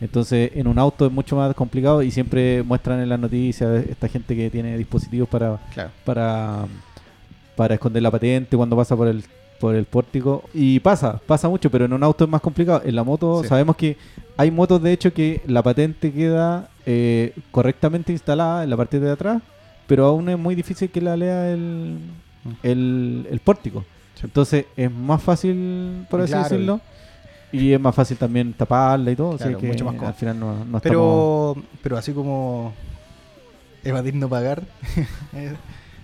Entonces, 0.00 0.52
en 0.54 0.66
un 0.68 0.78
auto 0.78 1.06
es 1.06 1.12
mucho 1.12 1.34
más 1.36 1.52
complicado 1.54 2.02
y 2.02 2.10
siempre 2.10 2.62
muestran 2.62 3.00
en 3.00 3.08
las 3.08 3.18
noticias 3.18 3.84
esta 3.86 4.08
gente 4.08 4.36
que 4.36 4.48
tiene 4.50 4.76
dispositivos 4.78 5.28
para, 5.28 5.58
Claro. 5.74 5.90
para, 6.04 6.66
para 7.56 7.74
esconder 7.74 8.02
la 8.02 8.10
patente 8.10 8.56
cuando 8.56 8.76
pasa 8.76 8.96
por 8.96 9.08
el 9.08 9.24
por 9.60 9.74
el 9.74 9.86
pórtico 9.86 10.44
y 10.54 10.78
pasa, 10.78 11.20
pasa 11.26 11.48
mucho, 11.48 11.68
pero 11.68 11.84
en 11.86 11.92
un 11.92 12.04
auto 12.04 12.22
es 12.22 12.30
más 12.30 12.40
complicado. 12.40 12.80
En 12.84 12.94
la 12.94 13.02
moto 13.02 13.42
Sí. 13.42 13.48
sabemos 13.48 13.74
que 13.74 13.96
hay 14.36 14.52
motos 14.52 14.80
de 14.80 14.92
hecho 14.92 15.12
que 15.12 15.40
la 15.48 15.64
patente 15.64 16.12
queda 16.12 16.68
eh, 16.86 17.32
correctamente 17.50 18.12
instalada 18.12 18.62
en 18.62 18.70
la 18.70 18.76
parte 18.76 19.00
de 19.00 19.10
atrás, 19.10 19.42
pero 19.88 20.06
aún 20.06 20.28
es 20.28 20.38
muy 20.38 20.54
difícil 20.54 20.90
que 20.90 21.00
la 21.00 21.16
lea 21.16 21.50
el, 21.50 21.98
el, 22.62 23.26
el 23.32 23.40
pórtico. 23.40 23.84
Entonces 24.22 24.66
es 24.76 24.92
más 24.92 25.20
fácil, 25.20 26.06
por 26.08 26.20
así 26.20 26.30
Claro. 26.34 26.44
decirlo, 26.44 26.80
y 27.52 27.72
es 27.72 27.80
más 27.80 27.94
fácil 27.94 28.16
también 28.16 28.52
taparla 28.52 29.10
y 29.10 29.16
todo, 29.16 29.30
así 29.34 29.44
Claro, 29.44 29.58
que 29.58 29.66
mucho 29.68 29.84
más 29.84 29.94
cómodo. 29.94 30.08
al 30.08 30.14
final 30.14 30.38
no, 30.40 30.52
no 30.64 30.78
estamos- 30.78 30.82
Pero, 30.82 31.56
pero 31.82 31.96
así 31.96 32.12
como 32.12 32.72
evadir 33.84 34.14
no 34.14 34.28
pagar, 34.28 34.62
eh, 35.34 35.54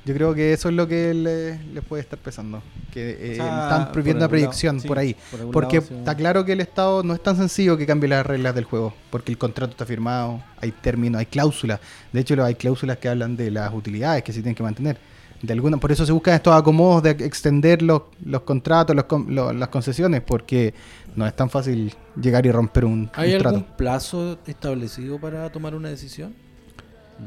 yo 0.07 0.12
creo 0.14 0.34
que 0.34 0.53
eso 0.53 0.68
es 0.68 0.74
lo 0.74 0.86
que 0.86 1.14
le- 1.14 1.59
les 1.72 1.82
puede 1.84 2.03
estar 2.03 2.18
pesando. 2.18 2.62
Que 2.92 3.11
eh, 3.18 3.32
O 3.32 3.34
sea, 3.36 3.62
están 3.64 3.92
prohibiendo 3.92 4.20
lado, 4.20 4.30
proyección 4.30 4.78
sí, 4.80 4.86
por 4.86 4.99
ahí. 4.99 5.16
por 5.30 5.51
Porque 5.51 5.76
lado, 5.76 5.88
sí. 5.88 5.95
está 5.95 6.14
claro 6.14 6.45
que 6.45 6.53
el 6.53 6.61
Estado 6.61 7.03
no 7.03 7.14
es 7.14 7.22
tan 7.22 7.36
sencillo 7.36 7.76
que 7.76 7.86
cambie 7.86 8.09
las 8.09 8.24
reglas 8.24 8.55
del 8.55 8.64
juego, 8.64 8.95
porque 9.11 9.32
el 9.32 9.38
contrato 9.38 9.72
está 9.72 9.86
firmado, 9.86 10.42
hay 10.61 10.72
términos, 10.72 11.18
hay 11.18 11.26
cláusulas. 11.26 11.80
De 12.12 12.20
hecho, 12.20 12.42
hay 12.45 12.55
cláusulas 12.55 12.99
que 12.99 13.09
hablan 13.09 13.36
de 13.36 13.51
las 13.51 13.72
utilidades 13.72 14.22
que 14.22 14.32
se 14.32 14.40
tienen 14.40 14.55
que 14.55 14.62
mantener. 14.62 14.99
De 15.42 15.53
alguna, 15.53 15.76
por 15.76 15.90
eso 15.92 16.07
se 16.07 16.12
buscan 16.12 16.34
estos 16.34 16.55
acomodos 16.55 17.03
de 17.03 17.11
extender 17.11 17.82
los, 17.82 18.03
los 18.24 18.42
contratos, 18.42 18.95
los 18.97 19.05
con- 19.07 19.34
lo- 19.34 19.53
las 19.53 19.68
concesiones, 19.68 20.22
porque 20.22 20.72
no 21.17 21.27
es 21.27 21.35
tan 21.35 21.49
fácil 21.51 21.95
llegar 22.21 22.45
y 22.47 22.51
romper 22.53 22.85
un, 22.85 23.11
¿Hay 23.15 23.33
un 23.35 23.39
trato. 23.39 23.57
algún 23.57 23.77
plazo 23.77 24.39
establecido 24.47 25.19
para 25.21 25.51
tomar 25.51 25.75
una 25.75 25.89
decisión 25.89 26.35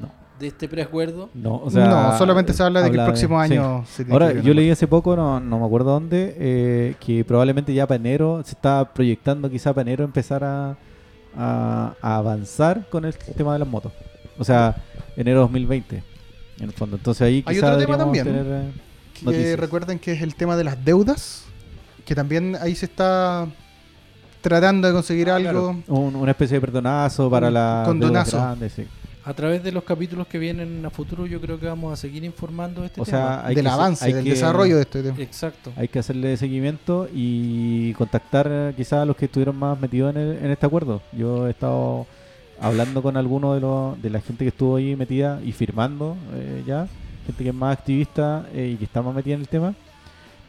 No. 0.02 0.12
de 0.40 0.48
este 0.48 0.68
preacuerdo? 0.68 1.30
No, 1.34 1.56
o 1.64 1.70
sea, 1.72 1.88
no, 1.88 2.18
solamente 2.18 2.54
se 2.54 2.64
habla 2.64 2.82
de 2.82 2.92
que 2.92 2.98
el 2.98 3.06
próximo 3.06 3.40
año 3.40 3.86
se 3.88 4.04
tiene 4.06 4.14
Ahora, 4.14 4.34
que 4.34 4.42
yo 4.44 4.54
leí 4.54 4.70
hace 4.70 4.88
poco, 4.88 5.16
no, 5.16 5.40
no 5.40 5.60
me 5.60 5.66
acuerdo 5.66 5.92
dónde, 5.92 6.36
eh, 6.38 6.96
que 7.00 7.24
probablemente 7.26 7.74
ya 7.74 7.88
para 7.88 7.96
enero 7.98 8.42
se 8.44 8.52
está 8.52 8.94
proyectando 8.94 9.50
quizá 9.50 9.74
para 9.74 9.84
enero 9.90 10.04
empezar 10.04 10.44
a, 10.44 10.78
a- 11.36 11.94
a 12.02 12.16
avanzar 12.18 12.88
con 12.90 13.06
el 13.06 13.16
tema 13.18 13.54
de 13.54 13.60
las 13.60 13.68
motos. 13.68 13.92
O 14.38 14.44
sea, 14.44 14.76
enero 15.16 15.40
2020, 15.42 16.04
en 16.60 16.64
el 16.66 16.72
fondo. 16.74 16.98
Entonces 16.98 17.22
ahí 17.22 17.44
Hay 17.46 17.56
quizá 17.56 17.68
otro 17.74 17.86
tema 17.86 17.98
también, 17.98 18.26
tener, 18.26 18.46
eh, 18.46 18.72
que 19.18 19.26
noticias. 19.26 19.60
recuerden 19.60 19.98
que 20.00 20.12
es 20.12 20.22
el 20.22 20.36
tema 20.36 20.56
de 20.56 20.64
las 20.64 20.84
deudas, 20.86 21.46
que 22.06 22.14
también 22.16 22.56
ahí 22.62 22.76
se 22.76 22.86
está 22.86 23.48
tratando 24.48 24.88
de 24.88 24.94
conseguir 24.94 25.30
algo. 25.30 25.76
Un- 25.88 26.16
una 26.16 26.32
especie 26.32 26.56
de 26.56 26.62
perdonazo 26.62 27.30
para 27.30 27.48
deudas 27.48 27.88
condonazo. 27.88 28.38
grandes, 28.38 28.74
sí. 28.74 28.86
A 29.26 29.34
través 29.34 29.62
de 29.62 29.74
los 29.74 29.84
capítulos 29.84 30.26
que 30.28 30.40
vienen 30.40 30.86
a 30.86 30.90
futuro, 30.90 31.26
yo 31.26 31.42
creo 31.42 31.60
que 31.60 31.66
vamos 31.66 31.92
a 31.92 31.98
seguir 31.98 32.24
informando 32.24 32.80
de 32.82 32.88
este 32.88 33.02
O 33.02 33.04
tema. 33.04 33.18
sea, 33.18 33.46
hay 33.46 33.56
del 33.56 33.66
que 33.66 33.70
avance, 33.70 34.06
hay 34.06 34.14
del 34.14 34.24
que- 34.24 34.30
desarrollo 34.30 34.76
de 34.78 34.82
este 34.84 35.04
tema. 35.04 35.18
Exacto. 35.20 35.74
Hay 35.76 35.90
que 35.90 36.00
hacerle 36.00 36.38
seguimiento 36.38 37.10
y 37.14 37.92
contactar 37.96 38.74
quizás 38.78 39.00
a 39.02 39.06
los 39.06 39.18
que 39.18 39.26
estuvieron 39.26 39.58
más 39.60 39.78
metidos 39.80 40.16
en, 40.16 40.22
el- 40.22 40.38
en 40.38 40.52
este 40.52 40.66
acuerdo. 40.66 41.02
Yo 41.12 41.46
he 41.48 41.50
estado 41.52 42.06
hablando 42.62 43.02
con 43.02 43.18
algunos 43.18 43.56
de, 43.56 43.60
los, 43.62 44.02
de 44.02 44.10
la 44.10 44.22
gente 44.22 44.46
que 44.46 44.50
estuvo 44.50 44.78
ahí 44.78 44.96
metida 44.96 45.42
y 45.44 45.52
firmando 45.52 46.16
eh, 46.34 46.64
ya, 46.66 46.88
gente 47.26 47.44
que 47.44 47.50
es 47.50 47.56
más 47.56 47.78
activista 47.78 48.46
eh, 48.54 48.72
y 48.74 48.78
que 48.78 48.86
está 48.86 49.02
más 49.02 49.14
metida 49.14 49.36
en 49.36 49.42
el 49.42 49.48
tema. 49.50 49.74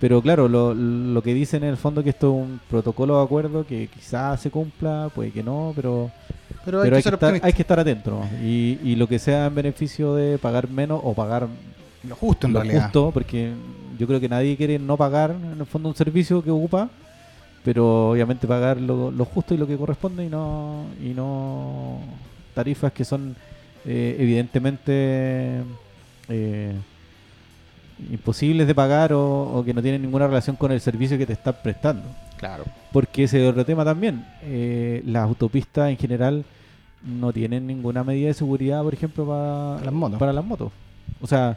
Pero 0.00 0.22
claro, 0.22 0.48
lo, 0.48 0.74
lo 0.74 1.22
que 1.22 1.34
dicen 1.34 1.64
en 1.64 1.70
el 1.70 1.76
fondo 1.76 2.04
que 2.04 2.10
esto 2.10 2.28
es 2.28 2.34
un 2.48 2.60
protocolo 2.70 3.18
de 3.18 3.24
acuerdo 3.24 3.66
que 3.66 3.88
quizás 3.88 4.40
se 4.40 4.50
cumpla, 4.50 5.10
puede 5.14 5.32
que 5.32 5.42
no, 5.42 5.72
pero, 5.74 6.10
Pero, 6.64 6.82
pero 6.82 6.96
hay 6.96 7.02
que 7.02 7.08
estar, 7.08 7.38
hay 7.42 7.52
que 7.52 7.62
estar 7.62 7.80
atento. 7.80 8.30
Y, 8.42 8.78
y 8.82 8.94
lo 8.96 9.08
que 9.08 9.18
sea 9.18 9.46
en 9.46 9.54
beneficio 9.56 10.14
de 10.14 10.38
pagar 10.38 10.68
menos 10.68 11.00
o 11.02 11.14
pagar 11.14 11.48
Lo 12.04 12.14
justo 12.14 12.46
en 12.46 12.52
lo 12.52 12.60
realidad. 12.60 12.84
justo, 12.84 13.10
porque 13.12 13.52
yo 13.98 14.06
creo 14.06 14.20
que 14.20 14.28
nadie 14.28 14.56
quiere 14.56 14.78
no 14.78 14.96
pagar 14.96 15.32
en 15.32 15.58
el 15.60 15.66
fondo 15.66 15.88
un 15.88 15.96
servicio 15.96 16.42
que 16.44 16.50
ocupa, 16.52 16.88
pero 17.64 18.10
obviamente 18.10 18.46
pagar 18.46 18.80
lo, 18.80 19.10
lo 19.10 19.24
justo 19.24 19.52
y 19.54 19.56
lo 19.58 19.66
que 19.66 19.76
corresponde 19.76 20.24
y 20.24 20.28
no 20.28 20.84
y 21.02 21.08
no 21.08 21.98
tarifas 22.54 22.92
que 22.92 23.04
son 23.04 23.34
eh, 23.84 24.16
evidentemente 24.18 25.62
eh, 26.28 26.72
imposibles 28.10 28.66
de 28.66 28.74
pagar 28.74 29.12
o, 29.12 29.42
o 29.58 29.64
que 29.64 29.74
no 29.74 29.82
tienen 29.82 30.02
ninguna 30.02 30.26
relación 30.26 30.56
con 30.56 30.70
el 30.72 30.80
servicio 30.80 31.18
que 31.18 31.26
te 31.26 31.32
están 31.32 31.56
prestando. 31.62 32.04
Claro. 32.38 32.64
Porque 32.92 33.24
ese 33.24 33.42
es 33.44 33.50
otro 33.50 33.64
tema 33.64 33.84
también. 33.84 34.24
eh, 34.42 35.02
las 35.06 35.24
autopistas 35.24 35.90
en 35.90 35.96
general 35.96 36.44
no 37.04 37.32
tienen 37.32 37.66
ninguna 37.66 38.02
medida 38.04 38.28
de 38.28 38.34
seguridad, 38.34 38.82
por 38.82 38.94
ejemplo, 38.94 39.26
para 39.26 39.84
Las 39.84 39.92
motos. 39.94 40.18
Para 40.18 40.32
las 40.32 40.44
motos. 40.44 40.72
O 41.20 41.26
sea, 41.26 41.56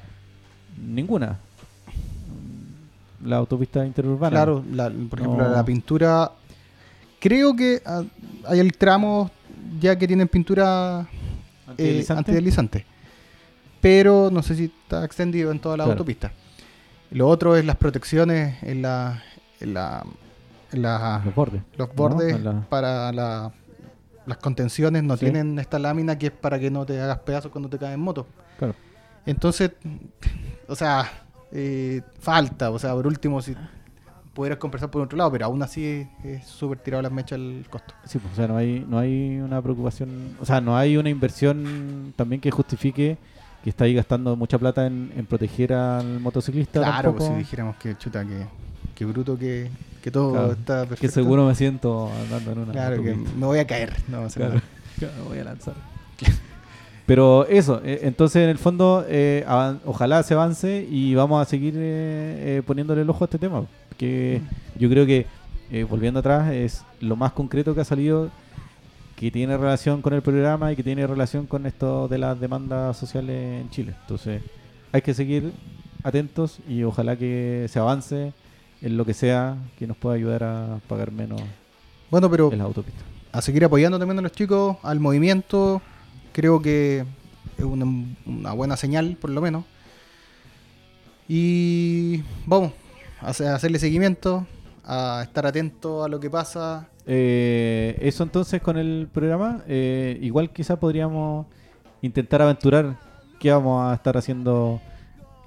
ninguna. 0.83 1.37
La 3.23 3.37
autopista 3.37 3.85
interurbana. 3.85 4.31
Claro, 4.31 4.63
la- 4.71 4.89
por 4.89 5.19
ejemplo, 5.19 5.47
No. 5.47 5.55
la 5.55 5.63
pintura. 5.63 6.31
Creo 7.19 7.55
que 7.55 7.81
ah, 7.85 8.01
hay 8.47 8.59
el 8.59 8.73
tramo 8.73 9.29
ya 9.79 9.95
que 9.95 10.07
tienen 10.07 10.27
pintura 10.27 11.07
eh, 11.77 12.03
Antideslizante. 12.09 12.85
Pero 13.81 14.29
no 14.31 14.41
sé 14.43 14.55
si 14.55 14.65
está 14.65 15.03
extendido 15.03 15.51
en 15.51 15.59
toda 15.59 15.75
la 15.77 15.83
Claro. 15.85 15.93
autopista. 15.99 16.31
Lo 17.11 17.27
otro 17.27 17.55
es 17.55 17.65
las 17.65 17.75
protecciones 17.75 18.61
en 18.63 18.81
la. 18.81 19.21
En 19.59 19.73
la, 19.73 20.03
en 20.71 20.81
la- 20.81 21.21
Los 21.25 21.35
bordes. 21.35 21.61
los 21.77 21.87
¿no? 21.89 21.93
bordes 21.93 22.33
En 22.35 22.43
la- 22.43 22.61
para 22.69 23.11
la- 23.11 23.51
las 24.25 24.37
contenciones 24.37 25.03
no 25.03 25.17
Sí. 25.17 25.25
tienen 25.25 25.59
esta 25.59 25.77
lámina 25.79 26.17
que 26.17 26.27
es 26.27 26.31
para 26.31 26.57
que 26.59 26.71
no 26.71 26.85
te 26.85 26.99
hagas 27.01 27.19
pedazos 27.19 27.51
cuando 27.51 27.69
te 27.69 27.77
caes 27.77 27.93
en 27.95 27.99
moto. 27.99 28.25
Claro. 28.57 28.75
Entonces, 29.25 29.71
o 30.67 30.75
sea, 30.75 31.11
eh, 31.51 32.01
falta, 32.19 32.71
o 32.71 32.79
sea, 32.79 32.93
por 32.93 33.05
último, 33.07 33.41
si 33.41 33.55
pudieras 34.33 34.57
conversar 34.59 34.89
por 34.89 35.01
otro 35.01 35.17
lado, 35.17 35.31
pero 35.31 35.45
aún 35.45 35.61
así 35.61 36.07
es 36.23 36.45
súper 36.47 36.79
tirado 36.79 37.01
las 37.03 37.11
mechas 37.11 37.33
el 37.37 37.65
costo. 37.69 37.93
Sí, 38.05 38.17
pues, 38.19 38.33
o 38.33 38.35
sea, 38.37 38.47
no 38.47 38.57
hay, 38.57 38.85
no 38.87 38.97
hay 38.97 39.39
una 39.39 39.61
preocupación, 39.61 40.37
o 40.39 40.45
sea, 40.45 40.61
no 40.61 40.77
hay 40.77 40.95
una 40.97 41.09
inversión 41.09 42.13
también 42.15 42.39
que 42.41 42.49
justifique 42.49 43.17
que 43.63 43.69
está 43.69 43.85
ahí 43.85 43.93
gastando 43.93 44.35
mucha 44.35 44.57
plata 44.57 44.87
en, 44.87 45.11
en 45.15 45.25
proteger 45.25 45.73
al 45.73 46.19
motociclista. 46.19 46.79
Claro, 46.79 47.15
pues 47.15 47.29
si 47.29 47.35
dijéramos 47.35 47.75
que 47.77 47.95
chuta, 47.97 48.25
que, 48.25 48.45
que 48.95 49.05
bruto, 49.05 49.37
que, 49.37 49.69
que 50.01 50.11
todo 50.11 50.31
Claro, 50.31 50.51
está 50.53 50.79
perfecto. 50.81 51.01
que 51.01 51.07
seguro 51.09 51.45
me 51.45 51.55
siento 51.55 52.09
andando 52.23 52.51
en 52.51 52.59
una 52.59 52.71
Claro, 52.71 53.03
que 53.03 53.15
me 53.15 53.45
voy 53.45 53.59
a 53.59 53.67
caer. 53.67 53.93
No, 54.07 54.17
vamos 54.17 54.37
a 54.37 54.39
hacer 54.39 54.49
Claro. 54.49 54.61
Claro, 54.97 55.13
voy 55.29 55.39
a 55.39 55.43
lanzar. 55.43 55.75
Pero 57.05 57.45
eso, 57.47 57.81
eh, 57.83 57.99
entonces 58.03 58.43
en 58.43 58.49
el 58.49 58.57
fondo, 58.57 59.05
eh, 59.07 59.45
ojalá 59.85 60.23
se 60.23 60.33
avance 60.33 60.87
y 60.89 61.13
vamos 61.13 61.41
a 61.41 61.49
seguir 61.49 61.73
eh, 61.75 62.61
poniéndole 62.65 63.01
el 63.01 63.09
ojo 63.09 63.23
a 63.23 63.25
este 63.25 63.37
tema. 63.37 63.65
Que 63.97 64.41
yo 64.77 64.89
creo 64.89 65.05
que, 65.05 65.27
volviendo 65.89 66.19
atrás, 66.21 66.51
es 66.51 66.83
lo 67.01 67.15
más 67.15 67.33
concreto 67.33 67.75
que 67.75 67.81
ha 67.81 67.85
salido 67.85 68.29
que 69.21 69.29
tiene 69.31 69.55
relación 69.55 70.01
con 70.01 70.13
el 70.13 70.21
programa 70.23 70.71
y 70.71 70.75
que 70.75 70.83
tiene 70.83 71.05
relación 71.07 71.45
con 71.45 71.65
esto 71.67 72.07
de 72.07 72.17
las 72.17 72.39
demandas 72.39 72.97
sociales 72.97 73.61
en 73.61 73.69
Chile. 73.69 73.93
Entonces, 74.01 74.41
hay 74.91 75.01
que 75.03 75.13
seguir 75.13 75.53
atentos 76.03 76.57
y 76.67 76.81
ojalá 76.83 77.15
que 77.15 77.67
se 77.69 77.77
avance 77.79 78.33
en 78.81 78.97
lo 78.97 79.05
que 79.05 79.13
sea 79.13 79.57
que 79.77 79.85
nos 79.85 79.95
pueda 79.95 80.15
ayudar 80.15 80.43
a 80.43 80.79
pagar 80.87 81.11
menos 81.11 81.39
Bueno, 82.09 82.29
pero 82.31 82.51
en 82.51 82.57
las 82.57 82.65
autopistas. 82.65 83.03
a 83.31 83.41
seguir 83.43 83.63
apoyando 83.63 83.99
también 83.99 84.17
a 84.17 84.23
los 84.23 84.31
chicos, 84.31 84.77
al 84.81 84.99
movimiento. 84.99 85.81
Creo 86.33 86.59
que 86.61 87.05
es 87.59 87.63
una, 87.63 87.85
una 88.25 88.53
buena 88.53 88.75
señal, 88.75 89.17
por 89.21 89.29
lo 89.29 89.39
menos. 89.39 89.65
Y 91.27 92.23
vamos 92.45 92.73
a 93.21 93.29
hacer- 93.29 93.47
a 93.47 93.55
hacerle 93.55 93.77
seguimiento, 93.79 94.47
a 94.83 95.21
estar 95.23 95.45
atento 95.45 96.03
a 96.03 96.07
lo 96.09 96.19
que 96.19 96.29
pasa. 96.29 96.87
Eh, 97.05 97.97
eso 98.01 98.23
entonces 98.23 98.61
con 98.61 98.77
el 98.77 99.07
programa, 99.11 99.61
eh, 99.67 100.17
igual 100.21 100.49
quizá 100.51 100.79
podríamos 100.79 101.45
intentar 102.01 102.41
aventurar 102.41 102.95
qué 103.39 103.51
vamos 103.51 103.91
a 103.91 103.95
estar 103.95 104.17
haciendo 104.17 104.79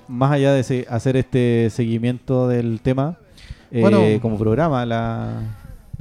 más 0.08 0.32
allá 0.32 0.52
de 0.52 0.86
hacer 0.90 1.16
este 1.16 1.68
seguimiento 1.70 2.48
del 2.48 2.80
tema 2.80 3.16
eh, 3.70 3.80
Bueno. 3.80 4.00
como 4.20 4.38
programa. 4.38 4.84
La... 4.84 5.40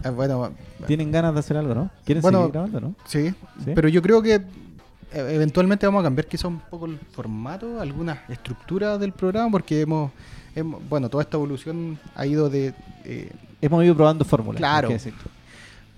Eh, 0.03 0.09
bueno, 0.09 0.51
¿Tienen 0.87 1.11
ganas 1.11 1.33
de 1.33 1.39
hacer 1.39 1.55
algo, 1.57 1.73
no? 1.73 1.89
¿Quieren 2.03 2.21
Bueno, 2.21 2.39
seguir 2.39 2.51
grabando, 2.53 2.81
no? 2.81 2.95
sí, 3.05 3.29
¿Sí? 3.63 3.71
pero 3.73 3.87
yo 3.87 4.01
creo 4.01 4.21
que 4.21 4.33
eh, 4.35 4.41
eventualmente 5.13 5.85
vamos 5.85 6.01
a 6.01 6.03
cambiar 6.03 6.25
quizá 6.27 6.47
un 6.47 6.59
poco 6.59 6.87
el 6.87 6.97
formato, 7.11 7.79
algunas 7.79 8.17
estructuras 8.29 8.99
del 8.99 9.13
programa, 9.13 9.49
porque 9.51 9.81
hemos- 9.81 10.11
bueno, 10.61 11.09
toda 11.09 11.23
esta 11.23 11.37
evolución 11.37 11.97
ha 12.15 12.25
ido 12.25 12.49
de... 12.49 12.73
eh, 13.05 13.31
Hemos 13.61 13.83
ido 13.83 13.95
probando 13.95 14.23
fórmulas. 14.25 14.59
Claro. 14.59 14.89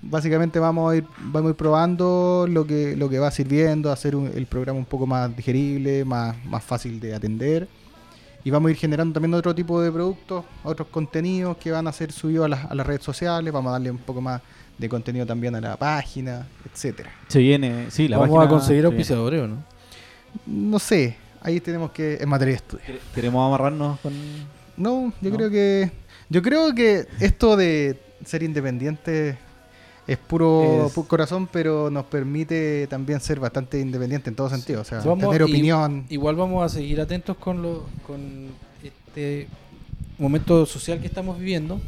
básicamente 0.01 0.59
vamos 0.59 0.91
a 0.93 0.95
ir, 0.97 1.05
vamos 1.19 1.49
a 1.49 1.51
ir 1.51 1.55
probando 1.55 2.45
lo 2.47 2.65
que, 2.65 2.95
lo 2.95 3.09
que 3.09 3.17
va 3.19 3.31
sirviendo, 3.31 3.91
hacer 3.91 4.15
un- 4.15 4.27
el 4.33 4.45
programa 4.45 4.77
un 4.79 4.85
poco 4.85 5.07
más 5.07 5.35
digerible, 5.35 6.05
más, 6.05 6.35
más 6.45 6.63
fácil 6.63 6.99
de 6.99 7.15
atender. 7.15 7.67
Y 8.43 8.51
vamos 8.51 8.67
a 8.69 8.71
ir 8.71 8.77
generando 8.77 9.13
también 9.13 9.33
otro 9.33 9.55
tipo 9.55 9.81
de 9.81 9.91
productos, 9.91 10.45
otros 10.63 10.87
contenidos 10.89 11.57
que 11.57 11.71
van 11.71 11.87
a 11.87 11.91
ser 11.91 12.11
subidos 12.11 12.45
a 12.45 12.49
las, 12.49 12.65
a 12.65 12.75
las 12.75 12.85
redes 12.85 13.01
sociales. 13.01 13.51
Vamos 13.51 13.69
a 13.69 13.73
darle 13.73 13.89
un 13.89 13.97
poco 13.97 14.21
más 14.21 14.39
de 14.77 14.87
contenido 14.87 15.25
también 15.25 15.55
a 15.55 15.61
la 15.61 15.75
página, 15.77 16.45
etcétera. 16.71 17.09
Se 17.27 17.39
viene, 17.39 17.89
sí, 17.89 18.07
la 18.07 18.17
Vamos 18.19 18.35
página, 18.37 18.45
a 18.55 18.59
conseguir 18.59 18.85
auspiciadores, 18.85 19.41
¿o 19.41 19.47
no? 19.47 19.63
No 20.45 20.77
sé, 20.77 21.15
ahí 21.45 21.59
tenemos 21.61 21.91
que 21.91 22.17
en 22.19 22.27
materia 22.29 22.53
de 22.53 22.57
estudio. 22.57 22.83
Quere- 22.85 22.99
Queremos 23.13 23.47
amarrarnos 23.47 23.99
con... 24.01 24.13
No, 24.77 25.13
yo 25.21 25.29
¿No? 25.29 25.35
creo 25.37 25.49
que 25.49 25.91
yo 26.29 26.41
creo 26.41 26.73
que 26.75 27.07
esto 27.19 27.55
de 27.55 27.99
ser 28.25 28.41
independiente 28.43 29.37
es 30.07 30.17
puro, 30.17 30.87
Es- 30.87 30.95
pu- 30.95 31.07
corazón, 31.07 31.47
pero 31.51 31.89
nos 31.89 32.05
permite 32.05 32.87
también 32.87 33.19
ser 33.21 33.39
bastante 33.39 33.79
independiente 33.79 34.29
en 34.29 34.35
todo 34.35 34.49
sentido, 34.49 34.81
o 34.81 34.83
sea, 34.83 34.99
Vamos- 34.99 35.19
tener 35.25 35.43
opinión. 35.43 36.05
Igual 36.09 36.35
vamos 36.35 36.63
a 36.65 36.69
seguir 36.69 36.99
atentos 36.99 37.37
con, 37.37 37.61
lo, 37.61 37.85
con 38.05 38.47
este 38.83 39.47
momento 40.17 40.65
social 40.65 40.99
que 40.99 41.07
estamos 41.07 41.37
viviendo, 41.39 41.79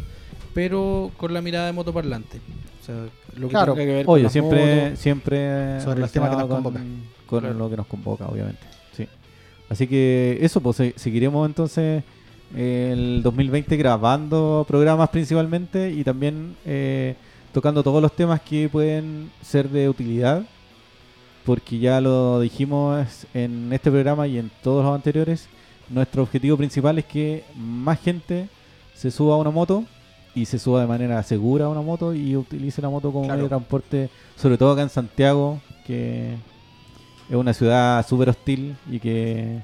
pero 0.53 1.11
con 1.17 1.33
la 1.33 1.41
mirada 1.41 1.67
de 1.67 1.73
motoparlante. 1.73 2.39
O 2.81 2.85
sea, 2.85 2.95
lo 3.35 3.47
que 3.47 3.51
Claro. 3.51 3.73
tenga 3.73 3.85
que 3.85 3.93
ver 3.93 4.05
Oye, 4.07 4.29
siempre, 4.29 4.83
motos. 4.85 4.99
siempre 4.99 5.81
Sobre 5.81 5.99
los 5.99 6.11
temas 6.11 6.29
que 6.29 6.35
nos 6.37 6.43
relacionado 6.43 6.47
con, 6.47 6.63
convocan. 6.63 7.03
con 7.27 7.39
Claro. 7.41 7.55
lo 7.55 7.69
que 7.69 7.77
nos 7.77 7.87
convoca, 7.87 8.27
obviamente. 8.27 8.61
Sí. 9.67 9.73
Así 9.73 9.87
que 9.87 10.37
eso, 10.41 10.61
pues 10.61 10.77
se- 10.77 10.93
seguiremos 10.97 11.45
entonces 11.47 12.03
el 12.55 13.21
2020 13.23 13.75
grabando 13.77 14.65
programas 14.67 15.09
principalmente 15.09 15.91
y 15.91 16.03
también 16.03 16.55
eh, 16.65 17.15
tocando 17.53 17.83
todos 17.83 18.01
los 18.01 18.15
temas 18.15 18.39
que 18.41 18.69
pueden 18.69 19.29
ser 19.41 19.69
de 19.69 19.89
utilidad, 19.89 20.43
porque 21.45 21.79
ya 21.79 21.99
lo 22.01 22.39
dijimos 22.39 23.25
en 23.33 23.71
este 23.73 23.89
programa 23.91 24.27
y 24.27 24.37
en 24.37 24.49
todos 24.63 24.83
los 24.85 24.93
anteriores, 24.95 25.47
nuestro 25.89 26.23
objetivo 26.23 26.57
principal 26.57 26.97
es 26.99 27.05
que 27.05 27.43
más 27.55 27.99
gente 27.99 28.47
se 28.93 29.11
suba 29.11 29.35
a 29.35 29.37
una 29.37 29.51
moto 29.51 29.83
y 30.35 30.45
se 30.45 30.59
suba 30.59 30.81
de 30.81 30.87
manera 30.87 31.21
segura 31.23 31.65
a 31.65 31.69
una 31.69 31.81
moto 31.81 32.13
y 32.13 32.35
utilice 32.35 32.81
la 32.81 32.89
moto 32.89 33.11
como 33.11 33.25
Claro. 33.25 33.37
medio 33.37 33.45
de 33.45 33.49
transporte, 33.49 34.09
sobre 34.35 34.57
todo 34.57 34.71
acá 34.73 34.81
en 34.83 34.89
Santiago, 34.89 35.59
que 35.85 36.35
es 37.29 37.35
una 37.35 37.53
ciudad 37.53 38.05
súper 38.07 38.29
hostil 38.29 38.75
y 38.89 38.99
que 38.99 39.59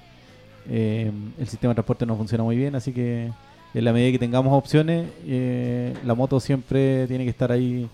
eh, 0.69 1.11
el 1.37 1.47
sistema 1.47 1.71
de 1.71 1.75
transporte 1.75 2.05
no 2.05 2.15
funciona 2.15 2.43
muy 2.43 2.55
bien, 2.55 2.75
así 2.75 2.91
que 2.91 3.31
en 3.73 3.85
la 3.85 3.91
medida 3.91 4.11
que 4.11 4.19
tengamos 4.19 4.53
opciones, 4.53 5.07
eh, 5.25 5.95
la 6.05 6.13
moto 6.13 6.39
siempre 6.39 7.07
tiene 7.07 7.23
que 7.23 7.29
estar 7.29 7.51
ahí 7.51 7.89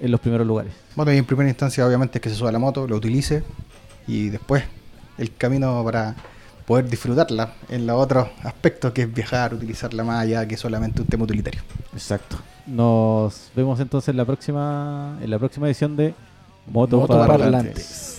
en 0.00 0.10
los 0.10 0.20
primeros 0.20 0.46
lugares. 0.46 0.72
Bueno, 0.96 1.12
y 1.12 1.18
en 1.18 1.24
primera 1.24 1.48
instancia 1.48 1.86
obviamente 1.86 2.18
es 2.18 2.22
que 2.22 2.30
se 2.30 2.36
suba 2.36 2.50
la 2.50 2.58
moto, 2.58 2.86
lo 2.86 2.96
utilice 2.96 3.42
y 4.06 4.30
después 4.30 4.64
el 5.18 5.34
camino 5.34 5.84
para 5.84 6.16
poder 6.66 6.88
disfrutarla 6.88 7.52
en 7.68 7.86
los 7.86 8.00
otros 8.00 8.28
aspectos 8.42 8.92
que 8.92 9.02
es 9.02 9.12
viajar, 9.12 9.52
utilizarla 9.52 10.04
más 10.04 10.22
allá 10.22 10.46
que 10.46 10.56
solamente 10.56 11.02
un 11.02 11.06
tema 11.06 11.24
utilitario. 11.24 11.60
Exacto. 11.92 12.36
Nos 12.66 13.50
vemos 13.54 13.78
entonces 13.80 14.08
en 14.08 14.16
la 14.16 14.24
próxima 14.24 15.18
en 15.20 15.30
la 15.30 15.38
próxima 15.38 15.66
edición 15.66 15.96
de 15.96 16.14
Moto 16.66 16.98
Motoparlantes. 16.98 17.40
Parlantes. 17.40 18.09